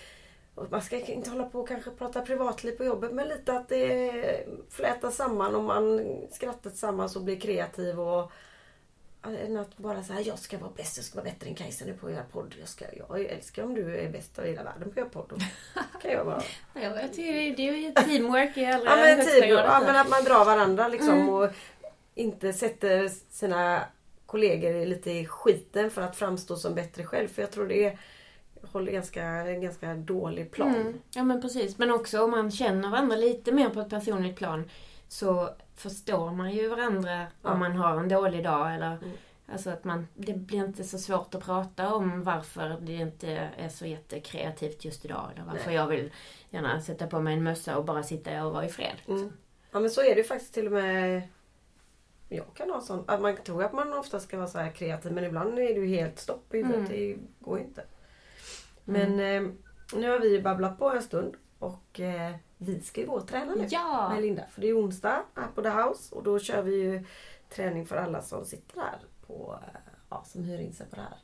och 0.55 0.71
man 0.71 0.83
ska 0.83 1.01
inte 1.01 1.31
hålla 1.31 1.45
på 1.45 1.61
och 1.61 1.69
kanske 1.69 1.91
prata 1.91 2.21
privatliv 2.21 2.73
på 2.73 2.85
jobbet 2.85 3.13
men 3.13 3.29
lite 3.29 3.53
att 3.53 3.69
det 3.69 4.47
flätas 4.71 5.17
samman 5.17 5.55
och 5.55 5.63
man 5.63 6.01
skrattar 6.33 6.71
tillsammans 6.71 7.17
och 7.17 7.23
blir 7.23 7.41
kreativ 7.41 8.01
och 8.01 8.33
än 9.35 9.57
att 9.57 9.77
bara 9.77 10.03
säga 10.03 10.21
jag 10.21 10.39
ska 10.39 10.59
vara 10.59 10.71
bäst, 10.77 10.97
jag 10.97 11.05
ska 11.07 11.17
vara 11.17 11.25
bättre 11.25 11.49
än 11.49 11.55
Kajsa 11.55 11.85
nu 11.85 11.95
på 11.95 12.07
att 12.07 12.13
göra 12.13 12.25
podd. 12.33 12.55
Jag, 12.61 12.69
ska, 12.69 12.85
jag 13.09 13.21
älskar 13.21 13.63
om 13.63 13.75
du 13.75 13.97
är 13.97 14.11
bäst 14.11 14.39
av 14.39 14.45
hela 14.45 14.63
världen 14.63 14.83
på 14.83 14.91
att 14.91 14.97
göra 14.97 15.09
podd. 15.09 15.43
Kan 16.03 16.11
jag 16.11 16.25
vara... 16.25 16.43
Ja, 16.75 16.81
jag 16.81 17.13
tycker 17.13 17.57
det 17.57 17.69
är 17.69 17.73
ju 17.73 17.93
teamwork 17.93 18.57
i 18.57 18.67
allra 18.67 18.91
ja, 18.91 18.97
men, 18.97 19.19
högsta 19.19 19.47
grad. 19.47 19.65
ja, 19.67 19.83
men 19.87 19.97
att 19.97 20.09
man 20.09 20.25
drar 20.25 20.45
varandra 20.45 20.89
liksom 20.89 21.15
Mm. 21.15 21.29
och 21.29 21.51
inte 22.15 22.53
sätter 22.53 23.11
sina 23.31 23.85
kollegor 24.27 24.87
lite 24.87 25.11
i 25.11 25.27
skiten 25.27 25.91
för 25.91 26.03
att 26.03 26.17
framstå 26.17 26.57
som 26.57 26.75
bättre 26.75 27.05
själv. 27.05 27.29
För 27.29 27.43
jag 27.43 27.51
tror 27.51 27.69
det 27.69 27.85
är, 27.85 27.99
håller 28.63 28.93
ganska, 28.93 29.23
en 29.25 29.61
ganska 29.61 29.95
dålig 29.95 30.51
plan. 30.51 30.75
Mm. 30.75 31.01
Ja 31.15 31.23
men 31.25 31.43
precis. 31.43 31.79
Men 31.79 31.91
också 31.91 32.25
om 32.25 32.31
man 32.31 32.51
känner 32.51 32.91
varandra 32.91 33.17
lite 33.17 33.53
mer 33.53 33.69
på 33.69 33.81
ett 33.81 33.91
personligt 33.91 34.37
plan 34.37 34.71
så 35.09 35.51
förstår 35.77 36.31
man 36.33 36.51
ju 36.53 36.69
varandra 36.69 37.27
Ja. 37.43 37.51
om 37.53 37.59
man 37.59 37.77
har 37.77 37.97
en 38.01 38.09
dålig 38.09 38.45
dag. 38.45 38.75
Eller, 38.75 38.97
Mm. 38.97 39.11
Alltså 39.53 39.71
att 39.71 39.85
man, 39.85 40.07
det 40.15 40.33
blir 40.35 40.59
inte 40.65 40.85
så 40.85 40.99
svårt 40.99 41.35
att 41.35 41.45
prata 41.45 41.95
om 41.95 42.23
varför 42.23 42.77
det 42.81 42.93
inte 42.93 43.29
är 43.57 43.69
så 43.69 43.87
jättekreativt 43.87 44.85
just 44.85 45.05
idag. 45.05 45.31
Eller 45.35 45.45
varför 45.45 45.67
Nej. 45.67 45.75
jag 45.75 45.87
vill 45.87 46.11
gärna 46.51 46.81
sätta 46.81 47.07
på 47.07 47.21
mig 47.21 47.35
en 47.35 47.43
mössa 47.43 47.79
och 47.79 47.85
bara 47.85 48.03
sitta 48.03 48.47
och 48.47 48.53
vara 48.53 48.65
i 48.65 48.69
fred. 48.69 48.97
Mm. 49.09 49.33
Ja 49.71 49.81
men 49.81 49.91
så 49.91 50.01
är 50.01 50.15
det 50.15 50.21
ju 50.21 50.25
faktiskt 50.25 50.55
till 50.55 50.67
och 50.67 50.73
med 50.73 51.23
jag 52.29 52.45
kan 52.55 52.71
ha 52.71 52.81
sånt. 52.81 53.11
Att 53.11 53.21
man 53.21 53.37
tror 53.37 53.65
att 53.65 53.73
man 53.73 53.93
ofta 53.93 54.21
ska 54.21 54.37
vara 54.37 54.47
så 54.49 54.59
här 54.59 54.71
kreativ 54.71 55.13
men 55.13 55.25
ibland 55.25 55.59
är 55.59 55.75
det 55.75 55.81
ju 55.81 55.87
helt 55.87 56.19
stopp 56.19 56.55
i 56.55 56.57
huvudet. 56.57 56.79
Mm. 56.79 56.93
Det 56.93 57.17
går 57.39 57.59
inte. 57.59 57.85
Men 58.85 59.21
eh, 59.21 59.51
nu 59.95 60.11
har 60.11 60.19
vi 60.19 60.43
babblat 60.43 60.79
på 60.79 60.91
en 60.91 61.03
stund 61.03 61.35
och 61.59 62.01
eh, 62.01 62.35
vi 62.59 62.81
ska 62.81 63.01
ju 63.01 63.07
gå 63.07 63.13
och 63.15 63.29
träna 63.29 63.55
nu 63.55 63.67
Ja! 63.71 64.09
med 64.13 64.23
Linda. 64.23 64.43
För 64.51 64.61
det 64.61 64.69
är 64.69 64.79
onsdag 64.81 65.23
här 65.35 65.47
på 65.55 65.63
The 65.63 65.69
House 65.69 66.15
och 66.15 66.23
då 66.23 66.39
kör 66.39 66.63
vi 66.63 66.75
ju 66.83 67.05
träning 67.55 67.87
för 67.87 67.97
alla 67.97 68.23
som 68.23 68.45
sitter 68.45 68.81
här 68.81 68.99
på, 69.27 69.59
eh, 69.63 69.81
ja, 70.11 70.25
som 70.27 70.45
hyr 70.45 70.59
in 70.59 70.73
sig 70.73 70.87
på 70.87 70.97
det 70.97 71.03
här 71.03 71.19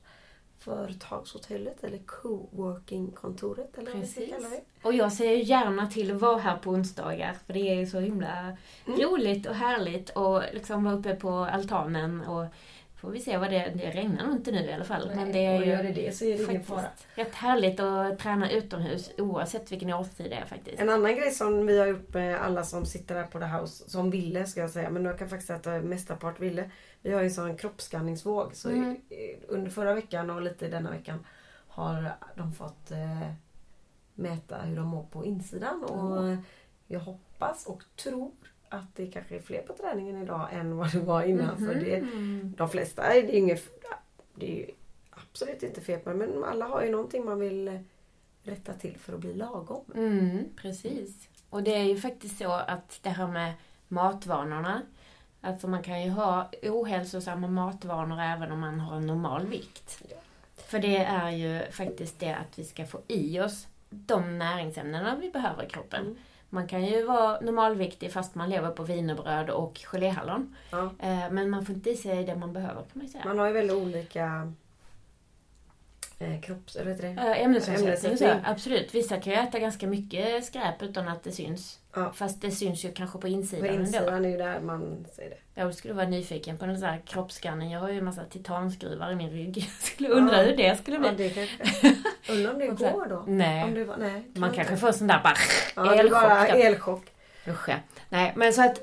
företagshotellet 0.58 1.84
eller 1.84 1.98
coworking-kontoret 1.98 3.78
eller 3.78 3.90
vad 3.92 4.00
vi 4.00 4.06
ska 4.06 4.20
Precis. 4.20 4.50
det. 4.50 4.60
Och 4.88 4.94
jag 4.94 5.12
säger 5.12 5.36
gärna 5.44 5.86
till 5.86 6.10
att 6.14 6.20
vara 6.20 6.38
här 6.38 6.56
på 6.56 6.70
onsdagar 6.70 7.36
för 7.46 7.52
det 7.52 7.60
är 7.60 7.74
ju 7.74 7.86
så 7.86 7.98
himla 7.98 8.56
Mm. 8.86 9.00
roligt 9.00 9.46
och 9.46 9.54
härligt 9.54 10.10
och 10.10 10.42
liksom 10.52 10.84
vara 10.84 10.94
uppe 10.94 11.14
på 11.14 11.30
altanen 11.30 12.20
och 12.20 12.46
får 13.02 13.10
vi 13.10 13.20
se 13.20 13.38
vad 13.38 13.50
det 13.50 13.72
det 13.76 13.90
regnar 13.90 14.26
nog 14.26 14.36
inte 14.36 14.50
nu 14.52 14.60
i 14.64 14.72
alla 14.72 14.84
fall. 14.84 15.12
men 15.14 15.32
det 15.32 15.46
är 15.46 15.58
ju 15.60 15.66
gör 15.70 15.82
det 15.82 15.92
det 15.92 16.16
så 16.16 16.24
är 16.24 16.38
det 16.38 16.44
ingen 16.44 16.64
fara. 16.64 16.84
rätt 17.14 17.34
härligt 17.34 17.80
att 17.80 18.18
träna 18.18 18.50
utomhus 18.50 19.10
oavsett 19.18 19.72
vilken 19.72 19.92
årstid 19.92 20.30
det 20.30 20.36
är 20.36 20.44
faktiskt. 20.44 20.80
En 20.80 20.88
annan 20.88 21.16
grej 21.16 21.30
som 21.30 21.66
vi 21.66 21.78
har 21.78 21.86
gjort 21.86 22.14
med 22.14 22.40
alla 22.42 22.64
som 22.64 22.86
sitter 22.86 23.14
här 23.14 23.24
på 23.24 23.38
The 23.38 23.44
House, 23.46 23.90
som 23.90 24.10
ville 24.10 24.46
ska 24.46 24.60
jag 24.60 24.70
säga, 24.70 24.90
men 24.90 25.04
jag 25.04 25.18
kan 25.18 25.28
faktiskt 25.28 25.46
säga 25.64 25.76
att 25.78 25.84
mestapart 25.84 26.40
ville. 26.40 26.70
Vi 27.02 27.12
har 27.12 27.20
ju 27.20 27.24
en 27.26 27.34
sån 27.34 27.56
kroppsskanningsvåg. 27.56 28.54
Så 28.54 28.68
Mm. 28.68 28.96
under 29.48 29.70
förra 29.70 29.94
veckan 29.94 30.30
och 30.30 30.42
lite 30.42 30.68
denna 30.68 30.90
veckan 30.90 31.26
har 31.68 32.12
de 32.36 32.52
fått 32.52 32.90
eh, 32.90 33.32
mäta 34.14 34.58
hur 34.58 34.76
de 34.76 34.86
mår 34.86 35.02
på 35.02 35.24
insidan. 35.24 35.84
Och 35.84 36.36
jag 36.86 37.00
hoppas 37.00 37.66
och 37.66 37.82
tror 38.02 38.30
att 38.72 38.94
det 38.96 39.06
kanske 39.06 39.36
är 39.36 39.40
fler 39.40 39.62
på 39.62 39.72
träningen 39.72 40.22
idag 40.22 40.48
än 40.52 40.76
vad 40.76 40.92
det 40.92 40.98
var 41.00 41.22
innan. 41.22 41.58
För 41.58 41.74
det, 41.74 42.00
Mhm. 42.02 42.54
de 42.56 42.68
flesta, 42.68 43.02
är 43.02 43.22
det 43.22 43.34
är 43.36 43.38
inget, 43.38 43.62
det 44.34 44.52
är 44.52 44.56
ju 44.56 44.70
absolut 45.10 45.62
inte 45.62 45.80
fel 45.80 46.00
det, 46.04 46.14
men 46.14 46.44
alla 46.44 46.64
har 46.66 46.82
ju 46.82 46.90
någonting 46.90 47.24
man 47.24 47.38
vill 47.40 47.68
eh, 47.68 47.74
rätta 48.42 48.72
till 48.72 48.96
för 48.96 49.12
att 49.12 49.20
bli 49.20 49.34
lagom. 49.34 49.84
Mm, 49.94 50.44
precis. 50.56 51.28
Och 51.50 51.62
det 51.62 51.74
är 51.74 51.84
ju 51.84 51.96
faktiskt 52.00 52.38
så 52.38 52.52
att 52.52 52.98
det 53.02 53.10
här 53.10 53.26
med 53.28 53.52
matvanorna. 53.88 54.82
Alltså 55.40 55.68
man 55.68 55.82
kan 55.82 56.02
ju 56.02 56.10
ha 56.10 56.50
ohälsosamma 56.62 57.48
matvanor 57.48 58.20
även 58.20 58.52
om 58.52 58.60
man 58.60 58.80
har 58.80 58.96
en 58.96 59.06
normal 59.06 59.46
vikt. 59.46 60.02
Ja. 60.10 60.16
För 60.56 60.78
det 60.78 60.96
är 60.96 61.30
ju 61.30 61.70
faktiskt 61.70 62.18
det 62.20 62.34
att 62.34 62.58
vi 62.58 62.64
ska 62.64 62.86
få 62.86 63.00
i 63.08 63.40
oss 63.40 63.66
de 63.90 64.38
näringsämnena 64.38 65.16
vi 65.20 65.30
behöver 65.30 65.64
i 65.64 65.68
kroppen. 65.68 66.00
Mm. 66.00 66.16
Man 66.54 66.68
kan 66.68 66.84
ju 66.84 67.04
vara 67.06 67.40
normalviktig 67.40 68.12
fast 68.12 68.34
man 68.34 68.50
lever 68.50 68.70
på 68.70 68.82
wienerbröd 68.82 69.50
och 69.50 69.78
geléhallon. 69.92 70.56
Ja. 70.70 70.90
Eh, 70.98 71.30
Men 71.30 71.50
man 71.50 71.66
får 71.66 71.74
inte 71.74 71.90
i 71.90 71.96
sig 71.96 72.24
det 72.24 72.36
man 72.36 72.52
behöver 72.52 72.74
kan 72.82 72.86
man 72.92 73.06
ju 73.06 73.12
säga. 73.12 73.24
Man 73.24 73.38
har 73.38 73.46
ju 73.46 73.52
väldigt 73.52 73.76
olika 73.76 74.52
eh, 76.22 76.40
kropps... 76.40 76.76
Eller 76.76 76.90
heter 76.90 77.02
det? 77.14 77.20
Ämnesomsättning, 77.34 78.16
så, 78.18 78.30
absolut. 78.44 78.94
Vissa 78.94 79.20
kan 79.20 79.32
ju 79.32 79.38
äta 79.38 79.58
ganska 79.58 79.86
mycket 79.86 80.44
skräp 80.44 80.82
utan 80.82 81.08
att 81.08 81.22
det 81.22 81.32
syns. 81.32 81.78
Ja. 81.94 82.12
Fast 82.14 82.42
det 82.42 82.50
syns 82.50 82.84
ju 82.84 82.92
kanske 82.92 83.12
på 83.18 83.20
På 83.20 83.28
insidan, 83.28 83.66
ändå. 83.68 83.80
insidan 83.80 84.24
är 84.24 84.28
ju 84.28 84.36
där 84.36 84.60
man 84.60 85.06
ser 85.16 85.30
det. 85.30 85.36
Jag 85.60 85.74
skulle 85.74 85.94
vara 85.94 86.06
nyfiken 86.08 86.58
på 86.58 86.64
en 86.64 86.78
sån 86.78 86.88
här 86.88 87.00
kroppsskanning. 87.06 87.70
Jag 87.72 87.80
har 87.80 87.88
ju 87.88 87.98
en 87.98 88.04
massa 88.04 88.24
titanskruvar 88.24 89.12
i 89.12 89.14
min 89.14 89.30
rygg. 89.30 89.56
Jag 89.58 89.66
skulle 89.86 90.08
undra 90.08 90.36
Ja. 90.38 90.42
hur 90.50 90.56
det 90.56 90.78
skulle 90.78 90.98
bli. 90.98 91.08
Ja, 91.08 91.14
det 91.16 91.30
kanske... 91.30 91.56
Undrar 92.32 92.52
om 92.52 92.58
det 92.58 92.76
så 92.76 92.90
går 92.92 93.06
då? 93.06 93.16
Om 93.16 93.38
Nej, 93.38 93.70
det 93.72 93.84
var, 93.84 93.96
nej 93.96 94.22
man 94.34 94.48
jag 94.48 94.54
kanske 94.54 94.72
inte. 94.74 94.76
får 94.86 94.92
sån 94.92 95.06
där 95.06 95.20
bara 95.24 95.34
Ja, 95.76 95.82
det 95.92 95.98
elchock 96.00 96.22
bara 96.22 96.46
elchock. 96.48 97.04
Usch 97.48 97.68
ja. 97.68 97.74
Nej, 98.08 98.32
men 98.36 98.52
så 98.52 98.62
att 98.64 98.78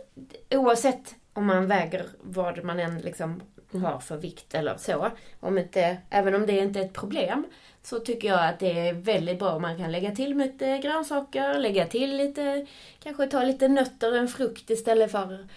oavsett 0.52 1.16
om 1.34 1.46
man 1.46 1.68
väger 1.68 2.06
vad 2.22 2.64
man 2.64 2.80
än 2.80 3.00
liksom. 3.00 3.42
Har 3.78 4.00
för 4.00 4.18
vikt 4.18 4.56
eller 4.56 4.78
så. 4.78 5.12
Om 5.40 5.58
inte, 5.58 5.98
även 6.10 6.36
om 6.36 6.46
det 6.46 6.60
inte 6.60 6.80
är 6.80 6.86
ett 6.86 6.94
problem 6.94 7.46
så 7.84 8.00
tycker 8.00 8.28
jag 8.28 8.48
att 8.48 8.60
det 8.60 8.88
är 8.90 8.94
väldigt 8.94 9.40
bra 9.40 9.52
om 9.52 9.62
man 9.62 9.78
kan 9.78 9.92
lägga 9.92 10.12
till 10.16 10.38
lite 10.38 10.78
grönsaker, 10.78 11.60
lägga 11.60 11.86
till 11.86 12.18
lite, 12.18 12.66
kanske 13.04 13.28
ta 13.28 13.44
lite 13.44 13.68
nötter, 13.68 14.18
en 14.18 14.28
frukt 14.28 14.70
istället 14.70 15.12
för 15.12 15.48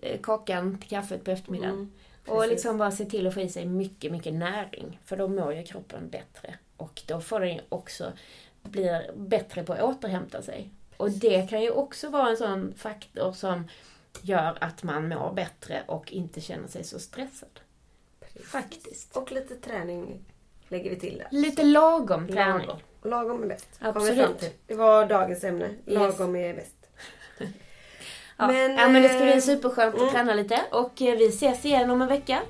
eh, 0.00 0.20
kakan 0.20 0.78
till 0.78 0.88
kaffet 0.88 1.24
på 1.24 1.30
eftermiddagen. 1.30 1.74
Mm, 1.74 1.92
Och 2.28 2.48
liksom 2.48 2.78
bara 2.78 2.90
se 2.90 3.04
till 3.04 3.26
att 3.26 3.34
få 3.34 3.40
i 3.40 3.48
sig 3.48 3.66
mycket, 3.66 4.12
mycket 4.12 4.34
näring. 4.34 4.98
För 5.04 5.16
då 5.16 5.28
mår 5.28 5.54
ju 5.54 5.62
kroppen 5.64 6.08
bättre. 6.10 6.54
Och 6.76 7.02
då 7.06 7.20
får 7.20 7.40
den 7.40 7.48
ju 7.54 7.60
också 7.68 8.12
blir 8.62 9.10
bättre 9.16 9.62
på 9.62 9.72
att 9.72 9.82
återhämta 9.82 10.42
sig. 10.42 10.70
Och 10.96 11.10
det 11.10 11.50
kan 11.50 11.62
ju 11.62 11.70
också 11.70 12.08
vara 12.08 12.28
en 12.30 12.36
sån 12.36 12.74
faktor 12.76 13.32
som 13.32 13.68
gör 14.22 14.58
att 14.60 14.82
man 14.82 15.08
mår 15.08 15.32
bättre 15.32 15.82
och 15.86 16.12
inte 16.12 16.40
känner 16.40 16.68
sig 16.68 16.84
så 16.84 16.98
stressad. 16.98 17.60
Precis. 18.20 18.50
Faktiskt. 18.50 19.16
Och 19.16 19.32
lite 19.32 19.54
träning 19.54 20.24
lägger 20.68 20.90
vi 20.90 20.96
till 20.96 21.18
där. 21.18 21.28
Lite 21.30 21.62
lagom 21.62 22.28
träning. 22.28 22.66
Lagom. 22.66 22.80
Lagom 23.02 23.42
är 23.42 23.46
bäst. 23.46 23.68
Absolut. 23.78 24.54
Det 24.66 24.74
var 24.74 25.06
dagens 25.06 25.44
ämne. 25.44 25.70
Lagom 25.84 26.36
är 26.36 26.54
bäst. 26.54 26.76
Ja. 28.36 28.46
Men, 28.46 28.76
ja, 28.76 28.88
men 28.88 29.02
det 29.02 29.08
ska 29.08 29.18
bli 29.18 29.32
eh, 29.32 29.38
superskönt 29.38 29.94
att 29.94 30.00
mm. 30.00 30.12
träna 30.12 30.34
lite. 30.34 30.60
Och 30.70 31.02
eh, 31.02 31.16
vi 31.16 31.26
ses 31.28 31.64
igen 31.64 31.90
om 31.90 32.02
en 32.02 32.08
vecka. 32.08 32.40